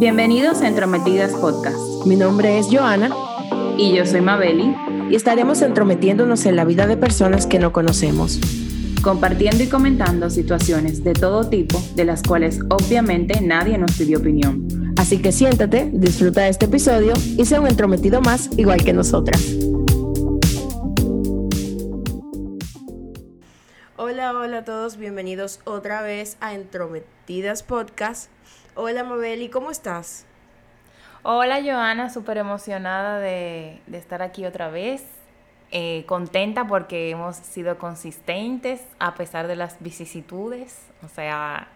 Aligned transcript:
Bienvenidos 0.00 0.62
a 0.62 0.68
Entrometidas 0.68 1.32
Podcast. 1.32 2.06
Mi 2.06 2.16
nombre 2.16 2.58
es 2.58 2.68
Joana. 2.72 3.14
Y 3.76 3.94
yo 3.94 4.06
soy 4.06 4.22
Mabeli. 4.22 4.74
Y 5.10 5.14
estaremos 5.14 5.60
entrometiéndonos 5.60 6.46
en 6.46 6.56
la 6.56 6.64
vida 6.64 6.86
de 6.86 6.96
personas 6.96 7.46
que 7.46 7.58
no 7.58 7.74
conocemos. 7.74 8.40
Compartiendo 9.02 9.62
y 9.62 9.66
comentando 9.66 10.30
situaciones 10.30 11.04
de 11.04 11.12
todo 11.12 11.50
tipo, 11.50 11.78
de 11.96 12.06
las 12.06 12.22
cuales 12.22 12.60
obviamente 12.70 13.42
nadie 13.42 13.76
nos 13.76 13.92
pidió 13.92 14.20
opinión. 14.20 14.94
Así 14.96 15.20
que 15.20 15.32
siéntate, 15.32 15.90
disfruta 15.92 16.44
de 16.44 16.48
este 16.48 16.64
episodio 16.64 17.12
y 17.36 17.44
sea 17.44 17.60
un 17.60 17.66
entrometido 17.66 18.22
más 18.22 18.48
igual 18.56 18.82
que 18.82 18.94
nosotras. 18.94 19.54
Hola, 23.98 24.32
hola 24.32 24.58
a 24.60 24.64
todos, 24.64 24.96
bienvenidos 24.96 25.60
otra 25.64 26.00
vez 26.00 26.38
a 26.40 26.54
Entrometidas 26.54 27.62
Podcast. 27.62 28.30
Hola 28.76 29.02
Mabeli, 29.02 29.48
¿cómo 29.48 29.72
estás? 29.72 30.26
Hola 31.24 31.60
Joana, 31.60 32.08
súper 32.08 32.38
emocionada 32.38 33.18
de, 33.18 33.80
estar 33.92 34.22
aquí 34.22 34.46
otra 34.46 34.70
vez. 34.70 35.04
Eh, 35.72 36.04
contenta 36.06 36.68
porque 36.68 37.10
hemos 37.10 37.34
sido 37.34 37.78
consistentes 37.78 38.80
a 39.00 39.16
pesar 39.16 39.48
de 39.48 39.56
las 39.56 39.82
vicisitudes. 39.82 40.86
O 41.04 41.08
sea, 41.08 41.66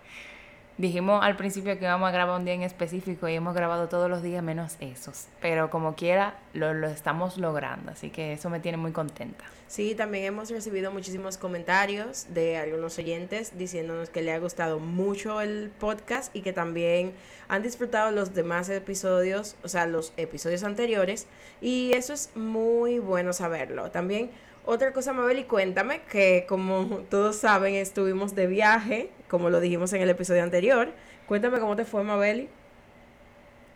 dijimos 0.78 1.24
al 1.24 1.36
principio 1.36 1.76
que 1.80 1.84
íbamos 1.84 2.08
a 2.08 2.12
grabar 2.12 2.38
un 2.38 2.44
día 2.44 2.54
en 2.54 2.62
específico 2.62 3.28
y 3.28 3.34
hemos 3.34 3.56
grabado 3.56 3.88
todos 3.88 4.08
los 4.08 4.22
días 4.22 4.44
menos 4.44 4.76
esos. 4.78 5.26
Pero 5.40 5.70
como 5.70 5.96
quiera, 5.96 6.36
lo, 6.52 6.74
lo 6.74 6.86
estamos 6.86 7.38
logrando. 7.38 7.90
Así 7.90 8.10
que 8.10 8.34
eso 8.34 8.50
me 8.50 8.60
tiene 8.60 8.78
muy 8.78 8.92
contenta. 8.92 9.44
Sí, 9.74 9.96
también 9.96 10.26
hemos 10.26 10.50
recibido 10.50 10.92
muchísimos 10.92 11.36
comentarios 11.36 12.28
de 12.32 12.58
algunos 12.58 12.96
oyentes 12.96 13.58
diciéndonos 13.58 14.08
que 14.08 14.22
le 14.22 14.32
ha 14.32 14.38
gustado 14.38 14.78
mucho 14.78 15.40
el 15.40 15.72
podcast 15.80 16.32
y 16.32 16.42
que 16.42 16.52
también 16.52 17.12
han 17.48 17.64
disfrutado 17.64 18.12
los 18.12 18.34
demás 18.34 18.68
episodios, 18.68 19.56
o 19.64 19.68
sea, 19.68 19.86
los 19.86 20.12
episodios 20.16 20.62
anteriores. 20.62 21.26
Y 21.60 21.90
eso 21.92 22.12
es 22.12 22.30
muy 22.36 23.00
bueno 23.00 23.32
saberlo. 23.32 23.90
También 23.90 24.30
otra 24.64 24.92
cosa, 24.92 25.12
Mabel, 25.12 25.40
y 25.40 25.44
cuéntame 25.44 26.02
que 26.02 26.46
como 26.48 27.00
todos 27.10 27.34
saben, 27.34 27.74
estuvimos 27.74 28.36
de 28.36 28.46
viaje, 28.46 29.10
como 29.26 29.50
lo 29.50 29.58
dijimos 29.58 29.92
en 29.92 30.02
el 30.02 30.10
episodio 30.10 30.44
anterior. 30.44 30.92
Cuéntame 31.26 31.58
cómo 31.58 31.74
te 31.74 31.84
fue, 31.84 32.04
Mabeli. 32.04 32.48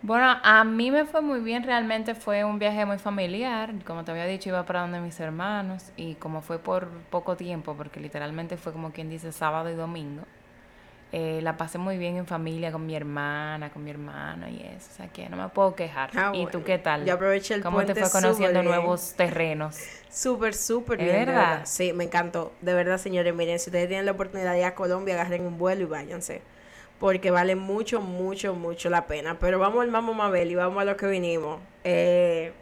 Bueno, 0.00 0.36
a 0.44 0.62
mí 0.62 0.92
me 0.92 1.04
fue 1.06 1.20
muy 1.22 1.40
bien, 1.40 1.64
realmente 1.64 2.14
fue 2.14 2.44
un 2.44 2.60
viaje 2.60 2.86
muy 2.86 2.98
familiar, 2.98 3.74
como 3.84 4.04
te 4.04 4.12
había 4.12 4.26
dicho, 4.26 4.48
iba 4.48 4.64
para 4.64 4.82
donde 4.82 5.00
mis 5.00 5.18
hermanos 5.18 5.90
y 5.96 6.14
como 6.14 6.40
fue 6.40 6.60
por 6.60 6.88
poco 7.10 7.36
tiempo, 7.36 7.74
porque 7.74 7.98
literalmente 7.98 8.56
fue 8.56 8.72
como 8.72 8.92
quien 8.92 9.10
dice 9.10 9.32
sábado 9.32 9.70
y 9.70 9.74
domingo, 9.74 10.22
eh, 11.10 11.40
la 11.42 11.56
pasé 11.56 11.78
muy 11.78 11.98
bien 11.98 12.16
en 12.16 12.26
familia 12.26 12.70
con 12.70 12.86
mi 12.86 12.94
hermana, 12.94 13.70
con 13.70 13.82
mi 13.82 13.90
hermano 13.90 14.46
y 14.48 14.60
eso, 14.60 14.88
o 14.92 14.94
sea 14.94 15.08
que 15.08 15.28
no 15.28 15.36
me 15.36 15.48
puedo 15.48 15.74
quejar. 15.74 16.10
Ah, 16.14 16.30
¿Y 16.32 16.46
tú 16.46 16.62
qué 16.62 16.78
tal? 16.78 17.04
Yo 17.04 17.14
aproveché 17.14 17.54
el 17.54 17.62
¿Cómo 17.62 17.84
te 17.84 17.96
fue 17.96 18.08
conociendo 18.08 18.62
nuevos 18.62 19.14
terrenos? 19.14 19.78
Súper, 20.08 20.54
súper 20.54 20.98
bien. 20.98 21.26
¿Verdad? 21.26 21.62
Sí, 21.64 21.92
me 21.92 22.04
encantó. 22.04 22.52
De 22.60 22.72
verdad, 22.72 22.98
señores, 22.98 23.34
miren, 23.34 23.58
si 23.58 23.70
ustedes 23.70 23.88
tienen 23.88 24.06
la 24.06 24.12
oportunidad 24.12 24.52
de 24.52 24.60
ir 24.60 24.64
a 24.64 24.76
Colombia, 24.76 25.14
agarren 25.14 25.44
un 25.44 25.58
vuelo 25.58 25.82
y 25.82 25.86
váyanse 25.86 26.42
porque 26.98 27.30
vale 27.30 27.54
mucho, 27.54 28.00
mucho, 28.00 28.54
mucho 28.54 28.90
la 28.90 29.06
pena. 29.06 29.38
Pero 29.38 29.58
vamos 29.58 29.82
al 29.82 29.90
Mamo 29.90 30.14
Mabel 30.14 30.50
y 30.50 30.54
vamos 30.54 30.80
a 30.80 30.84
lo 30.84 30.96
que 30.96 31.06
vinimos. 31.06 31.60
Eh, 31.84 32.52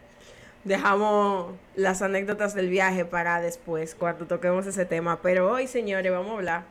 dejamos 0.65 1.55
las 1.75 2.03
anécdotas 2.03 2.55
del 2.55 2.69
viaje 2.69 3.05
para 3.05 3.41
después, 3.41 3.95
cuando 3.95 4.27
toquemos 4.27 4.67
ese 4.67 4.85
tema. 4.85 5.21
Pero 5.23 5.51
hoy, 5.51 5.67
señores, 5.67 6.13
vamos 6.13 6.31
a 6.31 6.35
hablar 6.35 6.65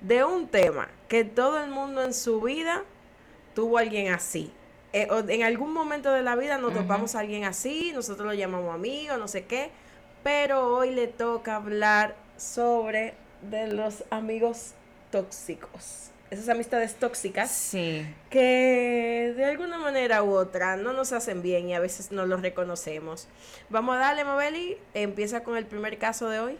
de 0.00 0.24
un 0.24 0.48
tema 0.48 0.88
que 1.08 1.24
todo 1.24 1.62
el 1.62 1.70
mundo 1.70 2.02
en 2.02 2.12
su 2.12 2.40
vida 2.40 2.82
tuvo 3.54 3.78
a 3.78 3.80
alguien 3.80 4.12
así. 4.12 4.52
Eh, 4.92 5.08
en 5.28 5.42
algún 5.42 5.72
momento 5.72 6.12
de 6.12 6.22
la 6.22 6.36
vida 6.36 6.58
nos 6.58 6.72
topamos 6.72 7.14
a 7.14 7.20
alguien 7.20 7.44
así, 7.44 7.92
nosotros 7.94 8.26
lo 8.26 8.34
llamamos 8.34 8.74
amigo, 8.74 9.16
no 9.16 9.28
sé 9.28 9.44
qué. 9.46 9.70
Pero 10.22 10.74
hoy 10.74 10.90
le 10.90 11.06
toca 11.06 11.56
hablar 11.56 12.16
sobre 12.36 13.14
de 13.42 13.68
los 13.68 14.04
amigos 14.10 14.74
tóxicos 15.10 16.10
esas 16.30 16.48
amistades 16.48 16.96
tóxicas 16.96 17.50
sí. 17.50 18.06
que 18.30 19.32
de 19.36 19.44
alguna 19.44 19.78
manera 19.78 20.22
u 20.22 20.32
otra 20.32 20.76
no 20.76 20.92
nos 20.92 21.12
hacen 21.12 21.42
bien 21.42 21.68
y 21.68 21.74
a 21.74 21.80
veces 21.80 22.10
no 22.10 22.26
los 22.26 22.42
reconocemos. 22.42 23.28
Vamos 23.70 23.96
a 23.96 23.98
darle, 23.98 24.24
Mabeli, 24.24 24.76
empieza 24.94 25.42
con 25.44 25.56
el 25.56 25.66
primer 25.66 25.98
caso 25.98 26.28
de 26.28 26.40
hoy. 26.40 26.58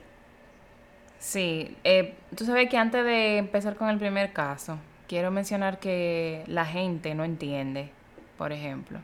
Sí, 1.18 1.76
eh, 1.82 2.14
tú 2.36 2.44
sabes 2.44 2.68
que 2.68 2.76
antes 2.76 3.04
de 3.04 3.38
empezar 3.38 3.76
con 3.76 3.88
el 3.88 3.98
primer 3.98 4.32
caso, 4.32 4.78
quiero 5.08 5.30
mencionar 5.30 5.78
que 5.78 6.44
la 6.46 6.64
gente 6.64 7.14
no 7.14 7.24
entiende, 7.24 7.90
por 8.38 8.52
ejemplo. 8.52 9.00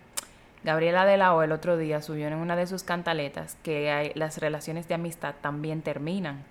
Gabriela 0.62 1.04
de 1.04 1.16
la 1.16 1.34
O 1.34 1.42
el 1.42 1.50
otro 1.50 1.76
día 1.76 2.02
subió 2.02 2.28
en 2.28 2.34
una 2.34 2.54
de 2.54 2.68
sus 2.68 2.84
cantaletas 2.84 3.56
que 3.64 3.90
hay, 3.90 4.12
las 4.14 4.38
relaciones 4.38 4.86
de 4.86 4.94
amistad 4.94 5.34
también 5.40 5.82
terminan. 5.82 6.44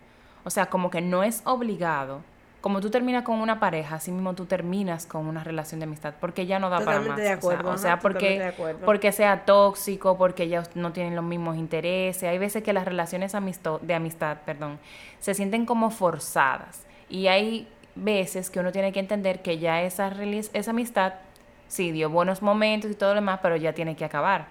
O 0.43 0.49
sea, 0.49 0.65
como 0.65 0.89
que 0.89 0.99
no 0.99 1.23
es 1.23 1.41
obligado 1.45 2.21
como 2.61 2.79
tú 2.79 2.91
terminas 2.91 3.23
con 3.23 3.41
una 3.41 3.59
pareja, 3.59 3.95
así 3.95 4.11
mismo 4.11 4.35
tú 4.35 4.45
terminas 4.45 5.07
con 5.07 5.25
una 5.25 5.43
relación 5.43 5.79
de 5.79 5.85
amistad, 5.85 6.13
porque 6.19 6.45
ya 6.45 6.59
no 6.59 6.69
da 6.69 6.79
para 6.79 7.01
más. 7.01 7.17
De 7.17 7.29
acuerdo, 7.29 7.71
o 7.71 7.77
sea, 7.77 7.99
porque, 7.99 8.53
porque 8.85 9.11
sea 9.11 9.45
tóxico, 9.45 10.15
porque 10.15 10.47
ya 10.47 10.63
no 10.75 10.93
tienen 10.93 11.15
los 11.15 11.25
mismos 11.25 11.57
intereses. 11.57 12.23
Hay 12.23 12.37
veces 12.37 12.61
que 12.61 12.71
las 12.71 12.85
relaciones 12.85 13.31
de 13.31 13.93
amistad, 13.95 14.37
perdón, 14.45 14.79
se 15.19 15.33
sienten 15.33 15.65
como 15.65 15.89
forzadas. 15.89 16.85
Y 17.09 17.27
hay 17.27 17.67
veces 17.95 18.51
que 18.51 18.59
uno 18.59 18.71
tiene 18.71 18.91
que 18.91 18.99
entender 18.99 19.41
que 19.41 19.57
ya 19.57 19.81
esa, 19.81 20.13
esa 20.53 20.71
amistad 20.71 21.13
sí 21.67 21.91
dio 21.91 22.11
buenos 22.11 22.43
momentos 22.43 22.91
y 22.91 22.95
todo 22.95 23.09
lo 23.09 23.15
demás, 23.15 23.39
pero 23.41 23.55
ya 23.55 23.73
tiene 23.73 23.95
que 23.95 24.05
acabar. 24.05 24.49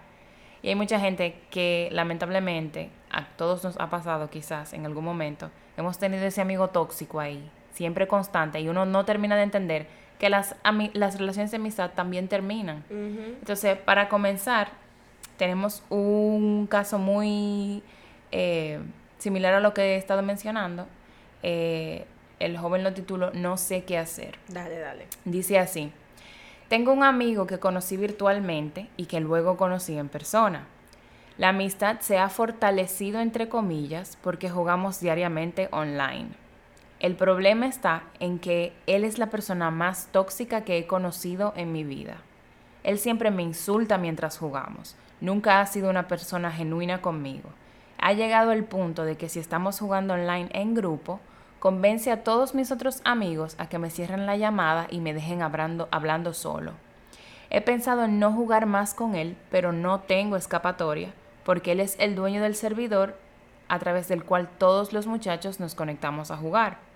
Y 0.63 0.69
hay 0.69 0.75
mucha 0.75 0.99
gente 0.99 1.41
que 1.49 1.89
lamentablemente, 1.93 2.91
a 3.13 3.25
todos 3.37 3.63
nos 3.63 3.79
ha 3.79 3.89
pasado 3.89 4.31
quizás 4.31 4.73
en 4.73 4.85
algún 4.85 5.05
momento, 5.05 5.49
hemos 5.77 5.97
tenido 5.97 6.25
ese 6.25 6.41
amigo 6.41 6.69
tóxico 6.69 7.21
ahí 7.21 7.49
siempre 7.73 8.07
constante 8.07 8.61
y 8.61 8.69
uno 8.69 8.85
no 8.85 9.05
termina 9.05 9.37
de 9.37 9.43
entender 9.43 9.87
que 10.19 10.29
las, 10.29 10.55
las 10.93 11.19
relaciones 11.19 11.51
de 11.51 11.57
amistad 11.57 11.93
también 11.95 12.29
terminan. 12.29 12.85
Entonces, 12.91 13.79
para 13.79 14.09
comenzar, 14.09 14.69
tenemos 15.39 15.83
un 15.89 16.67
caso 16.67 16.99
muy 16.99 17.83
eh, 18.31 18.81
similar 19.19 19.55
a 19.55 19.61
lo 19.61 19.73
que 19.73 19.95
he 19.95 19.97
estado 19.97 20.23
mencionando. 20.23 20.87
Eh, 21.43 22.05
el 22.39 22.59
joven 22.59 22.85
lo 22.85 22.93
tituló 22.93 23.31
No 23.33 23.57
sé 23.57 23.85
qué 23.85 23.97
hacer. 23.97 24.37
Dale, 24.49 24.79
dale. 24.79 25.07
Dice 25.25 25.59
así. 25.59 25.91
Tengo 26.69 26.93
un 26.93 27.03
amigo 27.03 27.47
que 27.47 27.59
conocí 27.59 27.97
virtualmente 27.97 28.89
y 28.99 29.07
que 29.07 29.21
luego 29.21 29.57
conocí 29.57 29.97
en 29.97 30.09
persona. 30.09 30.67
La 31.39 31.49
amistad 31.49 32.01
se 32.01 32.19
ha 32.19 32.29
fortalecido 32.29 33.21
entre 33.21 33.49
comillas 33.49 34.19
porque 34.23 34.51
jugamos 34.51 35.01
diariamente 35.01 35.69
online. 35.73 36.29
El 37.01 37.17
problema 37.17 37.65
está 37.65 38.03
en 38.21 38.39
que 38.39 38.75
él 38.87 39.05
es 39.05 39.17
la 39.17 39.31
persona 39.31 39.71
más 39.71 40.09
tóxica 40.13 40.65
que 40.65 40.77
he 40.77 40.87
conocido 40.87 41.55
en 41.57 41.73
mi 41.73 41.83
vida. 41.83 42.19
Él 42.85 42.99
siempre 42.99 43.31
me 43.31 43.43
insulta 43.43 43.97
mientras 43.97 44.37
jugamos. 44.37 44.97
Nunca 45.23 45.63
ha 45.63 45.67
sido 45.67 45.89
una 45.89 46.09
persona 46.09 46.53
genuina 46.53 47.01
conmigo. 47.01 47.49
Ha 47.97 48.13
llegado 48.13 48.53
el 48.53 48.65
punto 48.65 49.05
de 49.05 49.17
que 49.17 49.31
si 49.31 49.39
estamos 49.39 49.81
jugando 49.81 50.13
online 50.13 50.51
en 50.53 50.75
grupo, 50.75 51.21
convence 51.59 52.13
a 52.13 52.23
todos 52.23 52.55
mis 52.55 52.71
otros 52.71 53.01
amigos 53.05 53.55
a 53.57 53.67
que 53.67 53.79
me 53.79 53.89
cierren 53.89 54.27
la 54.27 54.37
llamada 54.37 54.87
y 54.91 55.01
me 55.01 55.15
dejen 55.15 55.41
hablando, 55.41 55.89
hablando 55.91 56.35
solo. 56.35 56.73
He 57.49 57.63
pensado 57.63 58.05
en 58.05 58.19
no 58.19 58.31
jugar 58.31 58.67
más 58.67 58.93
con 58.93 59.15
él, 59.15 59.39
pero 59.51 59.73
no 59.73 60.01
tengo 60.01 60.37
escapatoria, 60.37 61.15
porque 61.45 61.73
él 61.73 61.81
es 61.81 61.97
el 61.99 62.15
dueño 62.15 62.43
del 62.43 62.55
servidor 62.55 63.17
a 63.69 63.79
través 63.79 64.07
del 64.09 64.23
cual 64.23 64.51
todos 64.59 64.93
los 64.93 65.07
muchachos 65.07 65.61
nos 65.61 65.75
conectamos 65.75 66.31
a 66.31 66.37
jugar 66.37 66.90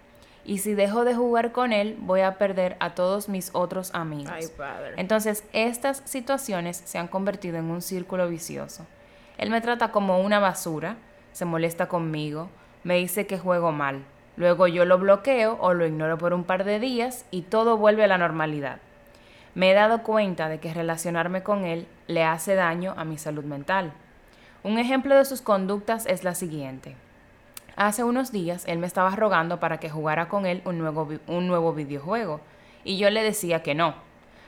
y 0.44 0.59
si 0.59 0.75
dejo 0.75 1.05
de 1.05 1.15
jugar 1.15 1.53
con 1.53 1.72
él, 1.72 1.97
voy 2.00 2.21
a 2.21 2.37
perder 2.38 2.77
a 2.81 2.94
todos 2.94 3.28
mis 3.28 3.50
otros 3.55 3.94
amigos. 3.94 4.32
Ay, 4.34 4.47
padre. 4.56 4.94
Entonces, 4.97 5.44
estas 5.53 6.03
situaciones 6.05 6.82
se 6.85 6.99
han 6.99 7.08
convertido 7.08 7.56
en 7.56 7.67
un 7.67 7.81
círculo 7.81 8.29
vicioso. 8.29 8.87
Él 9.38 9.50
me 9.50 9.61
trata 9.61 9.91
como 9.91 10.20
una 10.20 10.38
basura, 10.38 10.96
se 11.32 11.44
molesta 11.44 11.88
conmigo, 11.88 12.50
me 12.85 12.96
dice 12.96 13.26
que 13.26 13.38
juego 13.38 13.73
mal. 13.73 14.05
Luego 14.37 14.67
yo 14.67 14.85
lo 14.85 14.99
bloqueo 14.99 15.56
o 15.61 15.75
lo 15.75 15.87
ignoro 15.87 16.19
por 16.19 16.35
un 16.35 16.44
par 16.44 16.64
de 16.64 16.79
días 16.79 17.25
y 17.31 17.43
todo 17.43 17.76
vuelve 17.76 18.05
a 18.05 18.08
la 18.08 18.19
normalidad. 18.19 18.79
Me 19.55 19.70
he 19.70 19.75
dado 19.75 20.02
cuenta 20.02 20.49
de 20.49 20.58
que 20.58 20.75
relacionarme 20.75 21.43
con 21.43 21.64
él 21.64 21.87
le 22.08 22.25
hace 22.25 22.55
daño 22.55 22.94
a 22.97 23.05
mi 23.05 23.19
salud 23.19 23.44
mental. 23.44 23.93
Un 24.64 24.79
ejemplo 24.79 25.14
de 25.17 25.25
sus 25.25 25.40
conductas 25.40 26.06
es 26.06 26.25
la 26.25 26.35
siguiente. 26.35 26.97
Hace 27.76 28.05
unos 28.05 28.31
días 28.31 28.65
él 28.67 28.79
me 28.79 28.87
estaba 28.87 29.11
rogando 29.17 29.59
para 29.59 29.79
que 29.79 29.91
jugara 29.91 30.29
con 30.29 30.47
él 30.47 30.62
un 30.65 30.79
nuevo, 30.79 31.09
un 31.26 31.47
nuevo 31.49 31.73
videojuego 31.73 32.41
y 32.85 32.99
yo 32.99 33.11
le 33.11 33.23
decía 33.23 33.62
que 33.62 33.75
no, 33.75 33.94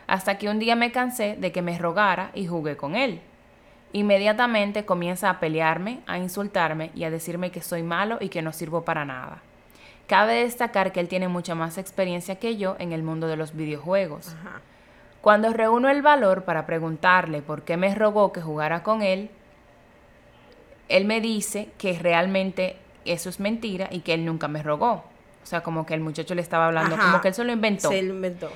hasta 0.06 0.38
que 0.38 0.48
un 0.48 0.58
día 0.58 0.76
me 0.76 0.92
cansé 0.92 1.36
de 1.36 1.50
que 1.50 1.62
me 1.62 1.78
rogara 1.78 2.30
y 2.34 2.46
jugué 2.46 2.76
con 2.76 2.94
él. 2.94 3.20
Inmediatamente 3.92 4.84
comienza 4.84 5.30
a 5.30 5.40
pelearme, 5.40 6.00
a 6.06 6.18
insultarme 6.18 6.90
y 6.94 7.04
a 7.04 7.10
decirme 7.10 7.50
que 7.50 7.62
soy 7.62 7.82
malo 7.82 8.18
y 8.20 8.28
que 8.28 8.42
no 8.42 8.52
sirvo 8.52 8.84
para 8.84 9.04
nada. 9.04 9.42
Cabe 10.06 10.44
destacar 10.44 10.92
que 10.92 11.00
él 11.00 11.08
tiene 11.08 11.26
mucha 11.26 11.54
más 11.54 11.78
experiencia 11.78 12.36
que 12.36 12.56
yo 12.56 12.76
en 12.78 12.92
el 12.92 13.02
mundo 13.02 13.26
de 13.26 13.36
los 13.36 13.56
videojuegos. 13.56 14.36
Cuando 15.20 15.52
reúno 15.52 15.88
el 15.88 16.02
valor 16.02 16.44
para 16.44 16.66
preguntarle 16.66 17.42
por 17.42 17.62
qué 17.62 17.76
me 17.76 17.92
rogó 17.94 18.32
que 18.32 18.40
jugara 18.40 18.84
con 18.84 19.02
él, 19.02 19.30
él 20.88 21.04
me 21.06 21.20
dice 21.20 21.70
que 21.78 21.98
realmente 21.98 22.76
eso 23.06 23.28
es 23.28 23.40
mentira 23.40 23.88
y 23.90 24.00
que 24.00 24.14
él 24.14 24.24
nunca 24.24 24.48
me 24.48 24.62
rogó. 24.62 25.04
O 25.42 25.48
sea, 25.48 25.62
como 25.62 25.86
que 25.86 25.94
el 25.94 26.00
muchacho 26.00 26.34
le 26.34 26.42
estaba 26.42 26.66
hablando, 26.66 26.96
como 26.96 27.20
que 27.20 27.28
él 27.28 27.34
se 27.34 27.44
lo 27.44 27.52
inventó. 27.52 27.88
Se 27.88 28.02
lo 28.02 28.14
inventó. 28.14 28.50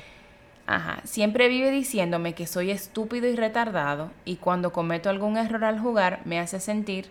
Ajá. 0.67 1.01
Siempre 1.05 1.49
vive 1.49 1.71
diciéndome 1.71 2.35
que 2.35 2.47
soy 2.47 2.71
estúpido 2.71 3.27
y 3.29 3.37
retardado 3.37 4.11
y 4.25 4.37
cuando 4.37 4.73
cometo 4.73 5.11
algún 5.11 5.37
error 5.37 5.65
al 5.65 5.81
jugar 5.81 6.21
me 6.25 6.39
hace 6.39 6.61
sentir 6.61 7.11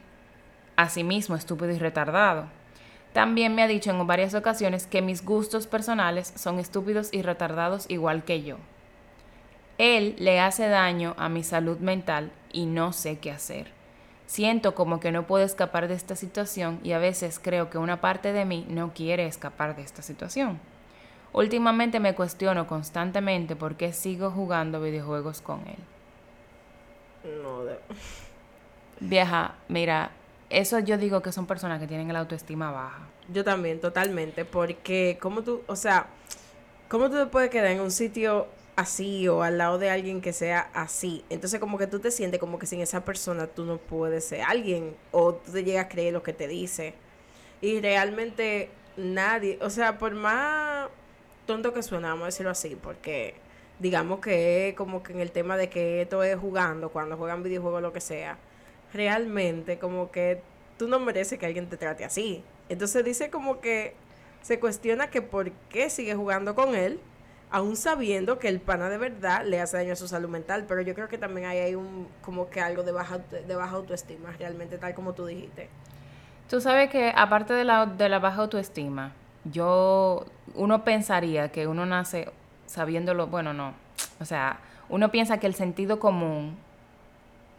a 0.75 0.89
sí 0.89 1.03
mismo 1.03 1.35
estúpido 1.35 1.71
y 1.71 1.77
retardado. 1.77 2.47
También 3.13 3.55
me 3.55 3.63
ha 3.63 3.67
dicho 3.67 3.91
en 3.91 4.07
varias 4.07 4.33
ocasiones 4.33 4.85
que 4.85 5.01
mis 5.01 5.25
gustos 5.25 5.67
personales 5.67 6.31
son 6.35 6.59
estúpidos 6.59 7.09
y 7.11 7.21
retardados 7.21 7.85
igual 7.89 8.23
que 8.23 8.43
yo. 8.43 8.57
Él 9.77 10.15
le 10.19 10.39
hace 10.39 10.67
daño 10.67 11.15
a 11.17 11.29
mi 11.29 11.43
salud 11.43 11.79
mental 11.79 12.31
y 12.51 12.65
no 12.65 12.93
sé 12.93 13.17
qué 13.19 13.31
hacer. 13.31 13.78
Siento 14.29 14.75
como 14.75 14.99
que 14.99 15.11
no 15.11 15.25
puedo 15.25 15.43
escapar 15.43 15.87
de 15.87 15.95
esta 15.95 16.15
situación 16.15 16.79
y 16.83 16.91
a 16.91 16.99
veces 16.99 17.39
creo 17.41 17.71
que 17.71 17.79
una 17.79 17.99
parte 17.99 18.31
de 18.31 18.45
mí 18.45 18.63
no 18.69 18.93
quiere 18.93 19.25
escapar 19.25 19.75
de 19.75 19.81
esta 19.81 20.03
situación. 20.03 20.59
Últimamente 21.33 21.99
me 21.99 22.13
cuestiono 22.13 22.67
constantemente 22.67 23.55
por 23.55 23.73
qué 23.75 23.91
sigo 23.91 24.29
jugando 24.29 24.81
videojuegos 24.81 25.41
con 25.41 25.61
él. 25.61 25.79
No, 27.41 27.63
de... 27.63 27.79
Vieja, 28.99 29.55
mira, 29.67 30.11
eso 30.51 30.77
yo 30.77 30.99
digo 30.99 31.23
que 31.23 31.31
son 31.31 31.47
personas 31.47 31.79
que 31.79 31.87
tienen 31.87 32.13
la 32.13 32.19
autoestima 32.19 32.69
baja. 32.69 33.07
Yo 33.33 33.43
también, 33.43 33.81
totalmente, 33.81 34.45
porque 34.45 35.17
como 35.19 35.41
tú, 35.41 35.63
o 35.65 35.75
sea, 35.75 36.05
¿cómo 36.87 37.09
tú 37.09 37.15
te 37.15 37.25
puedes 37.25 37.49
quedar 37.49 37.71
en 37.71 37.81
un 37.81 37.89
sitio 37.89 38.47
así 38.79 39.27
o 39.27 39.43
al 39.43 39.57
lado 39.57 39.77
de 39.77 39.89
alguien 39.89 40.21
que 40.21 40.33
sea 40.33 40.69
así. 40.73 41.23
Entonces 41.29 41.59
como 41.59 41.77
que 41.77 41.87
tú 41.87 41.99
te 41.99 42.11
sientes 42.11 42.39
como 42.39 42.59
que 42.59 42.65
sin 42.65 42.81
esa 42.81 43.05
persona 43.05 43.47
tú 43.47 43.65
no 43.65 43.77
puedes 43.77 44.25
ser 44.25 44.41
alguien 44.41 44.95
o 45.11 45.33
tú 45.35 45.51
te 45.51 45.63
llegas 45.63 45.85
a 45.85 45.89
creer 45.89 46.13
lo 46.13 46.23
que 46.23 46.33
te 46.33 46.47
dice. 46.47 46.93
Y 47.61 47.81
realmente 47.81 48.69
nadie, 48.97 49.59
o 49.61 49.69
sea, 49.69 49.97
por 49.97 50.13
más 50.13 50.89
tonto 51.45 51.73
que 51.73 51.83
suena, 51.83 52.09
vamos 52.09 52.23
a 52.23 52.25
decirlo 52.27 52.51
así, 52.51 52.75
porque 52.75 53.35
digamos 53.79 54.19
que 54.19 54.73
como 54.77 55.03
que 55.03 55.13
en 55.13 55.19
el 55.19 55.31
tema 55.31 55.57
de 55.57 55.69
que 55.69 56.01
esto 56.01 56.23
es 56.23 56.37
jugando, 56.37 56.89
cuando 56.89 57.17
juegan 57.17 57.43
videojuegos 57.43 57.81
lo 57.81 57.93
que 57.93 58.01
sea, 58.01 58.37
realmente 58.93 59.79
como 59.79 60.11
que 60.11 60.41
tú 60.77 60.87
no 60.87 60.99
mereces 60.99 61.39
que 61.39 61.45
alguien 61.45 61.69
te 61.69 61.77
trate 61.77 62.05
así. 62.05 62.43
Entonces 62.69 63.03
dice 63.03 63.29
como 63.29 63.61
que 63.61 63.95
se 64.41 64.59
cuestiona 64.59 65.09
que 65.09 65.21
por 65.21 65.51
qué 65.69 65.89
sigue 65.89 66.15
jugando 66.15 66.55
con 66.55 66.75
él 66.75 66.99
aún 67.51 67.75
sabiendo 67.75 68.39
que 68.39 68.47
el 68.47 68.59
pana 68.59 68.89
de 68.89 68.97
verdad 68.97 69.43
le 69.45 69.59
hace 69.59 69.77
daño 69.77 69.93
a 69.93 69.95
su 69.95 70.07
salud 70.07 70.29
mental, 70.29 70.65
pero 70.67 70.81
yo 70.81 70.93
creo 70.93 71.07
que 71.07 71.17
también 71.17 71.47
hay, 71.47 71.59
hay 71.59 71.75
un 71.75 72.07
como 72.21 72.49
que 72.49 72.61
algo 72.61 72.83
de 72.83 72.91
baja, 72.91 73.17
de 73.17 73.55
baja 73.55 73.75
autoestima, 73.75 74.31
realmente 74.37 74.77
tal 74.77 74.93
como 74.93 75.13
tú 75.13 75.25
dijiste. 75.25 75.69
Tú 76.49 76.61
sabes 76.61 76.89
que 76.89 77.13
aparte 77.15 77.53
de 77.53 77.63
la, 77.63 77.85
de 77.85 78.09
la 78.09 78.19
baja 78.19 78.41
autoestima, 78.41 79.13
yo, 79.45 80.25
uno 80.55 80.83
pensaría 80.83 81.51
que 81.51 81.67
uno 81.67 81.85
nace 81.85 82.31
sabiéndolo, 82.65 83.27
bueno, 83.27 83.53
no, 83.53 83.73
o 84.19 84.25
sea, 84.25 84.59
uno 84.89 85.09
piensa 85.11 85.39
que 85.39 85.47
el 85.47 85.55
sentido 85.55 85.99
común 85.99 86.57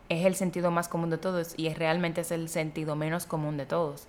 es 0.08 0.26
el 0.26 0.34
sentido 0.34 0.70
más 0.70 0.88
común 0.88 1.10
de 1.10 1.18
todos 1.18 1.54
y 1.56 1.68
es, 1.68 1.78
realmente 1.78 2.20
es 2.20 2.32
el 2.32 2.48
sentido 2.48 2.96
menos 2.96 3.26
común 3.26 3.56
de 3.56 3.66
todos 3.66 4.06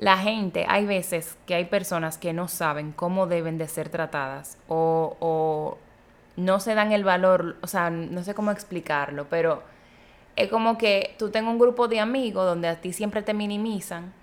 la 0.00 0.16
gente, 0.16 0.64
hay 0.66 0.86
veces 0.86 1.36
que 1.46 1.54
hay 1.54 1.66
personas 1.66 2.16
que 2.16 2.32
no 2.32 2.48
saben 2.48 2.90
cómo 2.90 3.26
deben 3.26 3.58
de 3.58 3.68
ser 3.68 3.90
tratadas 3.90 4.56
o, 4.66 5.76
no 6.36 6.58
se 6.58 6.74
dan 6.74 6.92
el 6.92 7.04
valor, 7.04 7.56
o 7.60 7.66
sea, 7.66 7.90
no 7.90 8.24
sé 8.24 8.32
cómo 8.32 8.50
explicarlo, 8.50 9.26
pero 9.28 9.62
es 10.36 10.48
como 10.48 10.78
que 10.78 11.14
tú 11.18 11.28
tengas 11.28 11.52
un 11.52 11.58
grupo 11.58 11.86
de 11.86 12.00
amigos 12.00 12.46
donde 12.46 12.68
a 12.68 12.80
ti 12.80 12.94
siempre 12.94 13.20
te 13.20 13.34
minimizan 13.34 14.14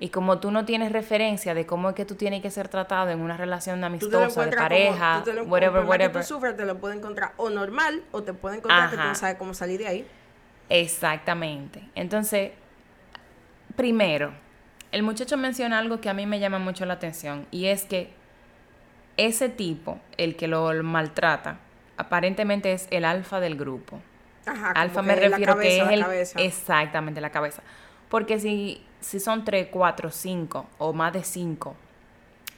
y 0.00 0.08
como 0.08 0.38
tú 0.38 0.50
no 0.50 0.64
tienes 0.64 0.90
referencia 0.90 1.52
de 1.52 1.66
cómo 1.66 1.90
es 1.90 1.94
que 1.94 2.06
tú 2.06 2.14
tienes 2.14 2.40
que 2.40 2.50
ser 2.50 2.68
tratado 2.68 3.10
en 3.10 3.20
una 3.20 3.36
relación 3.36 3.84
amistosa, 3.84 4.46
de 4.46 4.56
pareja, 4.56 5.22
whatever, 5.46 5.84
whatever. 5.84 6.22
tú 6.22 6.26
sufres, 6.26 6.56
te 6.56 6.64
lo 6.64 6.78
puede 6.78 6.96
encontrar 6.96 7.32
o 7.36 7.50
normal 7.50 8.02
o 8.10 8.22
te 8.22 8.32
puede 8.32 8.56
encontrar 8.56 8.88
que 8.88 8.96
tú 8.96 9.02
no 9.02 9.14
sabes 9.14 9.36
cómo 9.36 9.52
salir 9.52 9.80
de 9.80 9.86
ahí. 9.86 10.06
Exactamente. 10.70 11.82
Entonces, 11.94 12.52
primero, 13.76 14.32
el 14.96 15.02
muchacho 15.02 15.36
menciona 15.36 15.78
algo 15.78 16.00
que 16.00 16.08
a 16.08 16.14
mí 16.14 16.24
me 16.24 16.40
llama 16.40 16.58
mucho 16.58 16.86
la 16.86 16.94
atención 16.94 17.46
y 17.50 17.66
es 17.66 17.84
que 17.84 18.08
ese 19.18 19.50
tipo, 19.50 20.00
el 20.16 20.36
que 20.36 20.48
lo 20.48 20.72
maltrata, 20.82 21.58
aparentemente 21.98 22.72
es 22.72 22.88
el 22.90 23.04
alfa 23.04 23.38
del 23.38 23.56
grupo. 23.56 24.00
Ajá, 24.46 24.70
alfa 24.70 25.02
me 25.02 25.14
refiero 25.14 25.58
que 25.58 25.82
es 25.82 25.90
el 25.90 26.02
exactamente 26.42 27.20
la 27.20 27.28
cabeza. 27.28 27.62
Porque 28.08 28.40
si, 28.40 28.82
si 29.00 29.20
son 29.20 29.44
tres, 29.44 29.68
cuatro, 29.70 30.10
cinco 30.10 30.66
o 30.78 30.94
más 30.94 31.12
de 31.12 31.24
cinco 31.24 31.76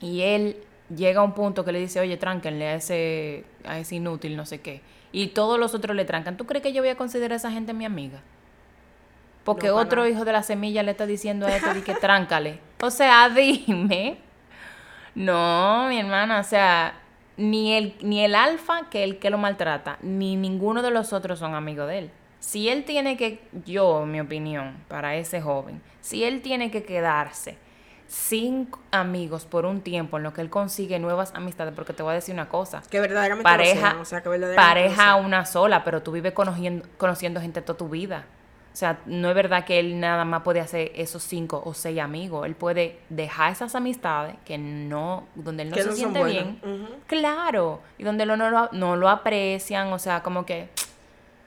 y 0.01 0.21
él 0.21 0.59
llega 0.95 1.23
a 1.23 1.25
un 1.25 1.35
punto 1.35 1.65
que 1.65 1.73
le 1.73 1.81
dice, 1.81 1.99
oye, 1.99 2.19
tránquenle 2.19 2.69
a 2.69 2.75
ese, 2.77 3.47
a 3.65 3.81
ese 3.81 3.97
inútil, 3.97 4.37
no 4.37 4.47
sé 4.47 4.61
qué, 4.61 4.81
y 5.11 5.29
todos 5.29 5.59
los 5.59 5.75
otros 5.75 5.97
le 5.97 6.05
trancan, 6.05 6.37
¿tú 6.37 6.47
crees 6.47 6.63
que 6.63 6.73
yo 6.73 6.83
voy 6.83 6.91
a 6.91 6.97
considerar 6.97 7.33
a 7.33 7.37
esa 7.37 7.51
gente 7.51 7.73
mi 7.73 7.85
amiga? 7.85 8.23
Porque 9.49 9.71
otro 9.71 10.07
hijo 10.07 10.27
de 10.27 10.33
la 10.33 10.43
semilla 10.43 10.83
le 10.83 10.91
está 10.91 11.07
diciendo 11.07 11.47
a 11.47 11.57
esto 11.57 11.75
y 11.77 11.81
que 11.81 11.95
tráncale. 11.95 12.61
O 12.81 12.91
sea, 12.91 13.29
dime. 13.29 14.19
No, 15.17 15.89
mi 15.89 15.99
hermana, 15.99 16.39
o 16.39 16.45
sea, 16.45 17.01
ni 17.37 17.73
el, 17.73 17.97
ni 18.03 18.25
el 18.25 18.37
alfa 18.37 18.89
que 18.89 19.03
el 19.03 19.19
que 19.19 19.31
lo 19.31 19.39
maltrata, 19.39 19.99
ni 20.01 20.37
ninguno 20.37 20.81
de 20.81 20.91
los 20.93 21.13
otros 21.13 21.39
son 21.39 21.55
amigos 21.55 21.89
de 21.89 21.99
él. 21.99 22.11
Si 22.39 22.69
él 22.69 22.85
tiene 22.85 23.17
que, 23.17 23.43
yo, 23.65 24.07
mi 24.07 24.21
opinión, 24.21 24.77
para 24.87 25.17
ese 25.17 25.41
joven, 25.41 25.83
si 26.01 26.23
él 26.25 26.41
tiene 26.41 26.71
que 26.71 26.85
quedarse 26.85 27.57
sin 28.07 28.71
amigos 28.91 29.45
por 29.45 29.67
un 29.67 29.81
tiempo 29.81 30.19
en 30.19 30.23
lo 30.23 30.33
que 30.33 30.41
él 30.41 30.51
consigue 30.51 30.99
nuevas 30.99 31.33
amistades, 31.35 31.75
porque 31.75 31.95
te 31.95 32.03
voy 32.03 32.13
a 32.13 32.15
decir 32.15 32.33
una 32.33 32.49
cosa. 32.49 32.83
Que 32.91 33.01
verdaderamente 33.01 33.45
pareja, 33.45 33.97
o 34.01 34.05
sea, 34.05 34.23
que 34.23 34.31
pareja 34.55 35.17
una 35.17 35.45
sola, 35.47 35.85
pero 35.85 36.03
tú 36.03 36.13
vives 36.13 36.33
conociendo, 36.33 36.87
conociendo 36.97 37.41
gente 37.41 37.61
toda 37.61 37.77
tu 37.77 37.89
vida. 37.89 38.27
O 38.79 38.81
sea, 38.81 39.01
no 39.07 39.29
es 39.29 39.35
verdad 39.35 39.65
que 39.65 39.81
él 39.81 39.99
nada 39.99 40.25
más 40.25 40.43
puede 40.43 40.61
hacer 40.61 40.93
esos 40.95 41.25
cinco 41.25 41.61
o 41.65 41.75
seis 41.75 41.99
amigos. 41.99 42.47
Él 42.47 42.55
puede 42.55 43.01
dejar 43.09 43.51
esas 43.51 43.75
amistades 43.75 44.37
que 44.45 44.57
no, 44.57 45.27
donde 45.35 45.65
él 45.65 45.71
no 45.71 45.77
se 45.79 45.93
siente 45.95 46.23
bien. 46.23 46.61
Claro. 47.09 47.81
Y 47.99 48.05
donde 48.05 48.25
no, 48.25 48.37
lo, 48.37 48.69
no 48.71 48.95
lo 48.95 49.09
aprecian. 49.09 49.93
O 49.93 49.99
sea, 49.99 50.23
como 50.23 50.47
que 50.47 50.69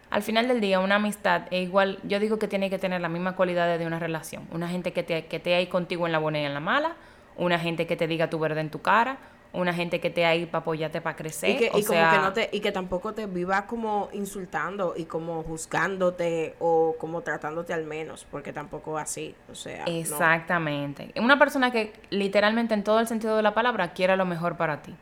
al 0.09 0.23
final 0.23 0.49
del 0.49 0.59
día 0.59 0.81
una 0.81 0.95
amistad 0.95 1.43
es 1.51 1.63
igual. 1.63 1.99
Yo 2.03 2.19
digo 2.19 2.37
que 2.37 2.49
tiene 2.49 2.69
que 2.69 2.77
tener 2.77 2.99
la 2.99 3.07
misma 3.07 3.37
cualidad 3.37 3.79
de 3.79 3.87
una 3.87 3.97
relación. 3.97 4.45
Una 4.51 4.67
gente 4.67 4.91
que 4.91 5.03
te, 5.03 5.27
que 5.27 5.39
te 5.39 5.55
ahí 5.55 5.67
contigo 5.67 6.05
en 6.07 6.11
la 6.11 6.19
buena 6.19 6.41
y 6.41 6.43
en 6.43 6.53
la 6.53 6.59
mala. 6.59 6.97
Una 7.37 7.57
gente 7.59 7.87
que 7.87 7.95
te 7.95 8.07
diga 8.07 8.29
tu 8.29 8.39
verdad 8.39 8.59
en 8.59 8.71
tu 8.71 8.81
cara 8.81 9.19
una 9.53 9.73
gente 9.73 9.99
que 9.99 10.09
te 10.09 10.25
ahí 10.25 10.45
para 10.45 10.59
apoyarte 10.59 11.01
para 11.01 11.15
crecer. 11.15 11.49
Y 11.51 11.57
que, 11.57 11.69
como 11.69 11.83
que 11.83 12.17
no 12.17 12.33
te, 12.33 12.49
y 12.51 12.59
que 12.61 12.71
tampoco 12.71 13.13
te 13.13 13.25
viva 13.25 13.67
como 13.67 14.09
insultando 14.13 14.93
y 14.95 15.05
como 15.05 15.43
juzgándote 15.43 16.55
o 16.59 16.95
como 16.97 17.21
tratándote 17.21 17.73
al 17.73 17.85
menos, 17.85 18.25
porque 18.29 18.53
tampoco 18.53 18.97
así, 18.97 19.35
o 19.51 19.55
sea. 19.55 19.83
Exactamente. 19.85 21.11
Una 21.17 21.37
persona 21.37 21.71
que 21.71 21.93
literalmente 22.09 22.73
en 22.73 22.83
todo 22.83 22.99
el 22.99 23.07
sentido 23.07 23.35
de 23.35 23.43
la 23.43 23.53
palabra 23.53 23.93
quiera 23.93 24.15
lo 24.15 24.25
mejor 24.25 24.57
para 24.57 24.81
ti. 24.81 24.95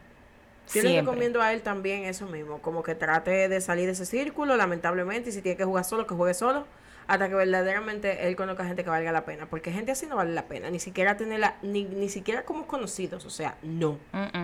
Yo 0.73 0.83
le 0.83 0.99
recomiendo 0.99 1.41
a 1.41 1.51
él 1.51 1.63
también 1.63 2.03
eso 2.03 2.27
mismo, 2.27 2.59
como 2.61 2.83
que 2.83 2.93
trate 2.93 3.49
de 3.49 3.59
salir 3.59 3.87
de 3.87 3.93
ese 3.93 4.05
círculo, 4.05 4.55
lamentablemente, 4.55 5.29
y 5.29 5.33
si 5.33 5.41
tiene 5.41 5.57
que 5.57 5.65
jugar 5.65 5.83
solo, 5.83 6.05
que 6.05 6.13
juegue 6.13 6.35
solo 6.35 6.65
hasta 7.09 7.27
que 7.27 7.33
verdaderamente 7.33 8.27
él 8.27 8.35
conozca 8.35 8.65
gente 8.65 8.83
que 8.83 8.89
valga 8.91 9.11
la 9.11 9.25
pena. 9.25 9.47
Porque 9.47 9.71
gente 9.71 9.91
así 9.91 10.05
no 10.05 10.15
vale 10.15 10.31
la 10.31 10.45
pena. 10.45 10.69
Ni 10.69 10.79
siquiera 10.79 11.17
tenerla, 11.17 11.55
ni, 11.63 11.83
ni 11.83 12.07
siquiera 12.07 12.45
como 12.45 12.67
conocidos. 12.67 13.25
O 13.25 13.31
sea, 13.31 13.57
no. 13.63 13.97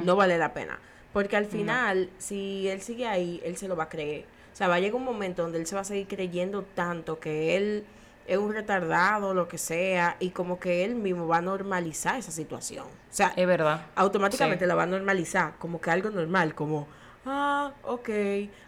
No 0.04 0.16
vale 0.16 0.40
la 0.40 0.52
pena. 0.54 0.80
Porque 1.14 1.38
al 1.38 1.46
final, 1.46 2.10
si 2.18 2.68
él 2.68 2.82
sigue 2.82 3.08
ahí, 3.08 3.40
él 3.46 3.56
se 3.56 3.68
lo 3.68 3.76
va 3.76 3.84
a 3.84 3.90
creer. 3.90 4.26
O 4.52 4.56
sea, 4.56 4.68
va 4.68 4.76
a 4.76 4.80
llegar 4.80 4.96
un 4.96 5.04
momento 5.04 5.44
donde 5.44 5.60
él 5.60 5.68
se 5.68 5.76
va 5.76 5.82
a 5.82 5.84
seguir 5.84 6.08
creyendo 6.08 6.64
tanto 6.64 7.20
que 7.20 7.56
él 7.56 7.86
es 8.26 8.38
un 8.40 8.52
retardado, 8.52 9.36
lo 9.36 9.48
que 9.48 9.60
sea, 9.60 10.18
y 10.20 10.32
como 10.32 10.60
que 10.60 10.84
él 10.84 10.96
mismo 10.96 11.28
va 11.28 11.38
a 11.38 11.42
normalizar 11.42 12.18
esa 12.18 12.32
situación. 12.32 12.88
O 12.88 13.14
sea, 13.14 13.32
es 13.36 13.46
verdad. 13.46 13.86
Automáticamente 13.94 14.66
la 14.66 14.74
va 14.74 14.84
a 14.84 14.88
normalizar, 14.88 15.54
como 15.60 15.80
que 15.80 15.92
algo 15.92 16.10
normal, 16.10 16.56
como, 16.56 16.88
ah, 17.25 17.74
ok, 17.84 18.10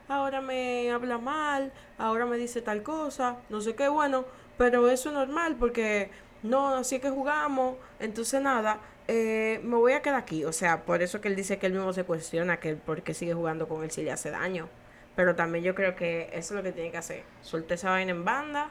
ahora 0.08 0.42
me 0.42 0.92
habla 0.92 1.18
mal, 1.18 1.72
ahora 1.98 2.26
me 2.26 2.38
dice 2.38 2.62
tal 2.62 2.84
cosa, 2.84 3.38
no 3.50 3.62
sé 3.62 3.76
qué, 3.76 3.88
bueno, 3.88 4.26
pero 4.58 4.90
eso 4.90 5.10
es 5.10 5.16
normal 5.16 5.56
porque 5.60 6.10
no, 6.44 6.76
así 6.76 7.00
que 7.00 7.10
jugamos, 7.10 7.78
entonces 8.00 8.42
nada, 8.42 8.80
eh, 9.08 9.62
me 9.64 9.78
voy 9.78 9.94
a 9.94 10.02
quedar 10.02 10.20
aquí. 10.20 10.44
O 10.46 10.52
sea, 10.52 10.84
por 10.84 11.02
eso 11.02 11.22
que 11.22 11.30
él 11.30 11.36
dice 11.36 11.58
que 11.58 11.68
él 11.68 11.74
mismo 11.74 11.94
se 11.94 12.04
cuestiona 12.04 12.60
que 12.60 12.76
por 12.76 13.02
qué 13.04 13.14
sigue 13.14 13.34
jugando 13.34 13.68
con 13.68 13.84
él 13.84 13.92
si 13.92 14.04
le 14.04 14.12
hace 14.12 14.30
daño. 14.30 14.68
Pero 15.16 15.36
también 15.36 15.64
yo 15.64 15.74
creo 15.74 15.96
que 15.96 16.30
eso 16.34 16.54
es 16.54 16.58
lo 16.58 16.64
que 16.64 16.72
tiene 16.72 16.92
que 16.92 16.98
hacer. 16.98 17.24
Suelte 17.42 17.76
esa 17.76 17.90
vaina 17.90 18.12
en 18.12 18.24
banda 18.24 18.70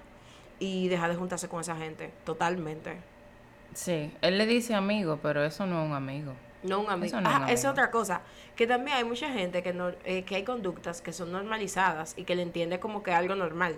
y 0.59 0.89
deja 0.89 1.09
de 1.09 1.17
juntarse 1.17 1.49
con 1.49 1.61
esa 1.61 1.77
gente, 1.77 2.13
totalmente. 2.25 2.97
Sí, 3.75 4.13
él 4.21 4.39
le 4.39 4.47
dice 4.47 4.75
amigo, 4.75 5.19
pero 5.23 5.45
eso 5.45 5.67
no 5.67 5.83
es 5.83 5.89
un 5.89 5.95
amigo. 5.95 6.35
No 6.67 6.81
un 6.81 6.91
amigo. 6.91 7.19
ah, 7.25 7.47
es 7.49 7.65
otra 7.65 7.91
cosa. 7.91 8.23
Que 8.55 8.67
también 8.67 8.97
hay 8.97 9.05
mucha 9.05 9.33
gente 9.33 9.63
que, 9.63 9.73
no, 9.73 9.91
eh, 10.05 10.25
que 10.25 10.37
hay 10.37 10.45
conductas 10.45 11.01
que 11.01 11.13
son 11.13 11.33
normalizadas 11.33 12.15
y 12.17 12.25
que 12.25 12.35
le 12.35 12.43
entiende 12.43 12.81
como 12.81 13.03
que 13.03 13.13
algo 13.13 13.35
normal. 13.35 13.77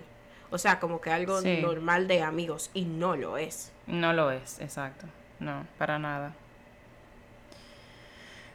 O 0.50 0.58
sea, 0.58 0.80
como 0.80 1.00
que 1.00 1.10
algo 1.10 1.40
normal 1.42 2.08
de 2.08 2.22
amigos 2.22 2.70
y 2.72 2.84
no 2.84 3.16
lo 3.16 3.36
es. 3.36 3.72
No 3.86 4.12
lo 4.12 4.30
es, 4.30 4.60
exacto. 4.60 5.06
No, 5.40 5.66
para 5.76 5.98
nada. 5.98 6.34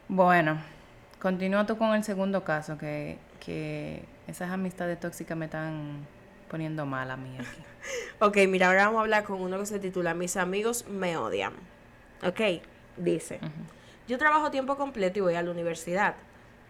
Bueno, 0.08 0.58
continúa 1.20 1.66
tú 1.66 1.78
con 1.78 1.94
el 1.94 2.02
segundo 2.04 2.44
caso, 2.44 2.76
que, 2.76 3.18
que 3.40 4.04
esas 4.26 4.50
amistades 4.50 4.98
tóxicas 4.98 5.36
me 5.36 5.44
están 5.46 6.06
poniendo 6.50 6.84
mal 6.84 7.10
a 7.10 7.16
mí 7.16 7.36
aquí. 7.38 7.62
ok, 8.20 8.36
mira, 8.48 8.68
ahora 8.68 8.86
vamos 8.86 8.98
a 8.98 9.02
hablar 9.02 9.24
con 9.24 9.40
uno 9.40 9.58
que 9.58 9.66
se 9.66 9.78
titula 9.78 10.14
Mis 10.14 10.36
amigos 10.36 10.86
me 10.88 11.16
odian. 11.16 11.52
Ok, 12.22 12.62
dice. 12.96 13.40
Yo 14.06 14.18
trabajo 14.18 14.50
tiempo 14.50 14.76
completo 14.76 15.18
y 15.18 15.22
voy 15.22 15.34
a 15.34 15.42
la 15.42 15.50
universidad. 15.50 16.16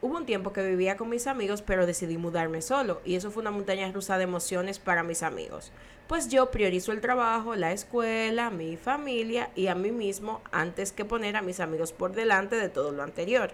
Hubo 0.00 0.18
un 0.18 0.24
tiempo 0.24 0.52
que 0.52 0.64
vivía 0.64 0.96
con 0.96 1.08
mis 1.08 1.26
amigos, 1.26 1.62
pero 1.62 1.84
decidí 1.84 2.16
mudarme 2.16 2.62
solo, 2.62 3.00
y 3.04 3.16
eso 3.16 3.32
fue 3.32 3.40
una 3.40 3.50
montaña 3.50 3.90
rusa 3.90 4.18
de 4.18 4.24
emociones 4.24 4.78
para 4.78 5.02
mis 5.02 5.24
amigos. 5.24 5.72
Pues 6.06 6.28
yo 6.28 6.52
priorizo 6.52 6.92
el 6.92 7.00
trabajo, 7.00 7.56
la 7.56 7.72
escuela, 7.72 8.50
mi 8.50 8.76
familia 8.76 9.50
y 9.56 9.66
a 9.66 9.74
mí 9.74 9.90
mismo 9.90 10.42
antes 10.52 10.92
que 10.92 11.04
poner 11.04 11.34
a 11.34 11.42
mis 11.42 11.58
amigos 11.58 11.92
por 11.92 12.12
delante 12.12 12.54
de 12.54 12.68
todo 12.68 12.92
lo 12.92 13.02
anterior. 13.02 13.50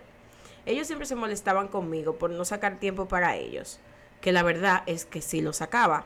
Ellos 0.66 0.86
siempre 0.86 1.06
se 1.06 1.14
molestaban 1.14 1.68
conmigo 1.68 2.16
por 2.16 2.30
no 2.30 2.44
sacar 2.44 2.78
tiempo 2.80 3.08
para 3.08 3.36
ellos, 3.36 3.80
que 4.20 4.32
la 4.32 4.42
verdad 4.42 4.82
es 4.84 5.06
que 5.06 5.22
sí 5.22 5.40
lo 5.40 5.54
sacaba. 5.54 6.04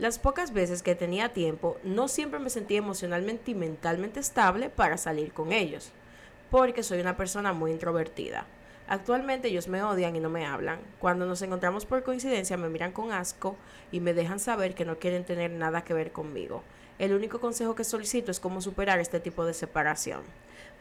Las 0.00 0.18
pocas 0.18 0.52
veces 0.52 0.82
que 0.82 0.96
tenía 0.96 1.32
tiempo, 1.32 1.76
no 1.84 2.08
siempre 2.08 2.40
me 2.40 2.50
sentía 2.50 2.78
emocionalmente 2.78 3.52
y 3.52 3.54
mentalmente 3.54 4.18
estable 4.18 4.70
para 4.70 4.96
salir 4.96 5.32
con 5.32 5.52
ellos, 5.52 5.92
porque 6.52 6.82
soy 6.82 7.00
una 7.00 7.16
persona 7.16 7.54
muy 7.54 7.70
introvertida. 7.70 8.44
Actualmente 8.86 9.48
ellos 9.48 9.68
me 9.68 9.82
odian 9.82 10.14
y 10.16 10.20
no 10.20 10.28
me 10.28 10.44
hablan. 10.44 10.80
Cuando 10.98 11.24
nos 11.24 11.40
encontramos 11.40 11.86
por 11.86 12.02
coincidencia 12.02 12.58
me 12.58 12.68
miran 12.68 12.92
con 12.92 13.10
asco 13.10 13.56
y 13.90 14.00
me 14.00 14.12
dejan 14.12 14.38
saber 14.38 14.74
que 14.74 14.84
no 14.84 14.98
quieren 14.98 15.24
tener 15.24 15.50
nada 15.50 15.82
que 15.82 15.94
ver 15.94 16.12
conmigo. 16.12 16.62
El 16.98 17.14
único 17.14 17.40
consejo 17.40 17.74
que 17.74 17.84
solicito 17.84 18.30
es 18.30 18.38
cómo 18.38 18.60
superar 18.60 19.00
este 19.00 19.18
tipo 19.18 19.46
de 19.46 19.54
separación. 19.54 20.20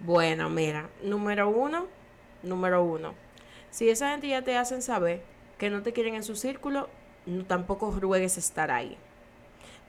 Bueno, 0.01 0.49
mira, 0.49 0.89
número 1.03 1.47
uno, 1.47 1.87
número 2.43 2.83
uno. 2.83 3.13
Si 3.69 3.89
esa 3.89 4.11
gente 4.11 4.27
ya 4.27 4.41
te 4.41 4.57
hacen 4.57 4.81
saber 4.81 5.21
que 5.57 5.69
no 5.69 5.83
te 5.83 5.93
quieren 5.93 6.15
en 6.15 6.23
su 6.23 6.35
círculo, 6.35 6.89
no, 7.25 7.45
tampoco 7.45 7.91
ruegues 7.91 8.37
estar 8.37 8.71
ahí. 8.71 8.97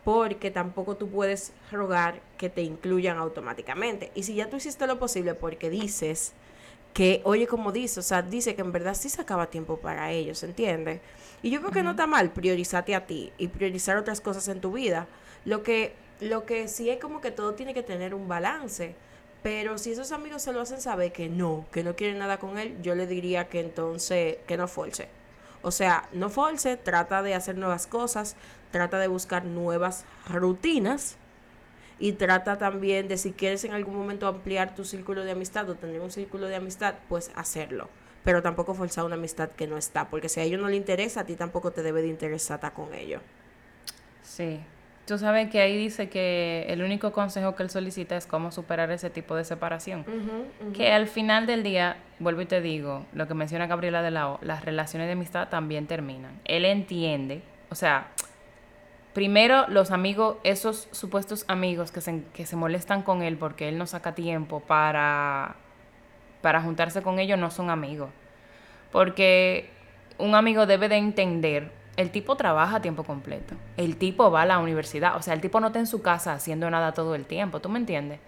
Porque 0.04 0.50
tampoco 0.50 0.97
tú 0.97 1.09
puedes 1.09 1.52
rogar 1.71 2.21
que 2.37 2.49
te 2.49 2.62
incluyan 2.62 3.18
automáticamente. 3.18 4.11
Y 4.14 4.25
si 4.25 4.35
ya 4.35 4.50
tú 4.50 4.56
hiciste 4.56 4.87
lo 4.87 4.99
posible 4.99 5.35
porque 5.35 5.71
dices 5.71 6.32
que, 6.92 7.23
oye, 7.25 7.47
como 7.47 7.73
dice, 7.73 8.00
o 8.00 8.02
sea, 8.02 8.23
dice 8.23 8.54
que 8.54 8.62
en 8.62 8.73
verdad 8.73 8.94
sí 8.94 9.09
sacaba 9.09 9.47
tiempo 9.47 9.78
para 9.78 10.11
ellos, 10.11 10.42
¿entiendes? 10.42 11.00
Y 11.42 11.50
yo 11.50 11.61
creo 11.61 11.73
que 11.73 11.82
no 11.82 11.92
está 11.92 12.06
mal 12.06 12.30
priorizarte 12.30 12.94
a 12.94 13.06
ti 13.06 13.32
y 13.38 13.49
priorizar 13.49 13.97
otras 13.97 14.21
cosas 14.21 14.49
en 14.49 14.61
tu 14.61 14.73
vida. 14.73 15.06
Lo 15.44 15.62
que, 15.62 15.94
lo 16.21 16.44
que 16.44 16.68
sí 16.68 16.90
es 16.90 16.99
como 16.99 17.21
que 17.21 17.30
todo 17.30 17.54
tiene 17.54 17.75
que 17.75 17.82
tener 17.82 18.14
un 18.14 18.28
balance. 18.28 18.94
Pero 19.42 19.76
si 19.78 19.90
esos 19.90 20.12
amigos 20.12 20.42
se 20.42 20.52
lo 20.52 20.61
hacen 20.61 20.80
saber 20.80 21.12
que 21.12 21.28
no, 21.28 21.66
que 21.73 21.82
no 21.82 21.97
quieren 21.97 22.18
nada 22.18 22.38
con 22.38 22.59
él, 22.59 22.76
yo 22.80 22.94
le 22.94 23.06
diría 23.06 23.49
que 23.49 23.61
entonces, 23.61 24.37
que 24.47 24.56
no 24.56 24.68
force. 24.68 25.09
O 25.62 25.71
sea, 25.73 26.09
no 26.12 26.28
force, 26.28 26.76
trata 26.76 27.23
de 27.23 27.35
hacer 27.35 27.56
nuevas 27.56 27.87
cosas, 27.88 28.37
trata 28.73 28.99
de 28.99 29.07
buscar 29.07 29.45
nuevas 29.45 30.05
rutinas 30.29 31.17
y 32.00 32.14
trata 32.14 32.59
también 32.59 33.07
de 33.07 33.17
si 33.17 33.31
quieres 33.31 33.62
en 33.64 33.73
algún 33.73 33.95
momento 33.95 34.26
ampliar 34.26 34.75
tu 34.75 34.85
círculo 34.85 35.23
de 35.23 35.31
amistad 35.31 35.71
o 35.71 35.76
tener 35.76 36.00
un 36.00 36.11
círculo 36.11 36.49
de 36.49 36.57
amistad, 36.57 36.95
pues 37.09 37.31
hacerlo. 37.37 37.88
Pero 38.25 38.43
tampoco 38.43 38.75
forzar 38.75 39.05
una 39.05 39.14
amistad 39.14 39.50
que 39.50 39.69
no 39.69 39.76
está, 39.76 40.09
porque 40.09 40.29
si 40.29 40.41
a 40.41 40.43
ellos 40.43 40.61
no 40.61 40.69
le 40.69 40.76
interesa, 40.76 41.21
a 41.21 41.25
ti 41.25 41.37
tampoco 41.37 41.71
te 41.71 41.85
debe 41.85 42.02
de 42.02 42.09
interesar 42.09 42.57
estar 42.57 42.73
con 42.73 42.93
ellos. 42.93 43.23
Sí. 44.23 44.61
Tú 45.07 45.19
sabes 45.19 45.50
que 45.50 45.61
ahí 45.61 45.76
dice 45.76 46.09
que 46.09 46.64
el 46.69 46.83
único 46.83 47.12
consejo 47.12 47.57
que 47.57 47.64
él 47.64 47.71
solicita 47.71 48.17
es 48.17 48.26
cómo 48.26 48.52
superar 48.52 48.91
ese 48.93 49.11
tipo 49.11 49.35
de 49.35 49.45
separación. 49.45 50.05
Que 50.75 50.93
al 50.93 51.09
final 51.09 51.47
del 51.47 51.64
día, 51.64 51.97
vuelvo 52.21 52.41
y 52.41 52.47
te 52.47 52.61
digo, 52.61 53.05
lo 53.12 53.26
que 53.26 53.35
menciona 53.35 53.67
Gabriela 53.67 54.02
de 54.02 54.12
la 54.12 54.29
O, 54.31 54.38
las 54.43 54.64
relaciones 54.64 55.09
de 55.09 55.12
amistad 55.12 55.49
también 55.49 55.88
terminan. 55.88 56.41
Él 56.45 56.64
entiende, 56.64 57.43
o 57.69 57.75
sea, 57.75 58.09
primero 59.12 59.66
los 59.69 59.90
amigos, 59.90 60.37
esos 60.42 60.88
supuestos 60.90 61.45
amigos 61.49 61.92
que 61.92 62.00
se, 62.00 62.23
que 62.33 62.47
se 62.47 62.57
molestan 62.57 63.02
con 63.02 63.23
él 63.23 63.37
porque 63.37 63.69
él 63.69 63.78
no 63.78 63.87
saca 63.87 64.14
tiempo 64.14 64.61
para, 64.61 65.57
para 66.40 66.62
juntarse 66.62 67.02
con 67.02 67.19
ellos, 67.19 67.38
no 67.38 67.50
son 67.50 67.71
amigos. 67.71 68.11
Porque 68.90 69.71
un 70.19 70.35
amigo 70.35 70.66
debe 70.66 70.88
de 70.88 70.97
entender, 70.97 71.71
el 71.97 72.11
tipo 72.11 72.37
trabaja 72.37 72.76
a 72.76 72.83
tiempo 72.83 73.04
completo, 73.04 73.54
el 73.76 73.97
tipo 73.97 74.31
va 74.31 74.42
a 74.42 74.47
la 74.47 74.59
universidad, 74.59 75.16
o 75.16 75.23
sea, 75.23 75.35
el 75.35 75.40
tipo 75.40 75.61
no 75.61 75.69
está 75.69 75.78
en 75.78 75.87
su 75.87 76.02
casa 76.02 76.33
haciendo 76.33 76.71
nada 76.71 76.92
todo 76.92 77.14
el 77.14 77.26
tiempo, 77.26 77.61
¿tú 77.61 77.69
me 77.69 77.78
entiendes? 77.78 78.21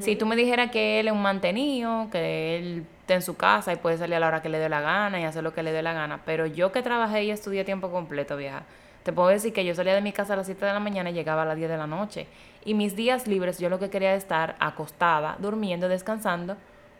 Si 0.00 0.16
tú 0.16 0.26
me 0.26 0.36
dijeras 0.36 0.70
que 0.70 1.00
él 1.00 1.08
es 1.08 1.14
un 1.14 1.22
mantenido, 1.22 2.08
que 2.12 2.58
él 2.58 2.84
está 3.00 3.14
en 3.14 3.22
su 3.22 3.38
casa 3.38 3.72
y 3.72 3.76
puede 3.76 3.96
salir 3.96 4.16
a 4.16 4.20
la 4.20 4.28
hora 4.28 4.42
que 4.42 4.50
le 4.50 4.58
dé 4.58 4.68
la 4.68 4.82
gana 4.82 5.18
y 5.18 5.24
hacer 5.24 5.42
lo 5.42 5.54
que 5.54 5.62
le 5.62 5.72
dé 5.72 5.82
la 5.82 5.94
gana, 5.94 6.20
pero 6.26 6.44
yo 6.44 6.72
que 6.72 6.82
trabajé 6.82 7.24
y 7.24 7.30
estudié 7.30 7.62
a 7.62 7.64
tiempo 7.64 7.90
completo, 7.90 8.36
vieja, 8.36 8.64
te 9.02 9.12
puedo 9.12 9.28
decir 9.28 9.52
que 9.52 9.64
yo 9.64 9.74
salía 9.74 9.94
de 9.94 10.00
mi 10.00 10.12
casa 10.12 10.34
a 10.34 10.36
las 10.36 10.46
7 10.46 10.64
de 10.64 10.72
la 10.72 10.80
mañana 10.80 11.10
y 11.10 11.12
llegaba 11.12 11.42
a 11.42 11.44
las 11.44 11.56
10 11.56 11.70
de 11.70 11.76
la 11.76 11.86
noche. 11.86 12.26
Y 12.64 12.74
mis 12.74 12.94
días 12.94 13.26
libres 13.26 13.58
yo 13.58 13.68
lo 13.68 13.78
que 13.78 13.90
quería 13.90 14.10
era 14.10 14.18
estar 14.18 14.56
acostada, 14.60 15.36
durmiendo, 15.40 15.88
descansando 15.88 16.56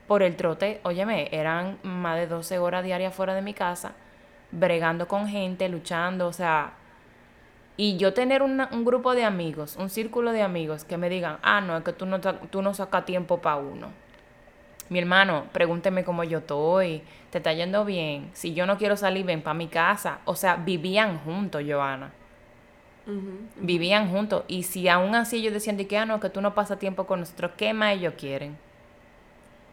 por 0.08 0.22
el 0.22 0.36
trote. 0.36 0.80
Óyeme, 0.82 1.28
eran 1.30 1.78
más 1.82 2.18
de 2.18 2.26
12 2.26 2.58
horas 2.58 2.84
diarias 2.84 3.14
fuera 3.14 3.34
de 3.34 3.42
mi 3.42 3.54
casa, 3.54 3.92
bregando 4.50 5.08
con 5.08 5.28
gente, 5.28 5.68
luchando, 5.68 6.26
o 6.26 6.32
sea... 6.32 6.74
Y 7.74 7.96
yo 7.96 8.12
tener 8.12 8.42
un 8.42 8.84
grupo 8.84 9.14
de 9.14 9.24
amigos, 9.24 9.76
un 9.76 9.88
círculo 9.88 10.32
de 10.32 10.42
amigos 10.42 10.84
que 10.84 10.98
me 10.98 11.08
digan, 11.08 11.38
ah, 11.42 11.62
no, 11.62 11.76
es 11.78 11.82
que 11.82 11.94
tú 11.94 12.04
no, 12.04 12.20
tú 12.20 12.60
no 12.60 12.74
sacas 12.74 13.06
tiempo 13.06 13.40
para 13.40 13.56
uno 13.56 14.01
mi 14.92 14.98
hermano, 14.98 15.46
pregúnteme 15.52 16.04
cómo 16.04 16.22
yo 16.24 16.38
estoy, 16.38 17.02
te 17.30 17.38
está 17.38 17.52
yendo 17.52 17.84
bien, 17.84 18.30
si 18.34 18.54
yo 18.54 18.66
no 18.66 18.78
quiero 18.78 18.96
salir, 18.96 19.24
ven 19.24 19.42
para 19.42 19.54
mi 19.54 19.66
casa. 19.66 20.18
O 20.24 20.36
sea, 20.36 20.56
vivían 20.56 21.18
juntos, 21.18 21.62
Joana. 21.66 22.12
Vivían 23.56 24.10
juntos. 24.10 24.44
Y 24.46 24.62
si 24.62 24.88
aún 24.88 25.14
así 25.14 25.38
ellos 25.38 25.52
decían 25.52 25.76
que, 25.76 25.98
ah, 25.98 26.06
no, 26.06 26.20
que 26.20 26.30
tú 26.30 26.40
no 26.40 26.54
pasas 26.54 26.78
tiempo 26.78 27.06
con 27.06 27.20
nosotros, 27.20 27.52
¿qué 27.56 27.72
más 27.74 27.94
ellos 27.94 28.14
quieren? 28.16 28.56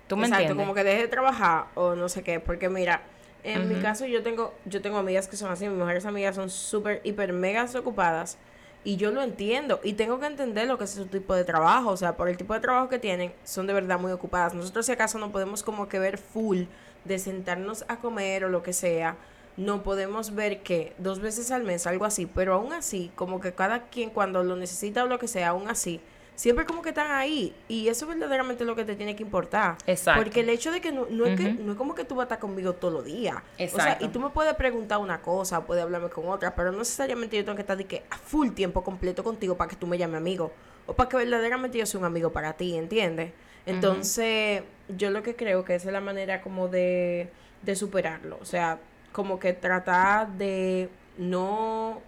¿Tú 0.07 0.17
me 0.17 0.25
Exacto, 0.25 0.55
como 0.55 0.73
que 0.73 0.83
deje 0.83 1.03
de 1.03 1.07
trabajar 1.07 1.65
o 1.75 1.93
no 1.93 2.09
sé 2.09 2.23
qué. 2.23 2.39
Porque 2.39 2.67
mira, 2.69 3.01
en 3.43 3.69
mi 3.69 3.75
caso 3.75 4.07
yo 4.07 4.23
tengo, 4.23 4.55
yo 4.65 4.81
tengo 4.81 4.97
amigas 4.97 5.27
que 5.27 5.37
son 5.37 5.51
así, 5.51 5.67
mis 5.67 5.77
mejores 5.77 6.05
amigas 6.05 6.35
son 6.35 6.49
súper, 6.49 7.01
hiper, 7.03 7.31
mega 7.33 7.65
ocupadas 7.77 8.37
y 8.83 8.95
yo 8.97 9.11
lo 9.11 9.21
entiendo. 9.21 9.79
Y 9.83 9.93
tengo 9.93 10.19
que 10.19 10.25
entender 10.25 10.67
lo 10.67 10.77
que 10.77 10.85
es 10.85 10.91
su 10.91 11.05
tipo 11.05 11.35
de 11.35 11.43
trabajo, 11.43 11.89
o 11.89 11.97
sea, 11.97 12.15
por 12.15 12.29
el 12.29 12.37
tipo 12.37 12.53
de 12.53 12.59
trabajo 12.59 12.89
que 12.89 12.99
tienen, 12.99 13.33
son 13.43 13.67
de 13.67 13.73
verdad 13.73 13.99
muy 13.99 14.11
ocupadas. 14.11 14.53
Nosotros 14.53 14.85
si 14.85 14.91
acaso 14.91 15.17
no 15.17 15.31
podemos 15.31 15.63
como 15.63 15.89
que 15.89 15.99
ver 15.99 16.17
full 16.17 16.63
de 17.05 17.19
sentarnos 17.19 17.85
a 17.87 17.97
comer 17.97 18.45
o 18.45 18.49
lo 18.49 18.63
que 18.63 18.73
sea, 18.73 19.17
no 19.57 19.83
podemos 19.83 20.35
ver 20.35 20.63
que 20.63 20.93
dos 20.97 21.19
veces 21.19 21.51
al 21.51 21.63
mes, 21.63 21.85
algo 21.85 22.05
así, 22.05 22.25
pero 22.25 22.53
aún 22.53 22.71
así, 22.71 23.11
como 23.15 23.41
que 23.41 23.53
cada 23.53 23.87
quien 23.89 24.09
cuando 24.09 24.43
lo 24.43 24.55
necesita 24.55 25.03
o 25.03 25.07
lo 25.07 25.19
que 25.19 25.27
sea, 25.27 25.49
aún 25.49 25.67
así, 25.67 25.99
siempre 26.39 26.65
como 26.65 26.81
que 26.81 26.89
están 26.89 27.11
ahí 27.11 27.53
y 27.67 27.89
eso 27.89 28.05
es 28.05 28.17
verdaderamente 28.17 28.63
lo 28.63 28.73
que 28.73 28.85
te 28.85 28.95
tiene 28.95 29.13
que 29.13 29.23
importar. 29.23 29.75
Exacto. 29.85 30.23
Porque 30.23 30.39
el 30.39 30.47
hecho 30.47 30.71
de 30.71 30.79
que 30.79 30.93
no, 30.93 31.05
no 31.09 31.25
es 31.25 31.37
que 31.37 31.51
no 31.51 31.73
es 31.73 31.77
como 31.77 31.93
que 31.93 32.05
tú 32.05 32.15
vas 32.15 32.23
a 32.23 32.25
estar 32.27 32.39
conmigo 32.39 32.71
todos 32.71 32.93
los 32.93 33.03
días. 33.03 33.35
Exacto. 33.57 33.75
O 33.75 33.99
sea, 33.99 34.07
y 34.07 34.09
tú 34.09 34.21
me 34.21 34.29
puedes 34.29 34.53
preguntar 34.53 34.99
una 34.99 35.21
cosa, 35.21 35.65
puedes 35.65 35.83
hablarme 35.83 36.07
con 36.09 36.29
otra, 36.29 36.55
pero 36.55 36.71
no 36.71 36.77
necesariamente 36.77 37.35
yo 37.35 37.43
tengo 37.43 37.57
que 37.57 37.63
estar 37.63 37.75
de 37.75 37.83
que 37.83 38.05
a 38.09 38.17
full 38.17 38.51
tiempo 38.51 38.85
completo 38.85 39.21
contigo 39.21 39.57
para 39.57 39.69
que 39.69 39.75
tú 39.75 39.85
me 39.85 39.97
llames 39.97 40.15
amigo 40.15 40.53
o 40.85 40.93
para 40.93 41.09
que 41.09 41.17
verdaderamente 41.17 41.77
yo 41.77 41.85
sea 41.85 41.99
un 41.99 42.05
amigo 42.05 42.31
para 42.31 42.53
ti, 42.53 42.77
¿entiendes? 42.77 43.33
Entonces, 43.65 44.63
yo 44.87 45.11
lo 45.11 45.21
que 45.23 45.35
creo 45.35 45.65
que 45.65 45.75
esa 45.75 45.89
es 45.89 45.93
la 45.93 45.99
manera 45.99 46.41
como 46.41 46.69
de, 46.69 47.29
de 47.63 47.75
superarlo, 47.75 48.37
o 48.41 48.45
sea, 48.45 48.79
como 49.11 49.39
que 49.39 49.51
tratar 49.51 50.29
de 50.29 50.87
no 51.17 52.01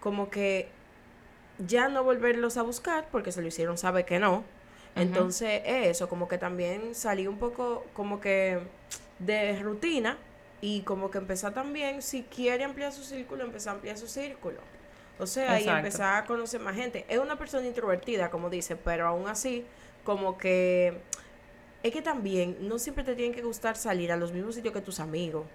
como 0.00 0.30
que 0.30 0.68
ya 1.66 1.88
no 1.88 2.04
volverlos 2.04 2.56
a 2.56 2.62
buscar 2.62 3.08
porque 3.10 3.32
se 3.32 3.42
lo 3.42 3.48
hicieron 3.48 3.78
sabe 3.78 4.04
que 4.04 4.18
no. 4.18 4.44
Entonces, 4.94 5.62
eso, 5.64 6.08
como 6.08 6.28
que 6.28 6.36
también 6.36 6.94
salí 6.94 7.26
un 7.26 7.38
poco 7.38 7.84
como 7.94 8.20
que 8.20 8.60
de 9.18 9.58
rutina 9.60 10.18
y 10.60 10.82
como 10.82 11.10
que 11.10 11.18
empezar 11.18 11.54
también, 11.54 12.02
si 12.02 12.24
quiere 12.24 12.64
ampliar 12.64 12.92
su 12.92 13.02
círculo, 13.02 13.42
empezar 13.42 13.72
a 13.72 13.76
ampliar 13.76 13.96
su 13.96 14.06
círculo. 14.06 14.58
O 15.18 15.26
sea, 15.26 15.60
y 15.60 15.68
empezar 15.68 16.22
a 16.22 16.26
conocer 16.26 16.60
más 16.60 16.74
gente. 16.74 17.06
Es 17.08 17.18
una 17.18 17.36
persona 17.36 17.66
introvertida, 17.66 18.30
como 18.30 18.50
dice, 18.50 18.76
pero 18.76 19.06
aún 19.06 19.28
así, 19.28 19.64
como 20.04 20.36
que 20.36 21.00
es 21.82 21.92
que 21.92 22.02
también 22.02 22.56
no 22.60 22.78
siempre 22.78 23.04
te 23.04 23.14
tienen 23.14 23.34
que 23.34 23.42
gustar 23.42 23.76
salir 23.76 24.12
a 24.12 24.16
los 24.16 24.32
mismos 24.32 24.54
sitios 24.54 24.72
que 24.72 24.80
tus 24.80 25.00
amigos. 25.00 25.46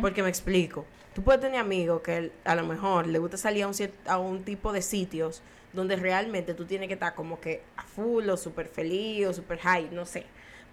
Porque 0.00 0.22
me 0.22 0.28
explico. 0.28 0.84
Tú 1.14 1.22
puedes 1.22 1.40
tener 1.40 1.60
amigos 1.60 2.00
que 2.02 2.32
a 2.44 2.54
lo 2.54 2.66
mejor 2.66 3.06
le 3.06 3.18
gusta 3.18 3.36
salir 3.36 3.64
a 3.64 3.68
un, 3.68 3.74
a 4.06 4.18
un 4.18 4.44
tipo 4.44 4.72
de 4.72 4.80
sitios 4.80 5.42
donde 5.72 5.96
realmente 5.96 6.54
tú 6.54 6.64
tienes 6.64 6.88
que 6.88 6.94
estar 6.94 7.14
como 7.14 7.40
que 7.40 7.62
a 7.76 7.82
full 7.82 8.28
o 8.28 8.36
súper 8.36 8.66
feliz 8.68 9.26
o 9.26 9.34
súper 9.34 9.58
high, 9.58 9.90
no 9.90 10.06
sé. 10.06 10.24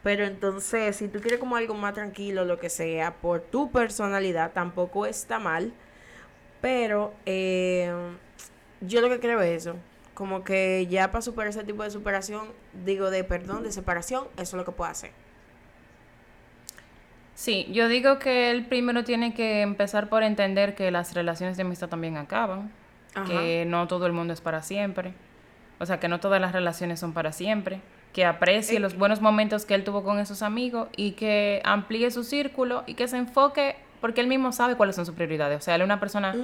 Pero 0.03 0.25
entonces, 0.25 0.95
si 0.95 1.07
tú 1.09 1.19
quieres 1.19 1.39
como 1.39 1.57
algo 1.57 1.73
más 1.73 1.93
tranquilo, 1.93 2.45
lo 2.45 2.59
que 2.59 2.69
sea, 2.69 3.15
por 3.15 3.41
tu 3.41 3.71
personalidad, 3.71 4.53
tampoco 4.53 5.05
está 5.05 5.39
mal. 5.39 5.73
Pero 6.61 7.13
eh, 7.25 7.91
yo 8.81 9.01
lo 9.01 9.09
que 9.09 9.19
creo 9.19 9.41
es 9.41 9.65
eso. 9.65 9.75
Como 10.13 10.43
que 10.43 10.87
ya 10.89 11.11
para 11.11 11.21
superar 11.21 11.49
ese 11.49 11.63
tipo 11.63 11.83
de 11.83 11.91
superación, 11.91 12.47
digo 12.85 13.09
de 13.09 13.23
perdón, 13.23 13.63
de 13.63 13.71
separación, 13.71 14.27
eso 14.35 14.41
es 14.41 14.53
lo 14.53 14.65
que 14.65 14.71
puedo 14.71 14.89
hacer. 14.89 15.11
Sí, 17.39 17.65
yo 17.71 17.87
digo 17.87 18.19
que 18.19 18.51
él 18.51 18.65
primero 18.65 19.05
tiene 19.05 19.33
que 19.33 19.61
empezar 19.61 20.09
por 20.09 20.23
entender 20.23 20.75
que 20.75 20.91
las 20.91 21.13
relaciones 21.13 21.55
de 21.55 21.63
amistad 21.63 21.87
también 21.87 22.17
acaban, 22.17 22.69
que 23.25 23.63
no 23.65 23.87
todo 23.87 24.07
el 24.07 24.11
mundo 24.11 24.33
es 24.33 24.41
para 24.41 24.61
siempre, 24.61 25.13
o 25.79 25.85
sea, 25.85 26.01
que 26.01 26.09
no 26.09 26.19
todas 26.19 26.41
las 26.41 26.51
relaciones 26.51 26.99
son 26.99 27.13
para 27.13 27.31
siempre, 27.31 27.79
que 28.11 28.25
aprecie 28.25 28.75
eh, 28.75 28.79
los 28.81 28.97
buenos 28.97 29.21
momentos 29.21 29.65
que 29.65 29.73
él 29.73 29.85
tuvo 29.85 30.03
con 30.03 30.19
esos 30.19 30.41
amigos 30.41 30.89
y 30.97 31.11
que 31.11 31.61
amplíe 31.63 32.11
su 32.11 32.25
círculo 32.25 32.83
y 32.87 32.95
que 32.95 33.07
se 33.07 33.15
enfoque, 33.15 33.77
porque 34.01 34.19
él 34.19 34.27
mismo 34.27 34.51
sabe 34.51 34.75
cuáles 34.75 34.97
son 34.97 35.05
sus 35.05 35.15
prioridades, 35.15 35.59
o 35.59 35.61
sea, 35.61 35.75
él 35.75 35.81
es 35.81 35.85
una 35.85 36.01
persona 36.01 36.35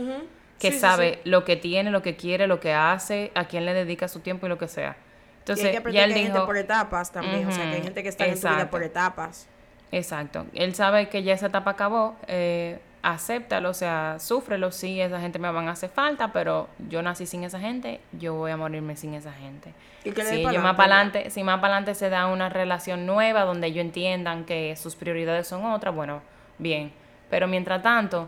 que 0.59 0.71
sabe 0.71 1.19
lo 1.25 1.43
que 1.43 1.57
tiene, 1.57 1.91
lo 1.91 2.03
que 2.03 2.15
quiere, 2.15 2.47
lo 2.47 2.61
que 2.61 2.71
hace, 2.71 3.33
a 3.35 3.49
quién 3.49 3.65
le 3.65 3.73
dedica 3.73 4.07
su 4.07 4.21
tiempo 4.21 4.45
y 4.45 4.49
lo 4.49 4.57
que 4.57 4.69
sea. 4.69 4.95
Entonces, 5.39 5.65
y 5.65 5.75
hay 5.75 5.83
que 5.83 5.91
ya 5.91 6.05
él 6.05 6.13
que 6.13 6.19
hay 6.19 6.23
gente 6.27 6.39
por 6.39 6.55
etapas 6.55 7.11
también, 7.11 7.45
o 7.45 7.51
sea, 7.51 7.69
que 7.69 7.75
hay 7.75 7.83
gente 7.83 8.01
que 8.01 8.07
está 8.07 8.25
en 8.27 8.37
su 8.37 8.47
vida 8.47 8.69
por 8.69 8.81
etapas. 8.81 9.49
Exacto. 9.91 10.45
Él 10.53 10.75
sabe 10.75 11.09
que 11.09 11.23
ya 11.23 11.33
esa 11.33 11.47
etapa 11.47 11.71
acabó, 11.71 12.15
eh, 12.27 12.79
acéptalo, 13.01 13.69
o 13.69 13.73
sea, 13.73 14.17
súfrelo, 14.19 14.71
sí, 14.71 14.99
esa 14.99 15.21
gente 15.21 15.37
me 15.37 15.51
van 15.51 15.67
a 15.67 15.71
hacer 15.71 15.89
falta, 15.89 16.33
pero 16.33 16.67
yo 16.89 17.01
nací 17.03 17.27
sin 17.27 17.43
esa 17.43 17.59
gente, 17.59 17.99
yo 18.13 18.33
voy 18.33 18.51
a 18.51 18.57
morirme 18.57 18.95
sin 18.95 19.13
esa 19.13 19.31
gente. 19.31 19.73
¿Y 20.03 20.11
que 20.11 20.23
si 20.23 20.41
yo 20.41 20.61
más 20.61 20.75
para 20.75 20.95
adelante, 20.95 21.29
si 21.29 21.43
más 21.43 21.59
para 21.59 21.75
adelante 21.75 21.93
se 21.93 22.09
da 22.09 22.27
una 22.27 22.49
relación 22.49 23.05
nueva 23.05 23.45
donde 23.45 23.67
ellos 23.67 23.85
entiendan 23.85 24.43
que 24.43 24.75
sus 24.75 24.95
prioridades 24.95 25.47
son 25.47 25.65
otras, 25.65 25.93
bueno, 25.93 26.21
bien. 26.57 26.91
Pero 27.29 27.47
mientras 27.47 27.81
tanto, 27.83 28.27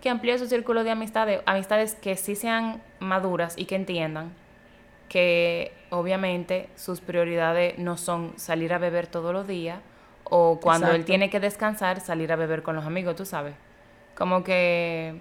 que 0.00 0.08
amplíe 0.08 0.38
su 0.38 0.46
círculo 0.46 0.82
de 0.82 0.90
amistades, 0.90 1.40
amistades 1.46 1.94
que 1.94 2.16
sí 2.16 2.36
sean 2.36 2.82
maduras 3.00 3.54
y 3.58 3.66
que 3.66 3.76
entiendan 3.76 4.32
que 5.08 5.72
obviamente 5.90 6.68
sus 6.74 7.00
prioridades 7.00 7.78
no 7.78 7.96
son 7.96 8.32
salir 8.36 8.72
a 8.72 8.78
beber 8.78 9.06
todos 9.06 9.32
los 9.32 9.46
días, 9.46 9.78
o 10.30 10.58
cuando 10.60 10.90
él 10.90 11.04
tiene 11.04 11.30
que 11.30 11.40
descansar, 11.40 12.00
salir 12.00 12.32
a 12.32 12.36
beber 12.36 12.62
con 12.62 12.74
los 12.76 12.84
amigos, 12.84 13.16
tú 13.16 13.24
sabes. 13.24 13.54
Como 14.16 14.42
que, 14.42 15.14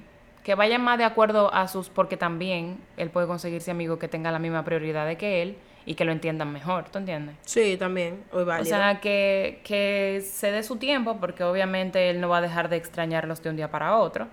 que 0.43 0.55
vayan 0.55 0.81
más 0.81 0.97
de 0.97 1.03
acuerdo 1.03 1.53
a 1.53 1.67
sus, 1.67 1.89
porque 1.89 2.17
también 2.17 2.79
él 2.97 3.09
puede 3.09 3.27
conseguirse 3.27 3.71
amigos 3.71 4.00
que 4.00 4.07
tengan 4.07 4.33
la 4.33 4.39
misma 4.39 4.63
prioridad 4.63 5.15
que 5.17 5.41
él 5.41 5.57
y 5.85 5.93
que 5.93 6.05
lo 6.05 6.12
entiendan 6.12 6.51
mejor, 6.51 6.85
¿tú 6.89 6.97
entiendes? 6.97 7.35
Sí, 7.45 7.77
también, 7.77 8.24
O 8.31 8.63
sea, 8.63 9.00
que, 9.00 9.62
que 9.63 10.24
se 10.25 10.51
dé 10.51 10.63
su 10.63 10.77
tiempo, 10.77 11.17
porque 11.19 11.43
obviamente 11.43 12.09
él 12.09 12.19
no 12.19 12.29
va 12.29 12.38
a 12.38 12.41
dejar 12.41 12.69
de 12.69 12.77
extrañarlos 12.77 13.43
de 13.43 13.51
un 13.51 13.55
día 13.55 13.69
para 13.69 13.97
otro, 13.97 14.27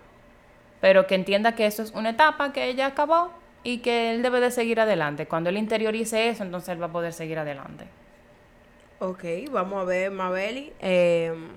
pero 0.81 1.07
que 1.07 1.15
entienda 1.15 1.55
que 1.55 1.67
eso 1.67 1.83
es 1.83 1.91
una 1.91 2.11
etapa 2.11 2.53
que 2.53 2.69
ella 2.69 2.87
acabó 2.87 3.31
y 3.63 3.79
que 3.79 4.13
él 4.13 4.23
debe 4.23 4.41
de 4.41 4.51
seguir 4.51 4.81
adelante. 4.81 5.27
Cuando 5.27 5.51
él 5.51 5.59
interiorice 5.59 6.31
eso, 6.31 6.43
entonces 6.43 6.71
él 6.71 6.81
va 6.81 6.87
a 6.87 6.93
poder 6.93 7.13
seguir 7.13 7.39
adelante. 7.39 7.85
Ok, 9.05 9.25
vamos 9.51 9.83
a 9.83 9.85
ver, 9.85 10.13
Mabeli, 10.13 10.73
em, 10.79 11.49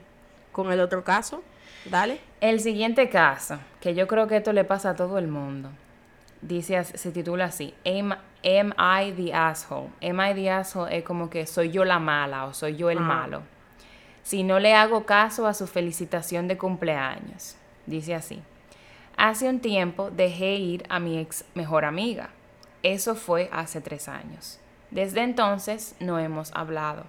con 0.52 0.72
el 0.72 0.80
otro 0.80 1.04
caso. 1.04 1.44
Dale. 1.86 2.20
El 2.42 2.60
siguiente 2.60 3.08
caso, 3.08 3.60
que 3.82 3.94
yo 3.94 4.08
creo 4.08 4.26
que 4.28 4.38
esto 4.38 4.52
le 4.52 4.64
pasa 4.64 4.90
a 4.90 4.96
todo 4.96 5.20
el 5.20 5.28
mundo, 5.28 5.70
dice, 6.42 6.84
se 6.84 7.12
titula 7.12 7.46
así, 7.46 7.76
am, 7.86 8.74
I 8.80 9.12
the 9.12 9.32
asshole? 9.32 9.90
Am 10.02 10.20
I 10.20 10.34
the 10.34 10.50
asshole 10.50 10.98
es 10.98 11.04
como 11.04 11.30
que 11.30 11.46
soy 11.46 11.70
yo 11.70 11.86
la 11.86 12.00
mala 12.00 12.46
o 12.46 12.54
soy 12.56 12.78
yo 12.78 12.90
el 12.90 13.00
malo. 13.00 13.44
Si 14.24 14.42
no 14.42 14.58
le 14.58 14.74
hago 14.74 15.06
caso 15.06 15.46
a 15.46 15.54
su 15.54 15.68
felicitación 15.68 16.48
de 16.48 16.58
cumpleaños. 16.58 17.58
Dice 17.86 18.16
así. 18.16 18.42
Hace 19.18 19.48
un 19.48 19.60
tiempo 19.60 20.10
dejé 20.10 20.56
ir 20.56 20.84
a 20.90 21.00
mi 21.00 21.20
ex 21.20 21.46
mejor 21.54 21.86
amiga. 21.86 22.32
Eso 22.82 23.14
fue 23.14 23.50
hace 23.52 23.82
tres 23.82 24.08
años. 24.08 24.60
Desde 24.90 25.22
entonces 25.22 25.96
no 26.00 26.18
hemos 26.18 26.52
hablado. 26.56 27.06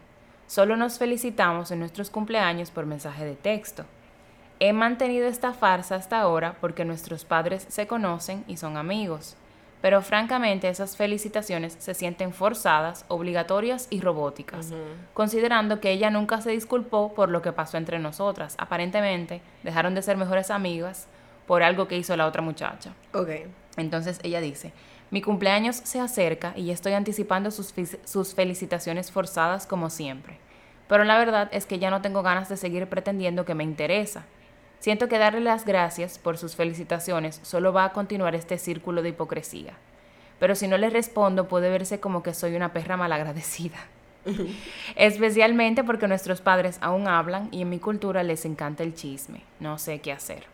Solo 0.47 0.77
nos 0.77 0.99
felicitamos 0.99 1.71
en 1.71 1.81
nuestros 1.81 2.11
cumpleaños 2.11 2.71
por 2.71 2.87
mensaje 2.87 3.25
de 3.25 3.35
texto. 3.35 3.85
He 4.61 4.73
mantenido 4.73 5.27
esta 5.27 5.53
farsa 5.53 5.97
hasta 5.97 6.21
ahora 6.21 6.57
porque 6.61 6.85
nuestros 6.85 7.25
padres 7.25 7.67
se 7.69 7.87
conocen 7.87 8.45
y 8.47 8.57
son 8.57 8.77
amigos, 8.77 9.37
pero 9.83 10.01
francamente 10.03 10.69
esas 10.69 10.97
felicitaciones 10.97 11.77
se 11.79 11.95
sienten 11.95 12.33
forzadas, 12.33 13.05
obligatorias 13.09 13.89
y 13.91 14.01
robóticas, 14.01 14.73
considerando 15.15 15.81
que 15.81 15.91
ella 15.91 16.11
nunca 16.11 16.41
se 16.41 16.53
disculpó 16.53 17.13
por 17.13 17.29
lo 17.29 17.43
que 17.43 17.53
pasó 17.53 17.77
entre 17.77 17.99
nosotras. 17.99 18.55
Aparentemente 18.59 19.43
dejaron 19.63 19.95
de 19.95 20.03
ser 20.03 20.17
mejores 20.17 20.51
amigas 20.51 21.09
por 21.47 21.63
algo 21.63 21.87
que 21.87 21.99
hizo 21.99 22.17
la 22.17 22.27
otra 22.27 22.41
muchacha. 22.41 22.95
Okay. 23.13 23.47
Entonces 23.77 24.21
ella 24.23 24.41
dice, 24.41 24.73
mi 25.11 25.23
cumpleaños 25.23 25.77
se 25.77 26.01
acerca 26.01 26.53
y 26.57 26.71
estoy 26.71 26.95
anticipando 26.95 27.51
sus, 27.51 27.73
sus, 28.05 28.35
felicitaciones 28.35 29.12
forzadas 29.12 29.66
como 29.66 29.88
siempre. 29.88 30.38
Pero 30.88 31.05
la 31.05 31.19
verdad 31.19 31.49
es 31.53 31.66
que 31.66 31.79
ya 31.79 31.90
no 31.90 32.03
tengo 32.03 32.23
ganas 32.23 32.49
de 32.49 32.57
seguir 32.57 32.88
pretendiendo 32.88 33.45
que 33.45 33.55
me 33.55 33.64
interesa. 33.64 34.25
Siento 34.79 35.09
que 35.09 35.19
darle 35.19 35.40
las 35.40 35.64
gracias 35.64 36.19
por 36.19 36.38
sus 36.38 36.55
felicitaciones 36.57 37.40
solo 37.42 37.73
va 37.73 37.85
a 37.85 37.92
continuar 37.92 38.35
este 38.35 38.59
círculo 38.59 39.03
de 39.03 39.11
hipocresía. 39.11 39.75
Pero 40.38 40.55
si 40.55 40.69
no 40.69 40.77
le 40.77 40.90
respondo 40.90 41.49
puede 41.49 41.71
verse 41.71 41.99
como 42.01 42.23
que 42.23 42.35
soy 42.35 42.57
una 42.57 42.73
perra 42.73 42.97
malagradecida. 42.97 43.79
Especialmente 44.97 45.85
porque 45.85 46.09
nuestros 46.09 46.40
padres 46.40 46.79
aún 46.81 47.09
hablan 47.09 47.49
y 47.53 47.62
en 47.62 47.71
mi 47.71 47.79
cultura 47.79 48.23
les 48.23 48.45
encanta 48.45 48.83
el 48.83 48.95
chisme. 48.95 49.42
No 49.61 49.79
sé 49.79 50.01
qué 50.01 50.12
hacer. 50.12 50.45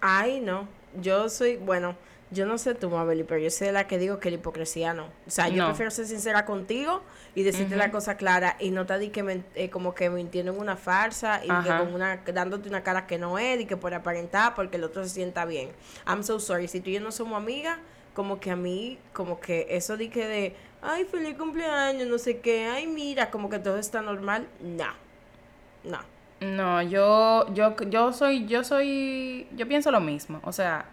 Ay, 0.00 0.40
no. 0.40 0.68
Yo 1.00 1.28
soy, 1.28 1.56
bueno, 1.56 1.94
yo 2.32 2.46
no 2.46 2.58
sé 2.58 2.74
tú, 2.74 2.90
Mabeli, 2.90 3.24
pero 3.24 3.40
yo 3.40 3.50
sé 3.50 3.72
la 3.72 3.86
que 3.88 3.98
digo 3.98 4.20
que 4.20 4.30
la 4.30 4.36
hipocresía 4.36 4.94
no. 4.94 5.06
O 5.26 5.30
sea, 5.30 5.48
yo 5.48 5.66
prefiero 5.66 5.90
ser 5.90 6.06
sincera 6.06 6.44
contigo 6.44 7.02
y 7.34 7.42
decirte 7.42 7.74
la 7.76 7.90
cosa 7.90 8.16
clara 8.16 8.56
y 8.60 8.70
no 8.70 8.86
te 8.86 8.98
di 8.98 9.08
que 9.08 9.22
me, 9.24 9.42
eh, 9.56 9.68
como 9.68 9.94
que 9.94 10.10
me 10.10 10.20
entienden 10.20 10.56
una 10.56 10.76
farsa 10.76 11.40
y 11.44 11.48
que 11.48 11.68
con 11.68 11.92
una, 11.92 12.18
dándote 12.18 12.68
una 12.68 12.82
cara 12.82 13.06
que 13.06 13.18
no 13.18 13.38
es 13.38 13.60
y 13.60 13.66
que 13.66 13.76
por 13.76 13.94
aparentar 13.94 14.54
porque 14.54 14.76
el 14.76 14.84
otro 14.84 15.02
se 15.02 15.10
sienta 15.10 15.44
bien. 15.44 15.70
I'm 16.06 16.22
so 16.22 16.38
sorry. 16.38 16.68
Si 16.68 16.80
tú 16.80 16.90
y 16.90 16.94
yo 16.94 17.00
no 17.00 17.10
somos 17.10 17.36
amigas, 17.36 17.78
como 18.14 18.38
que 18.38 18.52
a 18.52 18.56
mí, 18.56 18.98
como 19.12 19.40
que 19.40 19.66
eso 19.70 19.96
di 19.96 20.08
que 20.08 20.26
de, 20.26 20.56
ay, 20.82 21.04
feliz 21.06 21.36
cumpleaños, 21.36 22.06
no 22.06 22.18
sé 22.18 22.38
qué, 22.38 22.66
ay, 22.66 22.86
mira, 22.86 23.30
como 23.30 23.50
que 23.50 23.58
todo 23.58 23.76
está 23.76 24.02
normal. 24.02 24.46
No. 24.60 24.92
No. 25.82 25.98
No, 26.40 26.80
yo, 26.82 27.52
yo, 27.52 27.76
yo 27.88 28.12
soy, 28.12 28.46
yo 28.46 28.64
soy, 28.64 29.46
yo 29.56 29.66
pienso 29.68 29.90
lo 29.90 30.00
mismo. 30.00 30.40
O 30.44 30.52
sea, 30.52 30.86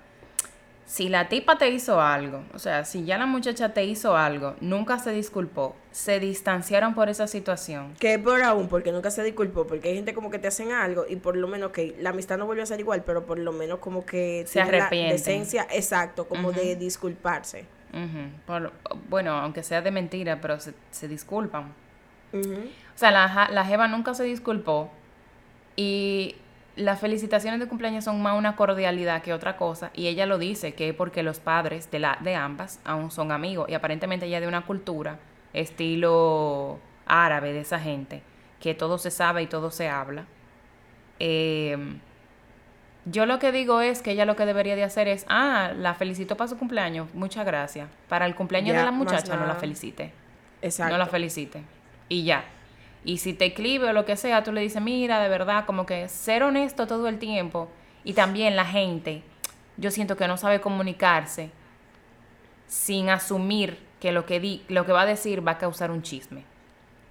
si 0.88 1.10
la 1.10 1.28
tipa 1.28 1.58
te 1.58 1.70
hizo 1.70 2.00
algo, 2.00 2.46
o 2.54 2.60
sea, 2.60 2.86
si 2.86 3.04
ya 3.04 3.18
la 3.18 3.26
muchacha 3.26 3.74
te 3.74 3.84
hizo 3.84 4.16
algo, 4.16 4.56
nunca 4.62 4.98
se 5.00 5.12
disculpó, 5.12 5.76
se 5.92 6.22
distanciaron 6.22 6.96
por 6.96 7.10
esa 7.10 7.28
situación. 7.28 7.94
Que 8.00 8.18
por 8.18 8.42
aún, 8.42 8.70
porque 8.70 8.94
nunca 8.94 9.12
se 9.12 9.22
disculpó, 9.22 9.68
porque 9.68 9.90
hay 9.90 9.96
gente 9.96 10.14
como 10.14 10.32
que 10.32 10.40
te 10.40 10.48
hacen 10.48 10.72
algo 10.72 11.06
y 11.08 11.18
por 11.18 11.36
lo 11.36 11.50
menos 11.50 11.72
que 11.72 11.98
la 12.00 12.12
amistad 12.12 12.38
no 12.38 12.46
vuelve 12.46 12.64
a 12.64 12.66
ser 12.66 12.80
igual, 12.80 13.04
pero 13.04 13.26
por 13.26 13.38
lo 13.38 13.52
menos 13.52 13.80
como 13.80 14.06
que 14.06 14.46
se 14.48 14.62
arrepiente. 14.62 15.08
La 15.08 15.12
decencia, 15.12 15.68
exacto, 15.72 16.26
como 16.26 16.54
de 16.54 16.78
disculparse. 16.78 17.66
bueno, 19.10 19.34
aunque 19.34 19.64
sea 19.64 19.82
de 19.82 19.92
mentira, 19.92 20.40
pero 20.40 20.58
se, 20.62 21.08
disculpan. 21.10 21.74
O 22.34 22.98
sea, 22.98 23.12
la, 23.12 23.50
la 23.52 23.66
Jeva 23.66 23.90
nunca 23.90 24.14
se 24.14 24.24
disculpó 24.24 24.90
y 25.76 26.36
las 26.78 27.00
felicitaciones 27.00 27.60
de 27.60 27.68
cumpleaños 27.68 28.04
son 28.04 28.22
más 28.22 28.38
una 28.38 28.56
cordialidad 28.56 29.22
que 29.22 29.34
otra 29.34 29.58
cosa 29.58 29.92
y 29.94 30.08
ella 30.08 30.26
lo 30.26 30.38
dice 30.38 30.74
que 30.74 30.90
es 30.90 30.96
porque 30.96 31.24
los 31.24 31.40
padres 31.40 31.92
de, 31.92 32.00
la, 32.00 32.18
de 32.22 32.36
ambas 32.36 32.80
aún 32.86 33.12
son 33.12 33.32
amigos 33.32 33.68
y 33.68 33.74
aparentemente 33.74 34.28
ella 34.28 34.40
de 34.40 34.48
una 34.48 34.66
cultura 34.66 35.20
estilo 35.54 36.80
árabe 37.08 37.52
de 37.52 37.62
esa 37.62 37.80
gente 37.80 38.22
que 38.60 38.74
todo 38.74 38.98
se 38.98 39.12
sabe 39.12 39.44
y 39.44 39.48
todo 39.48 39.72
se 39.72 39.90
habla. 39.90 40.26
Em, 41.20 42.00
yo 43.06 43.26
lo 43.26 43.40
que 43.40 43.52
digo 43.52 43.82
es 43.82 44.02
que 44.02 44.12
ella 44.12 44.26
lo 44.26 44.36
que 44.36 44.46
debería 44.46 44.76
de 44.76 44.84
hacer 44.84 45.08
es, 45.08 45.26
ah, 45.30 45.72
la 45.76 45.94
felicito 45.94 46.38
para 46.38 46.48
su 46.48 46.58
cumpleaños, 46.58 47.14
muchas 47.14 47.46
gracias. 47.46 47.90
Para 48.10 48.26
el 48.26 48.36
cumpleaños 48.36 48.76
de 48.76 48.84
la 48.84 48.92
muchacha 48.92 49.36
no 49.36 49.46
la 49.46 49.56
felicite. 49.56 50.12
Exacto. 50.62 50.92
No 50.92 50.98
la 50.98 51.08
felicite. 51.08 51.64
Y 52.10 52.24
ya. 52.24 52.44
Y 53.08 53.20
si 53.20 53.34
te 53.34 53.46
escribe 53.46 53.88
o 53.88 53.94
lo 53.94 54.04
que 54.04 54.18
sea, 54.18 54.44
tú 54.44 54.52
le 54.52 54.60
dices, 54.60 54.82
mira, 54.82 55.22
de 55.22 55.30
verdad, 55.30 55.66
como 55.66 55.86
que 55.86 56.10
ser 56.10 56.44
honesto 56.44 56.88
todo 56.88 57.08
el 57.08 57.20
tiempo. 57.20 57.70
Y 58.04 58.12
también 58.12 58.58
la 58.58 58.66
gente, 58.66 59.24
yo 59.78 59.92
siento 59.92 60.18
que 60.18 60.28
no 60.28 60.36
sabe 60.36 60.60
comunicarse 60.60 61.50
sin 62.68 63.10
asumir 63.10 63.80
que 64.02 64.12
lo 64.12 64.26
que, 64.26 64.42
di, 64.42 64.62
lo 64.68 64.86
que 64.86 64.92
va 64.92 65.04
a 65.04 65.06
decir 65.06 65.48
va 65.48 65.54
a 65.54 65.58
causar 65.58 65.90
un 65.90 66.02
chisme. 66.02 66.44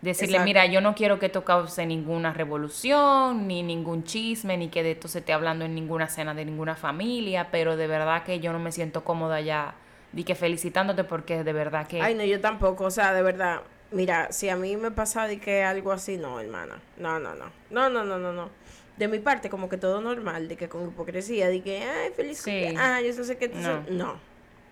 Decirle, 0.03 0.41
mira, 0.41 0.67
yo 0.67 0.83
no 0.83 0.95
quiero 0.95 1.19
que 1.19 1.27
esto 1.27 1.47
cause 1.47 1.87
ninguna 1.87 2.35
revolución, 2.35 3.49
ni 3.49 3.63
ningún 3.63 4.05
chisme, 4.05 4.59
ni 4.59 4.69
que 4.69 4.83
de 4.83 4.91
esto 4.91 5.09
se 5.09 5.21
esté 5.21 5.33
hablando 5.33 5.65
en 5.65 5.75
ninguna 5.75 6.09
cena 6.09 6.35
de 6.35 6.45
ninguna 6.45 6.77
familia, 6.77 7.49
pero 7.51 7.75
de 7.79 7.87
verdad 7.87 8.23
que 8.23 8.39
yo 8.39 8.53
no 8.53 8.59
me 8.59 8.71
siento 8.71 9.03
cómoda 9.03 9.41
ya, 9.41 9.75
di 10.13 10.25
que 10.25 10.35
felicitándote 10.35 11.05
porque 11.05 11.43
de 11.43 11.55
verdad 11.55 11.87
que... 11.87 12.03
Ay, 12.03 12.15
no, 12.15 12.23
yo 12.23 12.39
tampoco, 12.39 12.85
o 12.85 12.91
sea, 12.91 13.15
de 13.15 13.23
verdad, 13.23 13.63
Mira, 13.91 14.33
si 14.33 14.49
a 14.49 14.57
mí 14.57 14.77
me 14.77 14.91
pasa 14.91 15.27
de 15.27 15.39
que 15.39 15.63
algo 15.63 15.93
así, 15.93 16.17
no, 16.17 16.41
hermana. 16.41 16.81
No, 16.97 17.19
no, 17.21 17.35
no. 17.35 17.47
No, 17.71 17.89
no, 17.89 18.05
no, 18.05 18.19
no, 18.19 18.33
no. 18.33 18.51
De 18.97 19.09
mi 19.09 19.19
parte, 19.19 19.49
como 19.51 19.69
que 19.69 19.77
todo 19.77 20.01
normal, 20.01 20.49
de 20.49 20.57
que 20.57 20.69
con 20.69 20.89
hipocresía, 20.89 21.49
de 21.49 21.63
que, 21.63 21.83
ay, 21.83 22.11
feliz 22.17 22.39
sí. 22.39 22.75
ah, 22.79 23.01
yo 23.01 23.15
no 23.15 23.25
sé 23.25 23.37
qué. 23.37 23.49
No. 23.49 23.83
no, 23.91 24.19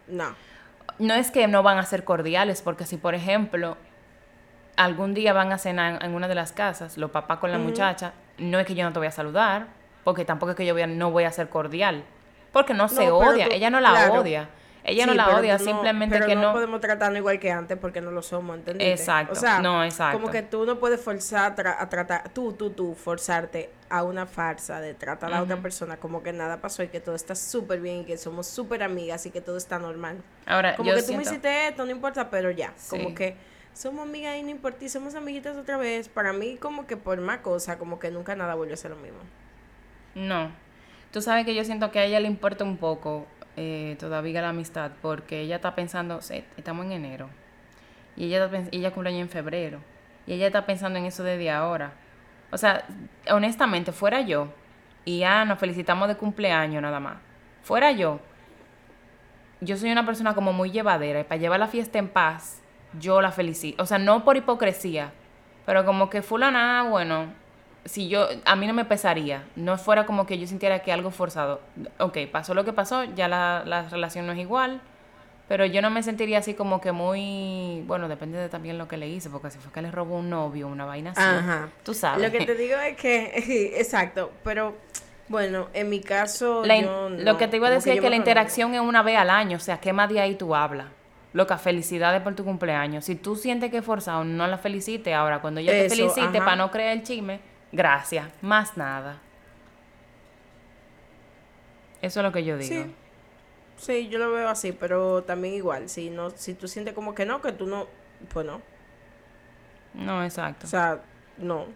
no. 0.08 0.34
No 0.98 1.14
es 1.14 1.30
que 1.30 1.46
no 1.46 1.62
van 1.62 1.78
a 1.78 1.84
ser 1.84 2.04
cordiales, 2.04 2.62
porque 2.62 2.86
si, 2.86 2.96
por 2.96 3.14
ejemplo, 3.14 3.76
algún 4.76 5.14
día 5.14 5.32
van 5.32 5.52
a 5.52 5.58
cenar 5.58 6.02
en 6.04 6.14
una 6.14 6.28
de 6.28 6.34
las 6.34 6.52
casas, 6.52 6.96
los 6.96 7.10
papás 7.10 7.38
con 7.38 7.52
la 7.52 7.58
muchacha, 7.58 8.12
no 8.38 8.58
es 8.58 8.66
que 8.66 8.74
yo 8.74 8.84
no 8.84 8.92
te 8.92 8.98
voy 8.98 9.08
a 9.08 9.12
saludar, 9.12 9.66
porque 10.04 10.24
tampoco 10.24 10.50
es 10.50 10.56
que 10.56 10.66
yo 10.66 10.74
voy 10.74 10.86
no 10.86 11.10
voy 11.10 11.24
a 11.24 11.32
ser 11.32 11.48
cordial, 11.48 12.04
porque 12.52 12.74
no, 12.74 12.88
se 12.88 13.10
odia, 13.10 13.46
ella 13.46 13.70
no 13.70 13.80
la 13.80 14.12
odia. 14.12 14.48
Ella 14.86 15.06
no 15.06 15.14
la 15.14 15.38
odia, 15.38 15.58
simplemente 15.58 16.20
que 16.20 16.34
no, 16.34 16.42
no 16.42 16.52
podemos 16.52 16.78
tratarnos 16.78 17.18
igual 17.18 17.40
que 17.40 17.50
antes 17.50 17.78
porque 17.78 18.02
no 18.02 18.10
lo 18.10 18.20
somos, 18.20 18.58
¿entendés? 18.58 19.00
Exacto. 19.00 19.32
O 19.32 19.36
sea, 19.36 19.60
no, 19.60 19.82
exacto. 19.82 20.20
Como 20.20 20.30
que 20.30 20.42
tú 20.42 20.66
no 20.66 20.78
puedes 20.78 21.00
forzar 21.00 21.54
a 21.66 21.88
tratar, 21.88 22.28
tú, 22.34 22.52
tú, 22.52 22.68
tú, 22.68 22.94
forzarte 22.94 23.70
a 23.88 24.02
una 24.02 24.26
farsa 24.26 24.80
de 24.80 24.92
tratar 24.92 25.32
a 25.32 25.42
otra 25.42 25.56
persona 25.56 25.96
como 25.96 26.22
que 26.22 26.34
nada 26.34 26.60
pasó 26.60 26.82
y 26.82 26.88
que 26.88 27.00
todo 27.00 27.14
está 27.14 27.34
súper 27.34 27.80
bien 27.80 28.00
y 28.00 28.04
que 28.04 28.18
somos 28.18 28.46
súper 28.46 28.82
amigas 28.82 29.24
y 29.24 29.30
que 29.30 29.40
todo 29.40 29.56
está 29.56 29.78
normal. 29.78 30.18
Ahora, 30.44 30.76
como 30.76 30.92
que 30.92 31.02
tú 31.02 31.14
me 31.14 31.22
hiciste 31.22 31.68
esto, 31.68 31.86
no 31.86 31.90
importa, 31.90 32.28
pero 32.28 32.50
ya. 32.50 32.74
Como 32.90 33.14
que 33.14 33.36
somos 33.72 34.06
amigas 34.06 34.36
y 34.36 34.42
no 34.42 34.50
importa 34.50 34.84
y 34.84 34.90
somos 34.90 35.14
amiguitas 35.14 35.56
otra 35.56 35.78
vez. 35.78 36.10
Para 36.10 36.34
mí, 36.34 36.58
como 36.58 36.86
que 36.86 36.98
por 36.98 37.18
más 37.22 37.38
cosa, 37.38 37.78
como 37.78 37.98
que 37.98 38.10
nunca 38.10 38.36
nada 38.36 38.54
vuelve 38.54 38.74
a 38.74 38.76
ser 38.76 38.90
lo 38.90 38.98
mismo. 38.98 39.20
No. 40.14 40.50
Tú 41.10 41.22
sabes 41.22 41.46
que 41.46 41.54
yo 41.54 41.64
siento 41.64 41.92
que 41.92 42.00
a 42.00 42.04
ella 42.04 42.18
le 42.18 42.26
importa 42.26 42.64
un 42.64 42.76
poco 42.76 43.26
eh, 43.56 43.96
todavía 43.98 44.42
la 44.42 44.50
amistad 44.50 44.92
porque 45.00 45.40
ella 45.40 45.56
está 45.56 45.74
pensando, 45.74 46.20
estamos 46.56 46.86
en 46.86 46.92
enero 46.92 47.28
y 48.16 48.26
ella, 48.26 48.50
ella 48.72 48.90
cumple 48.92 49.18
en 49.18 49.28
febrero 49.28 49.80
y 50.26 50.34
ella 50.34 50.46
está 50.46 50.66
pensando 50.66 50.98
en 50.98 51.06
eso 51.06 51.22
desde 51.22 51.50
ahora. 51.50 51.92
O 52.50 52.58
sea, 52.58 52.84
honestamente, 53.30 53.92
fuera 53.92 54.20
yo 54.20 54.48
y 55.04 55.20
ya 55.20 55.44
nos 55.44 55.58
felicitamos 55.58 56.08
de 56.08 56.16
cumpleaños 56.16 56.82
nada 56.82 57.00
más, 57.00 57.16
fuera 57.62 57.92
yo, 57.92 58.20
yo 59.60 59.76
soy 59.76 59.90
una 59.90 60.04
persona 60.04 60.34
como 60.34 60.52
muy 60.52 60.70
llevadera 60.70 61.20
y 61.20 61.24
para 61.24 61.40
llevar 61.40 61.60
la 61.60 61.68
fiesta 61.68 61.98
en 61.98 62.08
paz, 62.08 62.60
yo 62.98 63.20
la 63.20 63.32
felicito. 63.32 63.82
O 63.82 63.86
sea, 63.86 63.98
no 63.98 64.24
por 64.24 64.36
hipocresía, 64.36 65.12
pero 65.66 65.84
como 65.84 66.10
que 66.10 66.22
fulana, 66.22 66.84
bueno, 66.88 67.32
si 67.84 68.08
yo, 68.08 68.28
a 68.44 68.56
mí 68.56 68.66
no 68.66 68.72
me 68.72 68.84
pesaría, 68.84 69.44
no 69.56 69.76
fuera 69.78 70.06
como 70.06 70.26
que 70.26 70.38
yo 70.38 70.46
sintiera 70.46 70.80
que 70.80 70.92
algo 70.92 71.10
forzado. 71.10 71.60
Ok, 71.98 72.18
pasó 72.30 72.54
lo 72.54 72.64
que 72.64 72.72
pasó, 72.72 73.04
ya 73.04 73.28
la, 73.28 73.62
la 73.66 73.88
relación 73.88 74.26
no 74.26 74.32
es 74.32 74.38
igual, 74.38 74.80
pero 75.48 75.66
yo 75.66 75.82
no 75.82 75.90
me 75.90 76.02
sentiría 76.02 76.38
así 76.38 76.54
como 76.54 76.80
que 76.80 76.92
muy, 76.92 77.82
bueno, 77.86 78.08
depende 78.08 78.38
de 78.38 78.48
también 78.48 78.78
lo 78.78 78.88
que 78.88 78.96
le 78.96 79.08
hice, 79.08 79.28
porque 79.28 79.50
si 79.50 79.58
fue 79.58 79.70
que 79.72 79.82
le 79.82 79.90
robó 79.90 80.16
un 80.18 80.30
novio, 80.30 80.68
una 80.68 80.86
vaina 80.86 81.10
así, 81.10 81.20
Ajá. 81.20 81.68
tú 81.82 81.92
sabes. 81.92 82.22
Lo 82.22 82.36
que 82.36 82.46
te 82.46 82.54
digo 82.56 82.76
es 82.78 82.96
que, 82.96 83.74
exacto, 83.78 84.32
pero 84.42 84.74
bueno, 85.28 85.68
en 85.74 85.90
mi 85.90 86.00
caso, 86.00 86.64
yo 86.64 87.08
lo 87.10 87.36
que 87.38 87.48
te 87.48 87.56
iba 87.56 87.68
a 87.68 87.70
decir 87.70 87.92
es 87.94 88.00
que 88.00 88.10
la 88.10 88.16
interacción 88.16 88.74
es 88.74 88.80
una 88.80 89.02
vez 89.02 89.18
al 89.18 89.30
año, 89.30 89.56
o 89.58 89.60
sea, 89.60 89.78
¿qué 89.80 89.92
más 89.92 90.08
de 90.08 90.20
ahí 90.20 90.34
tú 90.34 90.54
hablas? 90.54 90.86
Loca, 91.34 91.58
felicidades 91.58 92.22
por 92.22 92.34
tu 92.36 92.44
cumpleaños. 92.44 93.06
Si 93.06 93.16
tú 93.16 93.34
sientes 93.34 93.70
que 93.70 93.78
es 93.78 93.84
forzado, 93.84 94.22
no 94.22 94.46
la 94.46 94.56
felicites. 94.56 95.12
Ahora, 95.12 95.40
cuando 95.40 95.58
ella 95.58 95.72
te 95.72 95.88
felicite, 95.90 96.38
para 96.38 96.54
no 96.54 96.70
creer 96.70 96.92
el 96.98 97.02
chisme, 97.02 97.40
Gracias, 97.74 98.30
más 98.40 98.76
nada. 98.76 99.18
Eso 102.00 102.20
es 102.20 102.24
lo 102.24 102.30
que 102.30 102.44
yo 102.44 102.56
digo. 102.56 102.86
Sí. 103.76 104.08
yo 104.08 104.20
lo 104.20 104.30
veo 104.30 104.48
así, 104.48 104.70
pero 104.70 105.24
también 105.24 105.54
igual, 105.54 105.88
si 105.88 106.08
no 106.08 106.30
si 106.30 106.54
tú 106.54 106.68
sientes 106.68 106.94
como 106.94 107.16
que 107.16 107.26
no, 107.26 107.42
que 107.42 107.50
tú 107.50 107.66
no, 107.66 107.88
pues 108.32 108.46
no. 108.46 108.62
No, 109.92 110.22
exacto. 110.22 110.66
O 110.66 110.70
sea, 110.70 111.00
no. 111.36 111.66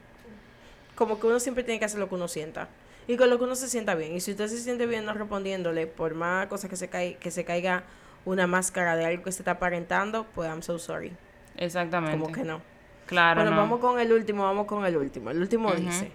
Como 0.94 1.18
que 1.18 1.26
uno 1.26 1.40
siempre 1.40 1.64
tiene 1.64 1.80
que 1.80 1.86
hacer 1.86 1.98
lo 1.98 2.08
que 2.08 2.14
uno 2.14 2.28
sienta. 2.28 2.68
Y 3.08 3.16
con 3.16 3.28
lo 3.28 3.38
que 3.38 3.44
uno 3.44 3.56
se 3.56 3.68
sienta 3.68 3.96
bien. 3.96 4.14
Y 4.14 4.20
si 4.20 4.30
usted 4.32 4.46
se 4.46 4.58
siente 4.58 4.86
bien 4.86 5.04
no 5.04 5.14
respondiéndole 5.14 5.88
por 5.88 6.14
más 6.14 6.46
cosas 6.46 6.70
que 6.70 6.76
se, 6.76 6.88
cae, 6.88 7.16
que 7.16 7.32
se 7.32 7.44
caiga 7.44 7.82
una 8.24 8.46
máscara 8.46 8.94
de 8.94 9.04
algo 9.04 9.24
que 9.24 9.32
se 9.32 9.42
está 9.42 9.52
aparentando, 9.52 10.26
pues 10.32 10.48
I'm 10.48 10.62
so 10.62 10.78
sorry. 10.78 11.12
Exactamente. 11.56 12.16
Como 12.16 12.32
que 12.32 12.44
no. 12.44 12.60
Claro. 13.08 13.40
Bueno, 13.40 13.56
vamos 13.56 13.80
con 13.80 13.98
el 13.98 14.12
último, 14.12 14.44
vamos 14.44 14.66
con 14.66 14.84
el 14.84 14.96
último. 14.96 15.30
El 15.30 15.40
último 15.40 15.72
dice, 15.72 16.12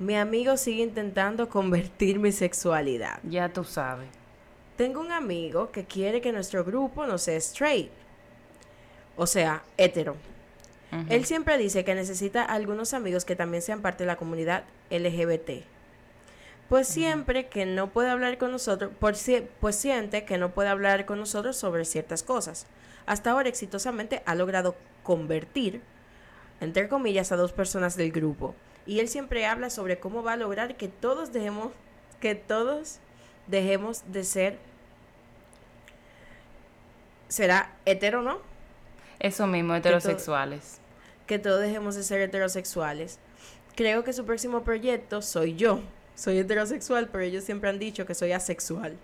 mi 0.00 0.16
amigo 0.16 0.56
sigue 0.56 0.82
intentando 0.82 1.48
convertir 1.48 2.18
mi 2.18 2.32
sexualidad. 2.32 3.20
Ya 3.22 3.48
tú 3.48 3.62
sabes. 3.62 4.08
Tengo 4.76 5.00
un 5.00 5.12
amigo 5.12 5.70
que 5.70 5.84
quiere 5.84 6.20
que 6.20 6.32
nuestro 6.32 6.64
grupo 6.64 7.06
no 7.06 7.16
sea 7.16 7.36
straight. 7.36 7.90
O 9.16 9.26
sea, 9.26 9.62
hetero. 9.76 10.16
Él 11.08 11.24
siempre 11.24 11.56
dice 11.58 11.84
que 11.84 11.94
necesita 11.94 12.42
algunos 12.44 12.92
amigos 12.92 13.24
que 13.24 13.36
también 13.36 13.62
sean 13.62 13.80
parte 13.80 14.02
de 14.02 14.08
la 14.08 14.16
comunidad 14.16 14.64
LGBT. 14.90 15.64
Pues 16.68 16.88
siempre 16.88 17.46
que 17.46 17.66
no 17.66 17.90
puede 17.90 18.10
hablar 18.10 18.36
con 18.36 18.50
nosotros, 18.50 18.90
pues 18.98 19.30
siente 19.76 20.24
que 20.24 20.38
no 20.38 20.50
puede 20.50 20.70
hablar 20.70 21.06
con 21.06 21.18
nosotros 21.18 21.56
sobre 21.56 21.84
ciertas 21.84 22.22
cosas. 22.22 22.66
Hasta 23.06 23.30
ahora 23.30 23.48
exitosamente 23.48 24.22
ha 24.26 24.34
logrado 24.34 24.74
convertir 25.02 25.80
entre 26.62 26.88
comillas, 26.88 27.32
a 27.32 27.36
dos 27.36 27.52
personas 27.52 27.96
del 27.96 28.12
grupo. 28.12 28.54
Y 28.86 29.00
él 29.00 29.08
siempre 29.08 29.46
habla 29.46 29.70
sobre 29.70 29.98
cómo 29.98 30.22
va 30.22 30.34
a 30.34 30.36
lograr 30.36 30.76
que 30.76 30.88
todos 30.88 31.32
dejemos, 31.32 31.72
que 32.20 32.34
todos 32.34 32.98
dejemos 33.46 34.02
de 34.12 34.24
ser, 34.24 34.58
será 37.28 37.74
hetero, 37.84 38.22
¿no? 38.22 38.38
Eso 39.18 39.46
mismo, 39.46 39.74
heterosexuales. 39.74 40.78
Que, 41.26 41.38
todos 41.38 41.60
dejemos 41.60 41.94
de 41.94 42.02
ser 42.02 42.20
heterosexuales. 42.20 43.18
Creo 43.74 44.04
que 44.04 44.12
su 44.12 44.24
próximo 44.24 44.64
proyecto 44.64 45.22
soy 45.22 45.54
yo. 45.54 45.80
Soy 46.14 46.38
heterosexual, 46.38 47.08
pero 47.08 47.24
ellos 47.24 47.44
siempre 47.44 47.70
han 47.70 47.78
dicho 47.78 48.04
que 48.04 48.14
soy 48.14 48.32
asexual. 48.32 48.96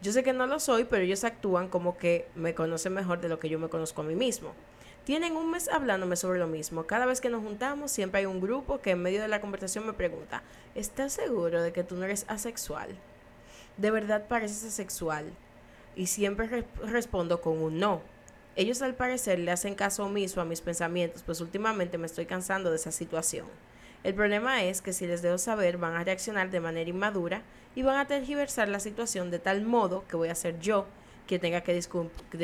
Yo 0.00 0.12
sé 0.12 0.22
que 0.22 0.32
no 0.32 0.46
lo 0.46 0.60
soy, 0.60 0.84
pero 0.84 1.02
ellos 1.02 1.24
actúan 1.24 1.68
como 1.68 1.96
que 1.98 2.26
me 2.34 2.54
conocen 2.54 2.94
mejor 2.94 3.20
de 3.20 3.28
lo 3.28 3.38
que 3.38 3.48
yo 3.48 3.58
me 3.58 3.68
conozco 3.68 4.02
a 4.02 4.04
mí 4.04 4.14
mismo. 4.14 4.52
Tienen 5.04 5.36
un 5.36 5.50
mes 5.50 5.68
hablándome 5.68 6.16
sobre 6.16 6.38
lo 6.38 6.46
mismo. 6.46 6.86
Cada 6.86 7.04
vez 7.04 7.20
que 7.20 7.28
nos 7.28 7.42
juntamos, 7.42 7.90
siempre 7.90 8.20
hay 8.20 8.26
un 8.26 8.40
grupo 8.40 8.80
que 8.80 8.92
en 8.92 9.02
medio 9.02 9.20
de 9.20 9.28
la 9.28 9.42
conversación 9.42 9.86
me 9.86 9.92
pregunta, 9.92 10.42
¿estás 10.74 11.12
seguro 11.12 11.62
de 11.62 11.74
que 11.74 11.84
tú 11.84 11.94
no 11.96 12.06
eres 12.06 12.24
asexual? 12.26 12.88
¿De 13.76 13.90
verdad 13.90 14.26
pareces 14.28 14.64
asexual? 14.64 15.26
Y 15.94 16.06
siempre 16.06 16.64
respondo 16.82 17.42
con 17.42 17.60
un 17.60 17.78
no. 17.78 18.00
Ellos 18.56 18.80
al 18.80 18.94
parecer 18.94 19.40
le 19.40 19.50
hacen 19.50 19.74
caso 19.74 20.06
omiso 20.06 20.40
a 20.40 20.46
mis 20.46 20.62
pensamientos, 20.62 21.22
pues 21.22 21.42
últimamente 21.42 21.98
me 21.98 22.06
estoy 22.06 22.24
cansando 22.24 22.70
de 22.70 22.76
esa 22.76 22.90
situación. 22.90 23.46
El 24.04 24.14
problema 24.14 24.62
es 24.62 24.80
que 24.80 24.94
si 24.94 25.06
les 25.06 25.20
dejo 25.20 25.36
saber 25.36 25.76
van 25.76 25.96
a 25.96 26.04
reaccionar 26.04 26.50
de 26.50 26.60
manera 26.60 26.88
inmadura 26.88 27.42
y 27.74 27.82
van 27.82 27.98
a 27.98 28.06
tergiversar 28.06 28.68
la 28.68 28.80
situación 28.80 29.30
de 29.30 29.38
tal 29.38 29.62
modo 29.62 30.04
que 30.08 30.16
voy 30.16 30.28
a 30.28 30.34
ser 30.34 30.58
yo 30.60 30.86
que 31.26 31.38
tenga 31.38 31.62
que, 31.62 31.80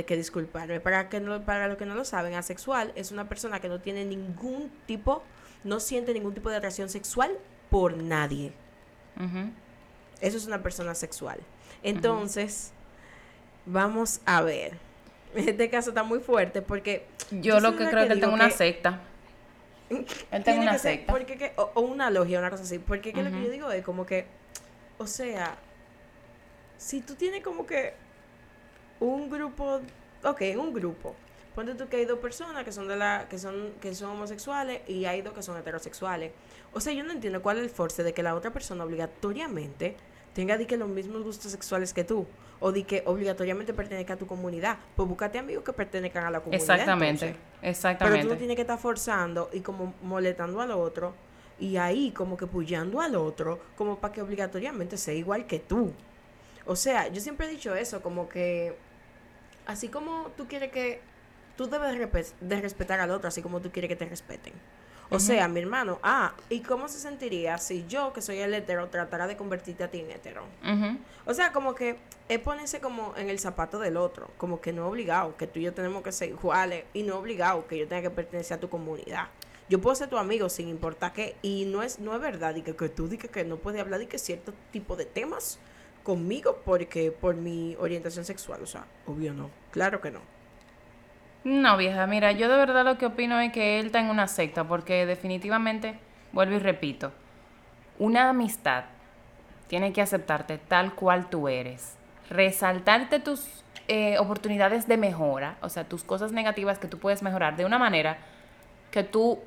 que 0.06 0.16
disculparme. 0.16 0.80
Para, 0.80 1.08
que 1.08 1.20
no, 1.20 1.44
para 1.44 1.68
los 1.68 1.76
que 1.76 1.86
no 1.86 1.94
lo 1.94 2.04
saben, 2.04 2.34
asexual 2.34 2.92
es 2.94 3.12
una 3.12 3.28
persona 3.28 3.60
que 3.60 3.68
no 3.68 3.80
tiene 3.80 4.04
ningún 4.04 4.70
tipo, 4.86 5.22
no 5.64 5.80
siente 5.80 6.14
ningún 6.14 6.34
tipo 6.34 6.50
de 6.50 6.56
atracción 6.56 6.88
sexual 6.88 7.36
por 7.70 7.96
nadie. 7.96 8.52
Eso 10.20 10.36
es 10.36 10.46
una 10.46 10.62
persona 10.62 10.94
sexual. 10.94 11.40
Entonces, 11.82 12.72
vamos 13.66 14.20
a 14.24 14.42
ver. 14.42 14.78
Este 15.32 15.70
caso 15.70 15.90
está 15.90 16.02
muy 16.02 16.18
fuerte 16.18 16.60
porque... 16.60 17.06
Yo, 17.30 17.60
lo 17.60 17.76
que 17.76 17.88
creo 17.88 18.08
que 18.08 18.14
él 18.14 18.18
tiene 18.18 18.34
una 18.34 18.50
secta. 18.50 19.00
Él 19.88 20.42
tiene 20.42 20.60
una 20.62 20.76
secta. 20.76 21.12
porque 21.12 21.52
o, 21.56 21.80
una 21.82 22.10
logia, 22.10 22.40
una 22.40 22.50
cosa 22.50 22.64
así. 22.64 22.80
Porque 22.80 23.12
lo 23.12 23.30
que 23.30 23.44
yo 23.44 23.48
digo 23.48 23.70
es 23.70 23.84
como 23.84 24.06
que, 24.06 24.26
o 24.98 25.06
sea, 25.06 25.56
si 26.78 27.00
tú 27.00 27.14
tienes 27.14 27.44
como 27.44 27.64
que 27.64 27.94
un 29.00 29.30
grupo, 29.30 29.80
ok, 30.22 30.42
un 30.56 30.72
grupo. 30.72 31.16
Ponte 31.54 31.74
tú 31.74 31.88
que 31.88 31.96
hay 31.96 32.04
dos 32.04 32.20
personas 32.20 32.64
que 32.64 32.70
son 32.70 32.86
de 32.86 32.96
la, 32.96 33.26
que 33.28 33.38
son, 33.38 33.72
que 33.80 33.94
son 33.94 34.10
homosexuales 34.10 34.82
y 34.88 35.06
hay 35.06 35.22
dos 35.22 35.34
que 35.34 35.42
son 35.42 35.56
heterosexuales. 35.56 36.30
O 36.72 36.80
sea, 36.80 36.92
yo 36.92 37.02
no 37.02 37.12
entiendo 37.12 37.42
cuál 37.42 37.58
es 37.58 37.64
el 37.64 37.70
force 37.70 38.04
de 38.04 38.14
que 38.14 38.22
la 38.22 38.34
otra 38.34 38.52
persona 38.52 38.84
obligatoriamente 38.84 39.96
tenga 40.34 40.56
de 40.56 40.66
que 40.66 40.76
los 40.76 40.88
mismos 40.88 41.22
gustos 41.22 41.50
sexuales 41.50 41.92
que 41.92 42.04
tú. 42.04 42.26
O 42.62 42.72
de 42.72 42.84
que 42.84 43.02
obligatoriamente 43.06 43.72
pertenezca 43.72 44.14
a 44.14 44.16
tu 44.16 44.26
comunidad. 44.26 44.78
Pues 44.94 45.08
búscate 45.08 45.38
amigos 45.38 45.64
que 45.64 45.72
pertenezcan 45.72 46.24
a 46.24 46.30
la 46.30 46.40
comunidad. 46.40 46.62
Exactamente, 46.62 47.36
exactamente. 47.62 48.18
Pero 48.18 48.28
tú 48.28 48.34
no 48.34 48.38
tienes 48.38 48.54
que 48.54 48.62
estar 48.62 48.78
forzando 48.78 49.48
y 49.52 49.60
como 49.60 49.94
molestando 50.02 50.60
al 50.60 50.70
otro. 50.72 51.14
Y 51.58 51.78
ahí 51.78 52.12
como 52.12 52.36
que 52.36 52.46
puyando 52.46 53.00
al 53.00 53.16
otro. 53.16 53.58
Como 53.76 53.98
para 53.98 54.12
que 54.12 54.20
obligatoriamente 54.22 54.98
sea 54.98 55.14
igual 55.14 55.46
que 55.46 55.58
tú. 55.58 55.92
O 56.66 56.76
sea, 56.76 57.08
yo 57.08 57.20
siempre 57.20 57.46
he 57.46 57.50
dicho 57.50 57.74
eso, 57.74 58.02
como 58.02 58.28
que 58.28 58.76
así 59.70 59.88
como 59.88 60.32
tú 60.36 60.46
quieres 60.46 60.72
que, 60.72 61.00
tú 61.56 61.68
debes 61.68 61.96
de 62.40 62.60
respetar 62.60 63.00
al 63.00 63.10
otro, 63.10 63.28
así 63.28 63.42
como 63.42 63.60
tú 63.60 63.70
quieres 63.70 63.88
que 63.88 63.96
te 63.96 64.06
respeten. 64.06 64.52
O 65.12 65.18
sea, 65.18 65.48
mi 65.48 65.58
hermano, 65.58 65.98
ah, 66.04 66.34
¿y 66.48 66.60
cómo 66.60 66.86
se 66.86 67.00
sentiría 67.00 67.58
si 67.58 67.84
yo, 67.88 68.12
que 68.12 68.22
soy 68.22 68.38
el 68.38 68.54
hetero, 68.54 68.88
tratara 68.88 69.26
de 69.26 69.36
convertirte 69.36 69.82
a 69.82 69.90
ti 69.90 69.98
en 69.98 70.10
hetero? 70.10 70.44
O 71.26 71.34
sea, 71.34 71.52
como 71.52 71.74
que 71.74 71.98
es 72.28 72.38
ponerse 72.38 72.80
como 72.80 73.14
en 73.16 73.28
el 73.28 73.40
zapato 73.40 73.80
del 73.80 73.96
otro, 73.96 74.30
como 74.36 74.60
que 74.60 74.72
no 74.72 74.86
obligado, 74.86 75.36
que 75.36 75.48
tú 75.48 75.58
y 75.58 75.62
yo 75.62 75.74
tenemos 75.74 76.04
que 76.04 76.12
ser 76.12 76.28
iguales 76.28 76.84
y 76.94 77.02
no 77.02 77.16
obligado 77.16 77.66
que 77.66 77.76
yo 77.76 77.88
tenga 77.88 78.02
que 78.02 78.10
pertenecer 78.10 78.58
a 78.58 78.60
tu 78.60 78.68
comunidad. 78.68 79.26
Yo 79.68 79.80
puedo 79.80 79.96
ser 79.96 80.08
tu 80.08 80.16
amigo 80.16 80.48
sin 80.48 80.68
importar 80.68 81.12
qué, 81.12 81.36
y 81.42 81.64
no 81.64 81.82
es, 81.82 81.98
no 81.98 82.14
es 82.14 82.20
verdad, 82.20 82.54
y 82.54 82.62
que, 82.62 82.76
que 82.76 82.88
tú 82.88 83.08
digas 83.08 83.30
que 83.30 83.44
no 83.44 83.56
puedes 83.56 83.80
hablar 83.80 83.98
de 83.98 84.06
que 84.06 84.18
cierto 84.18 84.54
tipo 84.70 84.94
de 84.94 85.06
temas 85.06 85.58
conmigo 86.02 86.58
porque 86.64 87.12
por 87.12 87.36
mi 87.36 87.76
orientación 87.78 88.24
sexual, 88.24 88.62
o 88.62 88.66
sea, 88.66 88.86
obvio 89.06 89.32
no, 89.32 89.50
claro 89.70 90.00
que 90.00 90.10
no. 90.10 90.20
No, 91.44 91.76
vieja, 91.76 92.06
mira, 92.06 92.32
yo 92.32 92.50
de 92.50 92.56
verdad 92.56 92.84
lo 92.84 92.98
que 92.98 93.06
opino 93.06 93.40
es 93.40 93.52
que 93.52 93.80
él 93.80 93.86
está 93.86 94.00
en 94.00 94.10
una 94.10 94.28
secta, 94.28 94.64
porque 94.64 95.06
definitivamente, 95.06 95.98
vuelvo 96.32 96.56
y 96.56 96.58
repito, 96.58 97.12
una 97.98 98.28
amistad 98.28 98.84
tiene 99.66 99.92
que 99.92 100.02
aceptarte 100.02 100.58
tal 100.58 100.94
cual 100.94 101.30
tú 101.30 101.48
eres, 101.48 101.96
resaltarte 102.28 103.20
tus 103.20 103.64
eh, 103.88 104.18
oportunidades 104.18 104.86
de 104.86 104.96
mejora, 104.96 105.56
o 105.62 105.68
sea, 105.68 105.84
tus 105.84 106.04
cosas 106.04 106.32
negativas 106.32 106.78
que 106.78 106.88
tú 106.88 106.98
puedes 106.98 107.22
mejorar 107.22 107.56
de 107.56 107.64
una 107.64 107.78
manera 107.78 108.18
que 108.90 109.02
tú 109.02 109.38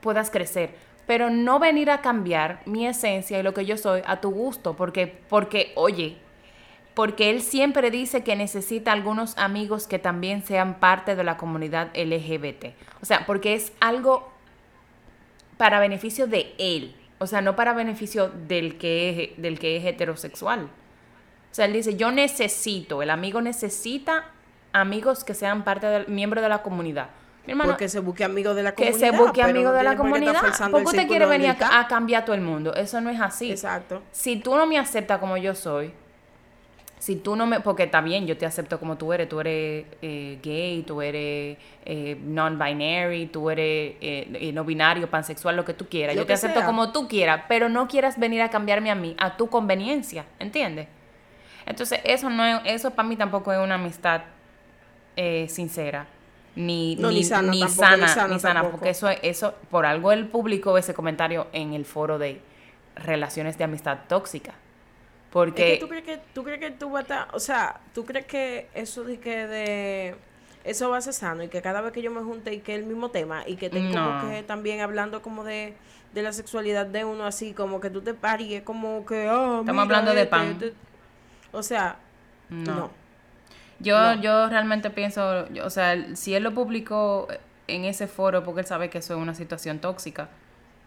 puedas 0.00 0.30
crecer, 0.30 0.74
pero 1.10 1.28
no 1.28 1.58
venir 1.58 1.90
a 1.90 2.02
cambiar 2.02 2.62
mi 2.66 2.86
esencia 2.86 3.36
y 3.36 3.42
lo 3.42 3.52
que 3.52 3.66
yo 3.66 3.76
soy 3.76 4.00
a 4.06 4.20
tu 4.20 4.30
gusto, 4.30 4.76
porque, 4.76 5.08
porque, 5.28 5.72
oye, 5.74 6.16
porque 6.94 7.30
él 7.30 7.42
siempre 7.42 7.90
dice 7.90 8.22
que 8.22 8.36
necesita 8.36 8.92
algunos 8.92 9.36
amigos 9.36 9.88
que 9.88 9.98
también 9.98 10.44
sean 10.44 10.78
parte 10.78 11.16
de 11.16 11.24
la 11.24 11.36
comunidad 11.36 11.88
LGBT. 11.96 12.76
O 13.02 13.06
sea, 13.06 13.26
porque 13.26 13.54
es 13.54 13.72
algo 13.80 14.30
para 15.56 15.80
beneficio 15.80 16.28
de 16.28 16.54
él, 16.58 16.94
o 17.18 17.26
sea, 17.26 17.40
no 17.40 17.56
para 17.56 17.72
beneficio 17.72 18.28
del 18.28 18.78
que 18.78 19.32
es, 19.32 19.42
del 19.42 19.58
que 19.58 19.78
es 19.78 19.84
heterosexual. 19.84 20.66
O 20.66 20.68
sea, 21.50 21.64
él 21.64 21.72
dice, 21.72 21.96
yo 21.96 22.12
necesito, 22.12 23.02
el 23.02 23.10
amigo 23.10 23.40
necesita 23.40 24.26
amigos 24.72 25.24
que 25.24 25.34
sean 25.34 25.64
parte 25.64 25.88
del 25.88 26.06
miembro 26.06 26.40
de 26.40 26.50
la 26.50 26.62
comunidad. 26.62 27.10
Hermano, 27.50 27.72
Porque 27.72 27.88
se 27.88 28.00
busque 28.00 28.24
amigos 28.24 28.56
de 28.56 28.62
la 28.62 28.74
comunidad. 28.74 28.98
Que 28.98 29.06
se 29.06 29.10
busque 29.10 29.42
amigos 29.42 29.74
de 29.74 29.82
la 29.82 29.96
comunidad. 29.96 30.70
¿Por 30.70 30.80
qué 30.80 30.86
usted 30.86 31.08
quiere 31.08 31.26
venir 31.26 31.56
a, 31.60 31.80
a, 31.80 31.88
cambiar 31.88 32.24
todo 32.24 32.34
el 32.34 32.42
mundo? 32.42 32.74
Eso 32.74 33.00
no 33.00 33.10
es 33.10 33.20
así. 33.20 33.50
Exacto. 33.50 34.02
Si 34.12 34.36
tú 34.36 34.54
no 34.54 34.66
me 34.66 34.78
aceptas 34.78 35.18
como 35.18 35.36
yo 35.36 35.54
soy, 35.54 35.92
si 37.00 37.16
tú 37.16 37.34
no 37.34 37.46
me, 37.46 37.60
porque 37.60 37.90
bien, 38.04 38.26
yo 38.26 38.36
te 38.36 38.44
acepto 38.44 38.78
como 38.78 38.98
tú 38.98 39.10
eres, 39.14 39.26
tú 39.26 39.40
eres 39.40 39.86
eh, 40.02 40.38
gay, 40.42 40.82
tú 40.82 41.00
eres 41.00 41.56
eh, 41.86 42.20
non-binary, 42.22 43.26
tú 43.28 43.48
eres 43.48 43.94
eh, 44.02 44.50
no 44.52 44.64
binario, 44.64 45.08
pansexual, 45.08 45.56
lo 45.56 45.64
que 45.64 45.72
tú 45.72 45.88
quieras, 45.88 46.14
yo 46.14 46.26
te 46.26 46.34
acepto 46.34 46.62
como 46.62 46.92
tú 46.92 47.08
quieras, 47.08 47.44
pero 47.48 47.70
no 47.70 47.88
quieras 47.88 48.18
venir 48.18 48.42
a 48.42 48.50
cambiarme 48.50 48.90
a 48.90 48.94
mí, 48.94 49.16
a 49.18 49.38
tu 49.38 49.48
conveniencia, 49.48 50.26
¿entiendes? 50.38 50.88
Entonces, 51.64 52.00
eso 52.04 52.28
no 52.28 52.44
es, 52.44 52.60
eso 52.66 52.90
para 52.90 53.08
mí 53.08 53.16
tampoco 53.16 53.50
es 53.50 53.58
una 53.58 53.76
amistad 53.76 54.20
sincera. 55.48 56.06
Ni, 56.56 56.96
ni, 56.96 57.24
sana, 57.24 57.50
ni, 57.50 57.68
sana, 57.68 58.28
ni 58.28 58.40
sana, 58.40 58.70
porque 58.70 58.90
eso, 58.90 59.08
eso, 59.22 59.54
por 59.70 59.86
algo 59.86 60.10
el 60.10 60.26
público 60.26 60.76
ese 60.76 60.94
comentario 60.94 61.46
en 61.52 61.74
el 61.74 61.84
foro 61.84 62.18
de 62.18 62.40
relaciones 62.96 63.56
de 63.56 63.64
amistad 63.64 63.98
tóxica. 64.08 64.54
Porque... 65.30 65.78
¿tú, 65.80 65.88
crees 65.88 66.04
que, 66.04 66.20
¿Tú 66.34 66.42
crees 66.42 66.58
que 66.58 66.70
tú 66.72 66.90
vas 66.90 67.08
a 67.10 67.28
o 67.32 67.40
sea, 67.40 67.80
tú 67.94 68.04
crees 68.04 68.26
que 68.26 68.68
eso 68.74 69.04
de 69.04 69.20
que 69.20 69.46
de... 69.46 70.16
Eso 70.62 70.90
va 70.90 70.98
a 70.98 71.00
ser 71.00 71.14
sano 71.14 71.42
y 71.42 71.48
que 71.48 71.62
cada 71.62 71.80
vez 71.80 71.92
que 71.92 72.02
yo 72.02 72.10
me 72.10 72.20
junte 72.20 72.52
y 72.52 72.58
que 72.60 72.74
el 72.74 72.84
mismo 72.84 73.10
tema 73.10 73.44
y 73.46 73.56
que 73.56 73.70
como 73.70 74.28
que 74.28 74.42
también 74.42 74.80
hablando 74.80 75.22
como 75.22 75.42
de, 75.42 75.74
de 76.12 76.22
la 76.22 76.34
sexualidad 76.34 76.84
de 76.84 77.04
uno 77.04 77.24
así, 77.24 77.54
como 77.54 77.80
que 77.80 77.88
tú 77.88 78.02
te 78.02 78.12
paries, 78.12 78.62
como 78.62 79.06
que... 79.06 79.30
Oh, 79.30 79.60
Estamos 79.60 79.82
hablando 79.82 80.12
de 80.12 80.22
este, 80.22 80.30
pan. 80.30 80.48
Este". 80.48 80.74
o 81.52 81.62
sea, 81.62 81.96
no. 82.50 82.90
Yo, 83.80 84.14
yo 84.14 84.48
realmente 84.48 84.90
pienso, 84.90 85.46
o 85.64 85.70
sea, 85.70 86.14
si 86.14 86.34
él 86.34 86.42
lo 86.42 86.52
publicó 86.52 87.28
en 87.66 87.84
ese 87.84 88.06
foro 88.06 88.44
porque 88.44 88.60
él 88.60 88.66
sabe 88.66 88.90
que 88.90 88.98
eso 88.98 89.14
es 89.14 89.20
una 89.20 89.34
situación 89.34 89.78
tóxica, 89.78 90.28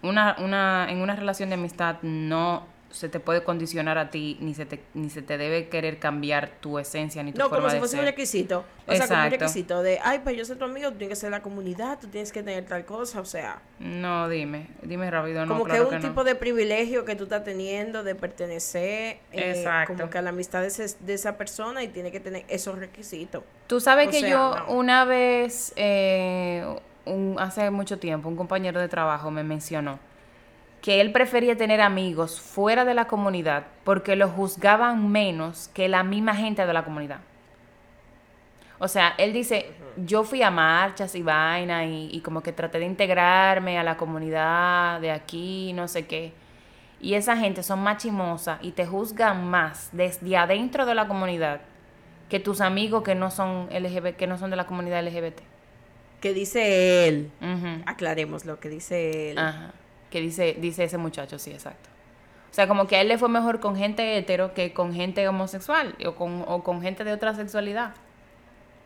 una, 0.04 0.36
una, 0.40 0.88
en 0.90 1.00
una 1.00 1.16
relación 1.16 1.50
de 1.50 1.56
amistad 1.56 1.98
no 2.04 2.68
se 2.94 3.10
te 3.10 3.20
puede 3.20 3.44
condicionar 3.44 3.98
a 3.98 4.12
ti, 4.12 4.38
ni 4.40 4.54
se 4.54 4.68
te, 4.68 4.80
ni 4.94 5.10
se 5.10 5.24
te 5.24 5.40
debe 5.40 5.68
querer 5.68 5.98
cambiar 5.98 6.52
tu 6.62 6.78
esencia 6.78 7.24
ni 7.24 7.34
tu 7.34 7.40
no, 7.40 7.50
forma 7.50 7.66
de 7.66 7.72
ser. 7.72 7.76
No, 7.76 7.80
como 7.80 7.88
si 7.88 7.96
fuese 7.96 8.00
un 8.00 8.06
requisito. 8.06 8.64
O 8.86 8.94
sea, 8.94 9.08
como 9.08 9.24
un 9.24 9.32
requisito 9.32 9.82
de, 9.82 10.00
ay, 10.04 10.20
pues 10.24 10.38
yo 10.38 10.46
soy 10.46 10.58
tu 10.58 10.66
amigo, 10.66 10.92
tú 10.92 10.98
tienes 11.00 11.18
que 11.18 11.22
ser 11.22 11.32
la 11.32 11.42
comunidad, 11.42 12.00
tú 12.00 12.08
tienes 12.08 12.32
que 12.32 12.44
tener 12.44 12.66
tal 12.66 12.86
cosa, 12.86 13.20
o 13.20 13.26
sea. 13.26 13.62
No, 13.80 14.30
dime, 14.30 14.68
dime 14.84 15.10
rápido, 15.10 15.46
no, 15.46 15.54
Como 15.54 15.66
que 15.66 15.78
es 15.78 15.82
un 15.82 16.00
tipo 16.02 16.24
de 16.24 16.36
privilegio 16.36 17.04
que 17.04 17.16
tú 17.16 17.24
estás 17.24 17.44
teniendo 17.44 18.04
de 18.04 18.14
pertenecer, 18.14 19.18
eh, 19.32 19.66
como 19.88 20.10
que 20.10 20.18
a 20.20 20.22
la 20.22 20.30
amistad 20.30 20.62
de, 20.62 20.92
de, 21.00 21.14
esa 21.14 21.36
persona 21.36 21.82
y 21.84 21.88
tiene 21.88 22.12
que 22.12 22.20
tener 22.20 22.46
esos 22.48 22.78
requisitos. 22.78 23.44
Tú 23.66 23.80
sabes 23.80 24.10
que 24.10 24.30
yo 24.30 24.56
una 24.68 25.04
vez, 25.04 25.74
eh, 25.78 26.64
un, 27.06 27.38
hace 27.40 27.72
mucho 27.72 27.98
tiempo, 27.98 28.30
un 28.30 28.36
compañero 28.36 28.80
de 28.80 28.88
trabajo 28.88 29.32
me 29.32 29.44
mencionó 29.44 29.98
que 30.84 31.00
él 31.00 31.14
prefería 31.14 31.56
tener 31.56 31.80
amigos 31.80 32.42
fuera 32.42 32.84
de 32.84 32.94
la 32.94 33.08
comunidad 33.08 33.68
porque 33.86 34.18
lo 34.18 34.28
juzgaban 34.28 35.10
menos 35.10 35.70
que 35.70 35.88
la 35.88 36.04
misma 36.04 36.36
gente 36.36 36.66
de 36.66 36.74
la 36.74 36.84
comunidad. 36.84 37.22
O 38.80 38.90
sea, 38.90 39.16
él 39.18 39.32
dice, 39.32 39.72
yo 39.96 40.26
fui 40.26 40.42
a 40.42 40.52
marchas 40.52 41.16
y 41.16 41.22
vaina 41.22 41.86
y, 41.86 42.10
y, 42.12 42.20
como 42.20 42.44
que 42.44 42.52
traté 42.52 42.80
de 42.80 42.86
integrarme 42.86 43.80
a 43.80 43.84
la 43.84 43.96
comunidad 43.96 45.00
de 45.00 45.12
aquí, 45.12 45.72
no 45.72 45.88
sé 45.88 46.06
qué. 46.06 46.34
Y 47.00 47.14
esa 47.14 47.38
gente 47.38 47.64
son 47.64 47.80
más 47.80 48.04
chimosas 48.04 48.60
y 48.62 48.72
te 48.72 48.86
juzgan 48.86 49.50
más 49.50 49.88
desde 49.94 50.36
adentro 50.36 50.86
de 50.86 50.96
la 50.96 51.08
comunidad 51.08 51.62
que 52.28 52.42
tus 52.42 52.60
amigos 52.60 53.04
que 53.04 53.16
no 53.16 53.32
son 53.32 53.70
LGBT, 53.72 54.18
que 54.18 54.28
no 54.28 54.38
son 54.38 54.50
de 54.50 54.58
la 54.58 54.66
comunidad 54.66 55.02
LGBT. 55.02 55.40
Que 56.20 56.34
dice 56.34 57.08
él. 57.08 57.32
Aclaremos 57.86 58.44
lo 58.44 58.60
que 58.60 58.68
dice 58.68 59.32
él. 59.32 59.38
Ajá 59.38 59.72
que 60.14 60.22
dice, 60.22 60.56
dice 60.60 60.84
ese 60.84 61.00
muchacho, 61.00 61.40
sí, 61.40 61.50
exacto. 61.50 61.90
O 62.52 62.54
sea, 62.54 62.68
como 62.68 62.86
que 62.86 62.98
a 62.98 63.02
él 63.02 63.08
le 63.08 63.18
fue 63.18 63.30
mejor 63.30 63.60
con 63.60 63.76
gente 63.76 64.16
hetero 64.16 64.54
que 64.54 64.74
con 64.74 64.94
gente 64.94 65.28
homosexual 65.28 65.96
o 66.06 66.14
con, 66.14 66.46
o 66.48 66.64
con 66.64 66.84
gente 66.84 67.04
de 67.04 67.12
otra 67.12 67.34
sexualidad. 67.34 67.96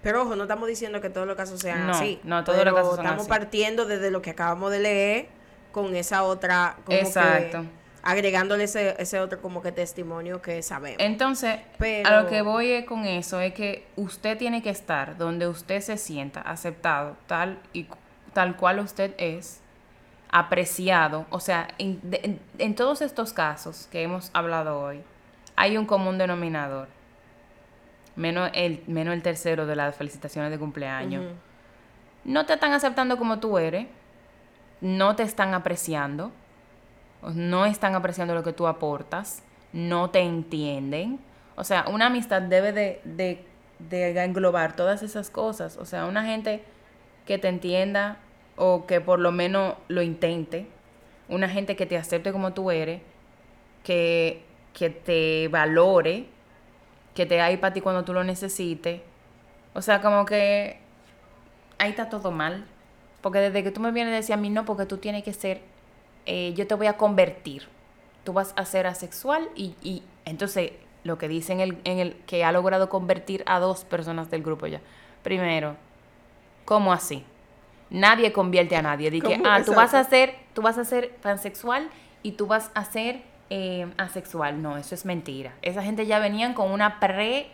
Pero 0.02 0.22
ojo, 0.22 0.38
no 0.38 0.44
estamos 0.44 0.70
diciendo 0.70 1.02
que 1.02 1.10
todos 1.10 1.28
los 1.28 1.36
casos 1.36 1.60
sean 1.60 1.86
no, 1.86 1.92
así. 1.92 2.22
No, 2.24 2.46
todos 2.46 2.64
los 2.64 2.74
casos 2.74 2.96
son 2.96 3.06
estamos 3.06 3.28
partiendo 3.28 3.86
desde 3.86 4.10
lo 4.10 4.22
que 4.22 4.30
acabamos 4.30 4.72
de 4.72 4.80
leer 4.80 5.28
con 5.74 5.94
esa 5.98 6.24
otra... 6.24 6.78
Como 6.86 6.98
Exacto. 6.98 7.66
agregándole 8.04 8.64
ese, 8.64 8.96
ese 9.00 9.20
otro 9.20 9.42
como 9.42 9.62
que 9.62 9.74
testimonio 9.74 10.42
que 10.42 10.62
sabemos. 10.62 11.02
Entonces, 11.02 11.60
a 12.06 12.22
lo 12.22 12.30
que 12.30 12.42
voy 12.42 12.86
con 12.86 13.06
eso 13.06 13.42
es 13.42 13.54
que 13.54 13.86
usted 13.98 14.38
tiene 14.38 14.64
que 14.64 14.70
estar 14.70 15.18
donde 15.18 15.46
usted 15.46 15.82
se 15.82 15.98
sienta 15.98 16.40
aceptado 16.40 17.18
tal 17.28 17.60
y 17.74 17.86
tal 18.32 18.56
cual 18.56 18.80
usted 18.80 19.14
es 19.18 19.60
apreciado, 20.30 21.26
o 21.30 21.40
sea, 21.40 21.70
en, 21.78 22.76
todos 22.76 23.02
estos 23.02 23.34
casos 23.34 23.88
que 23.92 24.04
hemos 24.04 24.30
hablado 24.34 24.80
hoy, 24.80 25.02
hay 25.56 25.78
un 25.78 25.86
común 25.86 26.18
denominador, 26.18 26.88
menos 28.16 28.50
el, 28.54 28.84
menos 28.88 29.14
el 29.14 29.22
tercero 29.22 29.66
de 29.66 29.76
las 29.76 29.96
felicitaciones 29.96 30.52
de 30.52 30.60
cumpleaños. 30.60 31.26
No 32.24 32.46
te 32.46 32.54
están 32.54 32.74
aceptando 32.74 33.18
como 33.18 33.40
tú 33.40 33.58
eres, 33.58 33.88
no 34.82 35.16
te 35.16 35.24
están 35.24 35.54
apreciando, 35.54 36.32
no 37.34 37.66
están 37.66 37.96
apreciando 37.96 38.34
lo 38.34 38.44
que 38.44 38.54
tú 38.54 38.68
aportas, 38.68 39.44
no 39.72 40.10
te 40.10 40.20
entienden. 40.20 41.20
O 41.56 41.64
sea, 41.64 41.86
una 41.88 42.08
amistad 42.08 42.42
debe 42.42 42.74
de, 42.74 43.02
de, 43.04 43.46
de 43.80 44.24
englobar 44.24 44.76
todas 44.76 45.04
esas 45.04 45.30
cosas. 45.30 45.78
O 45.78 45.86
sea, 45.86 46.06
una 46.06 46.26
gente 46.26 46.64
que 47.26 47.38
te 47.38 47.48
entienda, 47.48 48.18
o 48.58 48.86
que 48.86 49.00
por 49.00 49.20
lo 49.20 49.32
menos 49.32 49.76
lo 49.88 50.02
intente, 50.02 50.68
una 51.30 51.48
gente 51.48 51.76
que 51.76 51.86
te 51.86 51.98
acepte 51.98 52.32
como 52.32 52.54
tú 52.54 52.72
eres, 52.72 53.02
que, 53.84 54.44
que 54.74 54.90
te 54.90 55.48
valore, 55.48 56.26
que 57.14 57.26
te 57.26 57.40
ahí 57.40 57.58
para 57.58 57.74
ti 57.74 57.82
cuando 57.82 58.04
tú 58.04 58.14
lo 58.14 58.24
necesites. 58.24 59.02
O 59.74 59.82
sea, 59.82 60.02
como 60.02 60.26
que 60.26 60.80
ahí 61.78 61.92
está 61.92 62.10
todo 62.10 62.32
mal. 62.32 62.66
Porque 63.22 63.40
desde 63.40 63.64
que 63.64 63.72
tú 63.72 63.80
me 63.80 63.92
vienes 63.92 64.14
a 64.14 64.18
decir 64.18 64.34
a 64.34 64.38
mí 64.38 64.50
no, 64.50 64.66
porque 64.66 64.86
tú 64.86 64.98
tienes 64.98 65.24
que 65.24 65.34
ser, 65.34 65.62
eh, 66.26 66.54
yo 66.56 66.68
te 66.68 66.76
voy 66.76 66.88
a 66.88 66.98
convertir. 66.98 67.68
Tú 68.24 68.34
vas 68.34 68.54
a 68.58 68.66
ser 68.66 68.88
asexual 68.88 69.50
y, 69.56 69.76
y 69.82 70.04
entonces 70.26 70.72
lo 71.04 71.18
que 71.18 71.28
dicen 71.28 71.60
el, 71.60 71.78
en 71.84 72.00
el 72.00 72.16
que 72.26 72.44
ha 72.44 72.52
logrado 72.52 72.90
convertir 72.90 73.44
a 73.46 73.60
dos 73.60 73.86
personas 73.86 74.30
del 74.30 74.44
grupo 74.44 74.68
ya. 74.68 74.82
Primero, 75.24 75.76
¿cómo 76.66 76.94
así? 76.94 77.24
Nadie 77.90 78.34
convierte 78.34 78.76
a 78.76 78.82
nadie. 78.82 79.10
Dije, 79.12 79.42
ah, 79.46 79.62
tú 79.66 79.74
vas 79.74 79.94
a 79.94 80.04
ser, 80.04 80.36
tú 80.54 80.62
vas 80.62 80.78
a 80.78 80.84
ser 80.84 81.12
pansexual 81.22 81.90
y 82.22 82.34
tú 82.34 82.48
vas 82.48 82.72
a 82.74 82.84
ser 82.84 83.22
eh, 83.50 83.88
asexual. 83.98 84.62
No, 84.62 84.78
eso 84.78 84.94
es 84.94 85.06
mentira. 85.06 85.54
Esa 85.62 85.82
gente 85.82 86.06
ya 86.06 86.20
venían 86.20 86.54
con 86.54 86.72
una 86.72 87.00
pre 87.00 87.48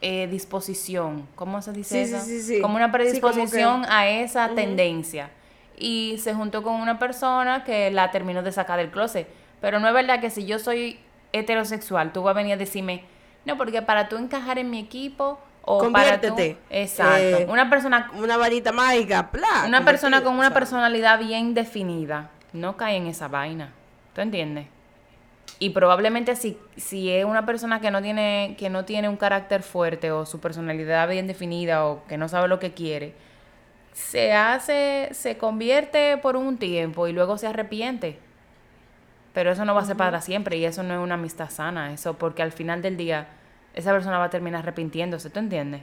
eh, 0.00 0.26
disposición. 0.26 1.26
¿Cómo 1.34 1.62
se 1.62 1.72
dice 1.72 2.02
eso? 2.02 2.18
Como 2.60 2.76
una 2.76 2.90
predisposición 2.90 3.84
a 3.88 4.08
esa 4.08 4.50
tendencia. 4.54 5.30
y 5.76 6.18
se 6.18 6.34
juntó 6.34 6.62
con 6.62 6.74
una 6.74 7.00
persona 7.00 7.64
que 7.64 7.90
la 7.90 8.12
terminó 8.12 8.42
de 8.42 8.52
sacar 8.52 8.78
del 8.78 8.90
closet. 8.90 9.26
Pero 9.60 9.80
no 9.80 9.88
es 9.88 9.94
verdad 9.94 10.20
que 10.20 10.30
si 10.30 10.44
yo 10.44 10.58
soy 10.58 11.00
heterosexual, 11.32 12.12
tú 12.12 12.22
vas 12.22 12.32
a 12.32 12.34
venir 12.36 12.52
a 12.52 12.56
decirme, 12.56 13.02
no, 13.44 13.56
porque 13.56 13.82
para 13.82 14.08
tú 14.08 14.16
encajar 14.16 14.58
en 14.58 14.70
mi 14.70 14.78
equipo 14.78 15.38
o 15.66 15.78
Conviértete. 15.78 16.58
para 16.68 16.80
exacto, 16.80 17.38
Eh, 17.38 17.46
una 17.48 17.70
persona 17.70 18.10
Una 18.16 18.36
varita 18.36 18.72
mágica, 18.72 19.30
bla. 19.32 19.64
una 19.66 19.84
persona 19.84 20.22
con 20.22 20.34
una 20.34 20.52
persona 20.52 20.82
personalidad 20.88 21.18
bien 21.18 21.54
definida 21.54 22.30
no 22.52 22.76
cae 22.76 22.96
en 22.96 23.06
esa 23.06 23.28
vaina. 23.28 23.72
¿Tú 24.14 24.20
entiendes? 24.20 24.66
Y 25.58 25.70
probablemente 25.70 26.36
si, 26.36 26.58
si 26.76 27.10
es 27.10 27.24
una 27.24 27.46
persona 27.46 27.80
que 27.80 27.90
no 27.90 28.02
tiene 28.02 28.56
que 28.58 28.68
no 28.70 28.84
tiene 28.84 29.08
un 29.08 29.16
carácter 29.16 29.62
fuerte 29.62 30.10
o 30.10 30.26
su 30.26 30.40
personalidad 30.40 31.08
bien 31.08 31.26
definida 31.26 31.84
o 31.86 32.04
que 32.06 32.18
no 32.18 32.28
sabe 32.28 32.48
lo 32.48 32.58
que 32.58 32.72
quiere, 32.72 33.14
se 33.92 34.32
hace 34.32 35.08
se 35.12 35.38
convierte 35.38 36.16
por 36.18 36.36
un 36.36 36.58
tiempo 36.58 37.06
y 37.08 37.12
luego 37.12 37.38
se 37.38 37.46
arrepiente. 37.46 38.18
Pero 39.32 39.50
eso 39.50 39.64
no 39.64 39.74
va 39.74 39.80
a 39.82 39.84
ser 39.84 39.96
para 39.96 40.20
siempre 40.20 40.56
y 40.58 40.64
eso 40.64 40.82
no 40.82 40.94
es 40.94 41.00
una 41.00 41.14
amistad 41.14 41.50
sana, 41.50 41.92
eso 41.92 42.14
porque 42.14 42.42
al 42.42 42.52
final 42.52 42.82
del 42.82 42.96
día 42.96 43.26
esa 43.74 43.92
persona 43.92 44.18
va 44.18 44.24
a 44.24 44.30
terminar 44.30 44.60
arrepintiéndose, 44.62 45.30
¿tú 45.30 45.38
entiendes? 45.40 45.82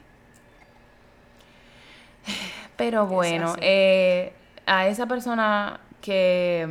Pero 2.78 3.06
bueno, 3.06 3.56
eh, 3.62 4.34
a 4.66 4.88
esa 4.88 5.06
persona 5.06 5.80
que, 6.02 6.68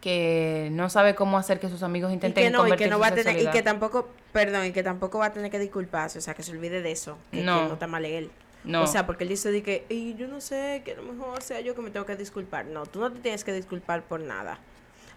que 0.00 0.68
no 0.72 0.90
sabe 0.90 1.14
cómo 1.14 1.38
hacer 1.38 1.58
que 1.60 1.68
sus 1.68 1.82
amigos 1.82 2.10
Y 2.10 2.14
intenten 2.14 2.44
que 2.44 2.50
no, 2.50 2.58
y 2.58 2.60
convertir 2.62 2.86
que 2.86 2.90
no 2.90 2.96
su 2.96 3.00
va 3.00 3.06
a 3.08 3.14
tener, 3.14 3.40
y 3.40 3.50
que 3.50 3.62
tampoco, 3.62 4.08
perdón, 4.32 4.66
y 4.66 4.72
que 4.72 4.82
tampoco 4.82 5.18
va 5.18 5.26
a 5.26 5.32
tener 5.32 5.50
que 5.50 5.58
disculparse, 5.58 6.18
o 6.18 6.22
sea, 6.22 6.34
que 6.34 6.42
se 6.42 6.52
olvide 6.52 6.82
de 6.82 6.92
eso, 6.92 7.16
que 7.30 7.38
que 7.38 7.44
No. 7.44 7.68
no, 7.68 7.74
está 7.74 7.86
mal 7.86 8.04
él. 8.04 8.30
No. 8.64 8.82
O 8.82 8.86
sea, 8.86 9.06
porque 9.06 9.24
él 9.24 9.30
dice 9.30 9.50
de 9.50 9.62
que, 9.62 9.86
y 9.88 10.14
yo 10.16 10.26
no 10.26 10.40
sé, 10.40 10.82
que 10.84 10.92
a 10.92 10.96
lo 10.96 11.04
mejor 11.04 11.40
sea 11.42 11.60
yo 11.60 11.74
que 11.74 11.80
me 11.80 11.90
tengo 11.90 12.04
que 12.04 12.16
disculpar. 12.16 12.66
No, 12.66 12.84
tú 12.86 13.00
no 13.00 13.10
te 13.10 13.20
tienes 13.20 13.44
que 13.44 13.52
disculpar 13.52 14.02
por 14.02 14.20
nada. 14.20 14.58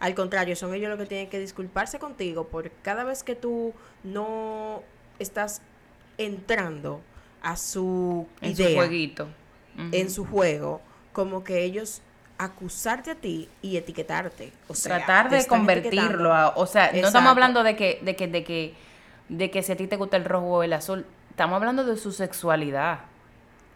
Al 0.02 0.16
contrario, 0.16 0.56
son 0.56 0.74
ellos 0.74 0.90
los 0.90 0.98
que 0.98 1.06
tienen 1.06 1.30
que 1.30 1.40
disculparse 1.40 2.00
contigo 2.00 2.48
por 2.48 2.72
cada 2.82 3.04
vez 3.04 3.22
que 3.24 3.36
tú 3.36 3.72
no 4.04 4.82
estás 5.20 5.62
entrando 6.18 7.02
a 7.44 7.56
su 7.56 8.28
en 8.42 8.52
idea, 8.52 8.70
su 8.70 8.76
jueguito. 8.76 9.28
En 9.92 10.10
su 10.10 10.26
juego, 10.26 10.82
como 11.14 11.44
que 11.44 11.64
ellos 11.64 12.02
acusarte 12.40 13.12
a 13.12 13.16
ti 13.16 13.48
y 13.62 13.78
etiquetarte. 13.78 14.52
O 14.68 14.74
sea, 14.74 14.98
tratar 14.98 15.30
de 15.30 15.46
convertirlo 15.46 16.34
a, 16.34 16.50
o 16.50 16.66
sea, 16.66 16.92
no 16.92 17.06
estamos 17.06 17.30
hablando 17.30 17.62
de 17.62 17.76
que, 17.76 18.00
de 18.02 18.16
que, 18.16 18.28
de 18.28 18.44
que, 18.44 18.74
de 19.30 19.52
que 19.52 19.62
si 19.62 19.72
a 19.72 19.78
ti 19.78 19.86
te 19.86 19.98
gusta 19.98 20.18
el 20.18 20.26
rojo 20.26 20.48
o 20.48 20.64
el 20.64 20.74
azul, 20.74 21.06
estamos 21.30 21.58
hablando 21.58 21.86
de 21.86 21.96
su 21.96 22.12
sexualidad. 22.12 23.02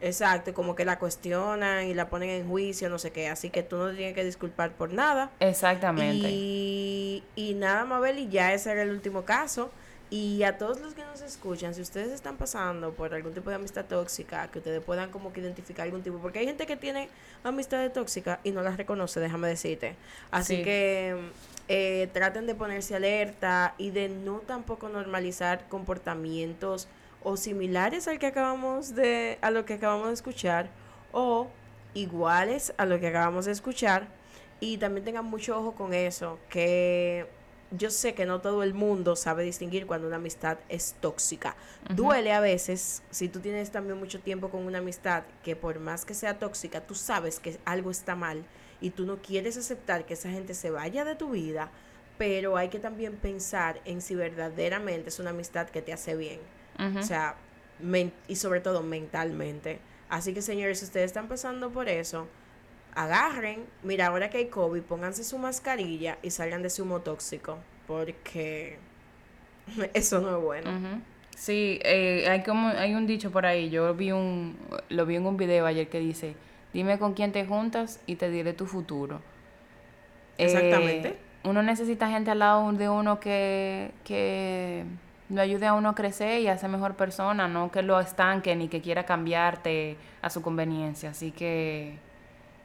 Exacto, 0.02 0.54
como 0.54 0.76
que 0.76 0.86
la 0.86 1.00
cuestionan 1.00 1.88
y 1.88 1.94
la 1.94 2.10
ponen 2.10 2.30
en 2.30 2.48
juicio, 2.48 2.90
no 2.90 3.00
sé 3.00 3.12
qué. 3.12 3.30
Así 3.30 3.50
que 3.50 3.64
tú 3.64 3.78
no 3.78 3.90
te 3.90 3.96
tienes 3.96 4.14
que 4.14 4.24
disculpar 4.24 4.72
por 4.74 4.92
nada. 4.94 5.32
Exactamente. 5.40 6.28
Y, 6.30 7.24
y 7.36 7.54
nada, 7.54 7.86
Mabel, 7.86 8.20
y 8.20 8.28
ya 8.30 8.54
ese 8.54 8.72
era 8.72 8.84
el 8.84 8.92
último 8.92 9.24
caso. 9.24 9.72
Y 10.12 10.44
a 10.44 10.58
todos 10.60 10.80
los 10.82 10.94
que 10.94 11.04
nos 11.04 11.22
escuchan, 11.22 11.74
si 11.74 11.82
ustedes 11.82 12.12
están 12.12 12.38
pasando 12.38 12.92
por 12.94 13.14
algún 13.16 13.34
tipo 13.34 13.50
de 13.50 13.56
amistad 13.56 13.86
tóxica, 13.86 14.50
que 14.52 14.60
ustedes 14.60 14.84
puedan 14.84 15.10
como 15.10 15.34
que 15.34 15.40
identificar 15.40 15.86
algún 15.86 16.04
tipo, 16.04 16.20
porque 16.20 16.40
hay 16.40 16.46
gente 16.46 16.68
que 16.68 16.78
tiene 16.78 17.10
amistades 17.44 17.92
tóxicas 17.92 18.38
y 18.44 18.52
no 18.52 18.62
las 18.62 18.78
reconoce, 18.78 19.20
déjame 19.20 19.48
decirte. 19.48 19.96
Así 20.30 20.58
Sí. 20.58 20.64
que 20.64 21.16
eh, 21.68 22.08
traten 22.14 22.46
de 22.46 22.54
ponerse 22.54 22.96
alerta 22.96 23.74
y 23.80 23.90
de 23.90 24.10
no 24.10 24.38
tampoco 24.46 24.90
normalizar 24.90 25.68
comportamientos 25.70 26.88
o 27.26 27.38
similares 27.38 28.08
al 28.08 28.20
que 28.20 28.28
acabamos 28.28 28.96
de, 28.96 29.40
a 29.42 29.50
lo 29.52 29.66
que 29.66 29.74
acabamos 29.74 30.08
de 30.08 30.14
escuchar, 30.14 30.70
o 31.12 31.48
iguales 31.96 32.74
a 32.78 32.86
lo 32.86 33.00
que 33.00 33.08
acabamos 33.08 33.46
de 33.46 33.52
escuchar. 33.52 34.08
Y 34.60 34.78
también 34.78 35.04
tengan 35.04 35.26
mucho 35.26 35.58
ojo 35.60 35.74
con 35.74 35.94
eso, 35.94 36.40
que 36.50 37.28
yo 37.72 37.90
sé 37.90 38.14
que 38.14 38.26
no 38.26 38.42
todo 38.42 38.62
el 38.64 38.74
mundo 38.74 39.16
sabe 39.16 39.44
distinguir 39.44 39.88
cuando 39.88 40.08
una 40.08 40.18
amistad 40.18 40.60
es 40.70 40.96
tóxica. 41.02 41.56
Duele 41.90 42.32
a 42.32 42.40
veces 42.40 43.02
si 43.10 43.28
tú 43.28 43.40
tienes 43.40 43.72
también 43.72 43.98
mucho 43.98 44.20
tiempo 44.20 44.50
con 44.50 44.66
una 44.66 44.78
amistad 44.78 45.24
que 45.44 45.56
por 45.56 45.80
más 45.80 46.06
que 46.06 46.14
sea 46.14 46.38
tóxica, 46.38 46.82
tú 46.82 46.94
sabes 46.94 47.40
que 47.40 47.58
algo 47.66 47.90
está 47.92 48.16
mal 48.16 48.46
y 48.80 48.92
tú 48.92 49.06
no 49.06 49.18
quieres 49.18 49.58
aceptar 49.58 50.06
que 50.06 50.14
esa 50.14 50.30
gente 50.30 50.54
se 50.54 50.70
vaya 50.70 51.04
de 51.04 51.16
tu 51.16 51.32
vida, 51.32 51.72
pero 52.20 52.56
hay 52.56 52.70
que 52.70 52.80
también 52.80 53.16
pensar 53.16 53.82
en 53.84 54.02
si 54.02 54.14
verdaderamente 54.14 55.10
es 55.10 55.20
una 55.20 55.32
amistad 55.32 55.68
que 55.68 55.82
te 55.82 55.92
hace 55.92 56.16
bien. 56.16 56.40
O 56.78 57.04
sea, 57.04 57.36
y 58.28 58.36
sobre 58.36 58.60
todo 58.60 58.84
mentalmente. 58.84 59.80
Así 60.10 60.34
que 60.34 60.42
señores, 60.42 60.80
si 60.80 60.86
ustedes 60.86 61.08
están 61.08 61.28
pasando 61.28 61.72
por 61.72 61.90
eso, 61.90 62.28
agarren, 62.94 63.66
mira, 63.84 64.08
ahora 64.08 64.30
que 64.30 64.38
hay 64.38 64.48
COVID, 64.48 64.82
pónganse 64.84 65.24
su 65.24 65.38
mascarilla 65.38 66.18
y 66.22 66.32
salgan 66.32 66.62
de 66.62 66.70
su 66.70 66.84
humo 66.84 67.02
tóxico, 67.02 67.58
porque 67.88 68.78
eso 69.94 70.22
no 70.22 70.38
es 70.38 70.44
bueno. 70.44 71.02
Sí, 71.36 71.80
eh, 71.84 72.28
hay 72.30 72.44
como 72.44 72.70
hay 72.70 72.96
un 72.96 73.06
dicho 73.08 73.30
por 73.32 73.46
ahí. 73.46 73.70
Yo 73.70 73.94
vi 73.94 74.12
un 74.12 74.58
lo 74.90 75.06
vi 75.06 75.18
en 75.18 75.26
un 75.26 75.36
video 75.36 75.66
ayer 75.66 75.90
que 75.90 76.00
dice, 76.00 76.36
"Dime 76.74 76.98
con 76.98 77.14
quién 77.14 77.34
te 77.34 77.46
juntas 77.46 78.00
y 78.06 78.16
te 78.16 78.30
diré 78.30 78.54
tu 78.54 78.66
futuro." 78.68 79.22
Eh, 80.38 80.46
Exactamente. 80.46 81.18
uno 81.44 81.62
necesita 81.62 82.10
gente 82.10 82.32
al 82.32 82.40
lado 82.40 82.72
de 82.72 82.88
uno 82.88 83.20
que 83.20 83.92
que 84.06 84.86
lo 85.30 85.42
ayude 85.42 85.66
a 85.66 85.74
uno 85.74 85.90
a 85.90 85.96
crecer 85.96 86.42
y 86.42 86.48
a 86.48 86.58
ser 86.58 86.70
mejor 86.70 86.96
persona, 86.96 87.48
no 87.48 87.72
que 87.72 87.82
lo 87.82 88.00
estanque 88.00 88.56
ni 88.56 88.68
que 88.68 88.82
quiera 88.82 89.06
cambiarte 89.06 89.98
a 90.22 90.30
su 90.30 90.42
conveniencia. 90.42 91.10
Así 91.12 91.32
que 91.32 91.98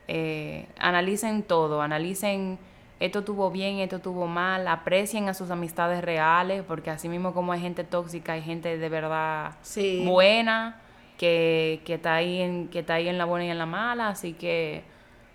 eh, 0.08 0.66
analicen 0.78 1.42
todo, 1.42 1.82
analicen 1.82 2.58
esto 3.00 3.24
tuvo 3.24 3.50
bien, 3.50 3.78
esto 3.78 4.00
tuvo 4.00 4.26
mal, 4.26 4.68
aprecien 4.68 5.28
a 5.30 5.34
sus 5.34 5.50
amistades 5.50 6.04
reales, 6.04 6.62
porque 6.66 6.90
así 6.90 7.08
mismo 7.08 7.32
como 7.32 7.52
hay 7.52 7.60
gente 7.60 7.82
tóxica, 7.82 8.34
hay 8.34 8.42
gente 8.42 8.76
de 8.76 8.88
verdad 8.90 9.52
Sí. 9.62 10.04
buena, 10.06 10.82
que, 11.16 11.80
que, 11.86 11.94
está 11.94 12.14
ahí 12.14 12.42
en, 12.42 12.68
que 12.68 12.80
está 12.80 12.94
ahí 12.94 13.08
en 13.08 13.16
la 13.16 13.24
buena 13.24 13.46
y 13.46 13.50
en 13.50 13.58
la 13.58 13.66
mala, 13.66 14.08
así 14.08 14.34
que 14.34 14.84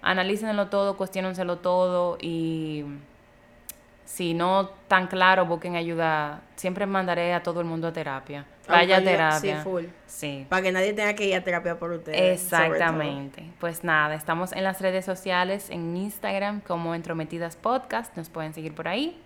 analícenlo 0.03 0.67
todo, 0.67 0.95
cuestionenselo 0.95 1.57
todo 1.57 2.19
y 2.21 2.85
si 4.05 4.33
no 4.33 4.69
tan 4.87 5.07
claro, 5.07 5.45
busquen 5.45 5.75
ayuda. 5.75 6.41
Siempre 6.55 6.85
mandaré 6.85 7.33
a 7.33 7.43
todo 7.43 7.59
el 7.59 7.65
mundo 7.65 7.87
a 7.87 7.93
terapia. 7.93 8.45
Vaya 8.67 8.95
a 8.95 8.97
Aunque 8.97 9.11
yo- 9.11 9.17
terapia. 9.17 9.57
Sí, 9.57 9.63
full. 9.63 9.83
Sí. 10.07 10.45
Para 10.49 10.61
que 10.61 10.71
nadie 10.71 10.93
tenga 10.93 11.13
que 11.13 11.25
ir 11.27 11.35
a 11.35 11.43
terapia 11.43 11.77
por 11.77 11.91
ustedes. 11.91 12.41
Exactamente. 12.43 13.43
Pues 13.59 13.83
nada, 13.83 14.15
estamos 14.15 14.51
en 14.53 14.63
las 14.63 14.79
redes 14.81 15.05
sociales, 15.05 15.69
en 15.69 15.95
Instagram 15.97 16.61
como 16.61 16.95
Entrometidas 16.95 17.55
Podcast, 17.57 18.15
nos 18.17 18.29
pueden 18.29 18.53
seguir 18.53 18.73
por 18.73 18.87
ahí. 18.87 19.19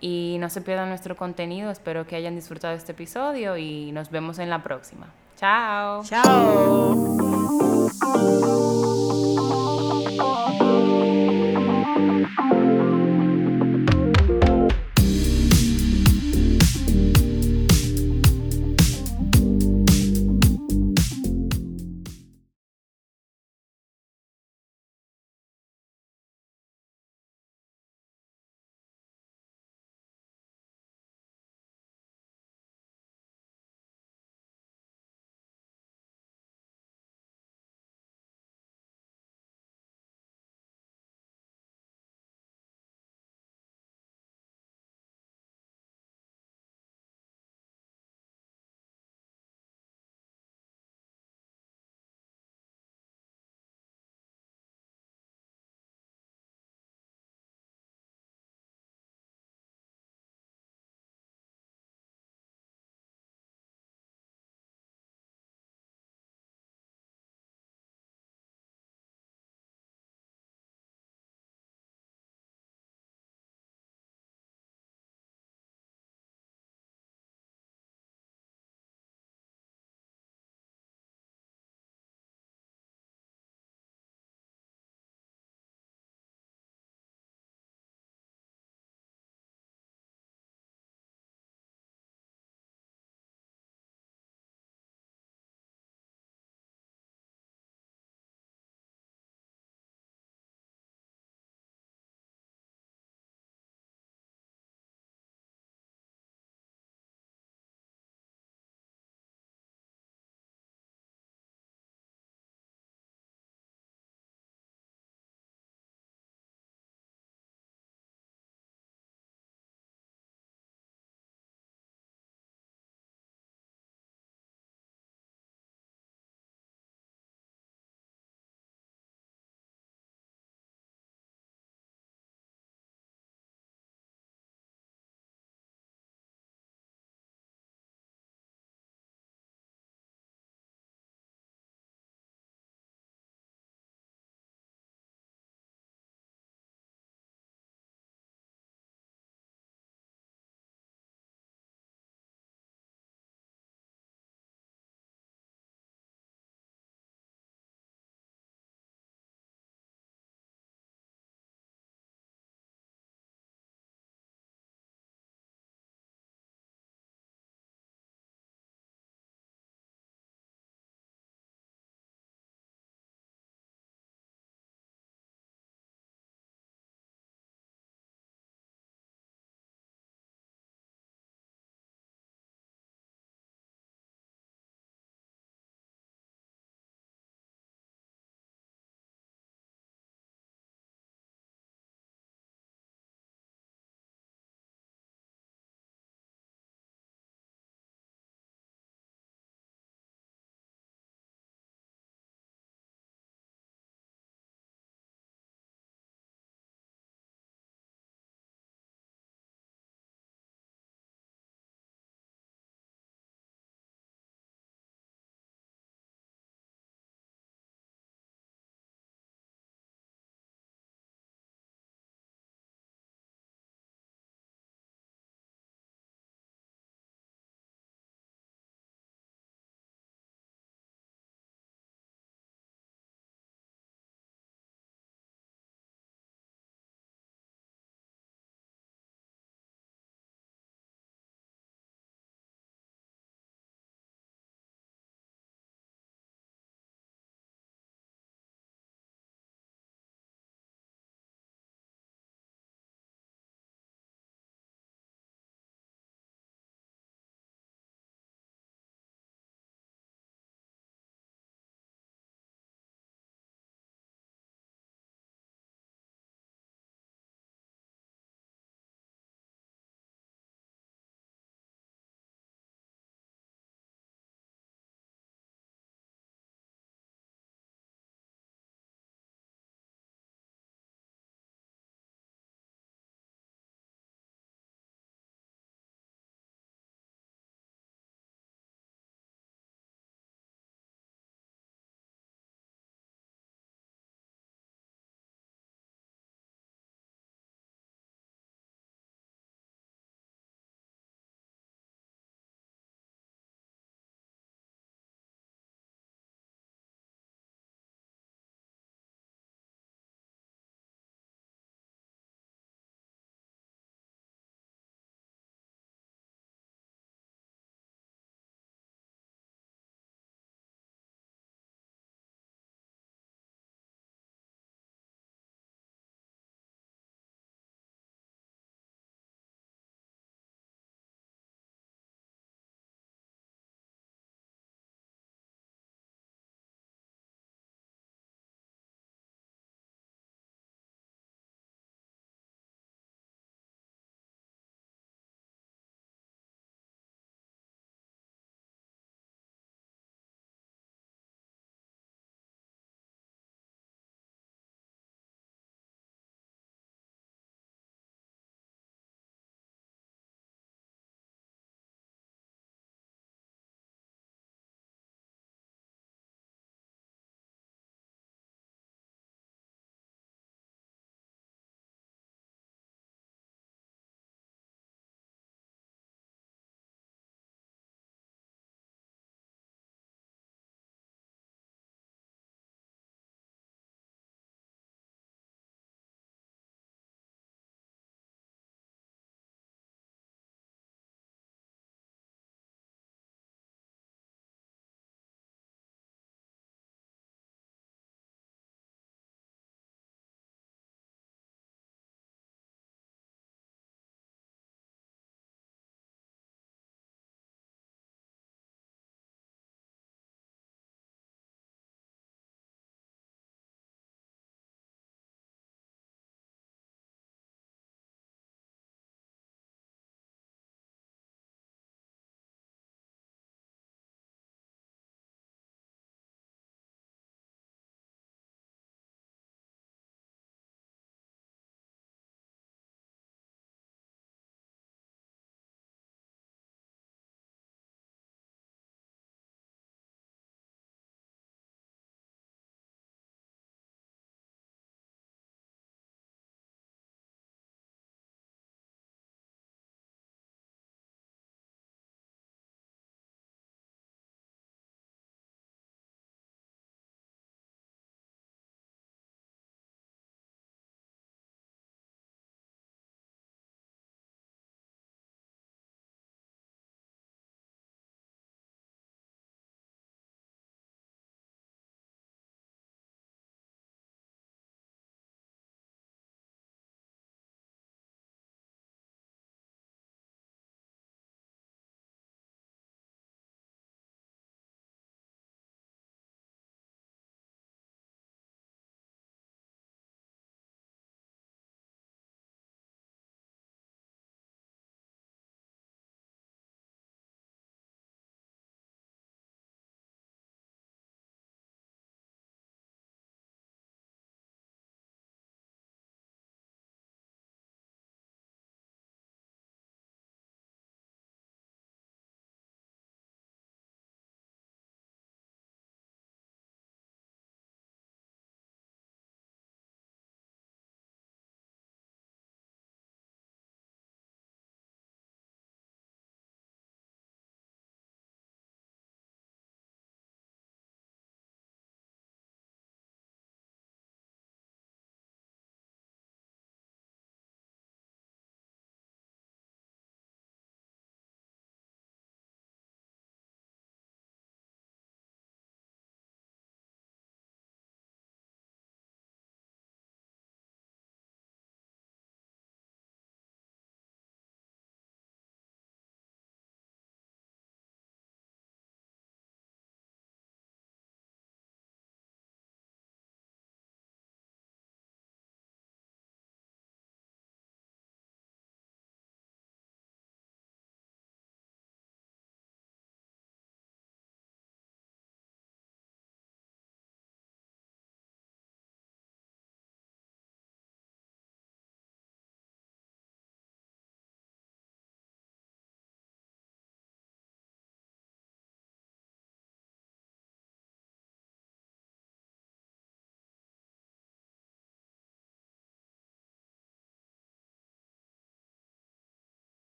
Y 0.00 0.36
no 0.40 0.48
se 0.48 0.60
pierdan 0.60 0.88
nuestro 0.90 1.16
contenido, 1.16 1.70
espero 1.70 2.06
que 2.06 2.14
hayan 2.16 2.36
disfrutado 2.36 2.74
este 2.74 2.92
episodio 2.92 3.56
y 3.56 3.90
nos 3.92 4.10
vemos 4.10 4.38
en 4.38 4.48
la 4.48 4.62
próxima. 4.62 5.08
Chao. 5.36 6.02
Chao. 6.04 7.28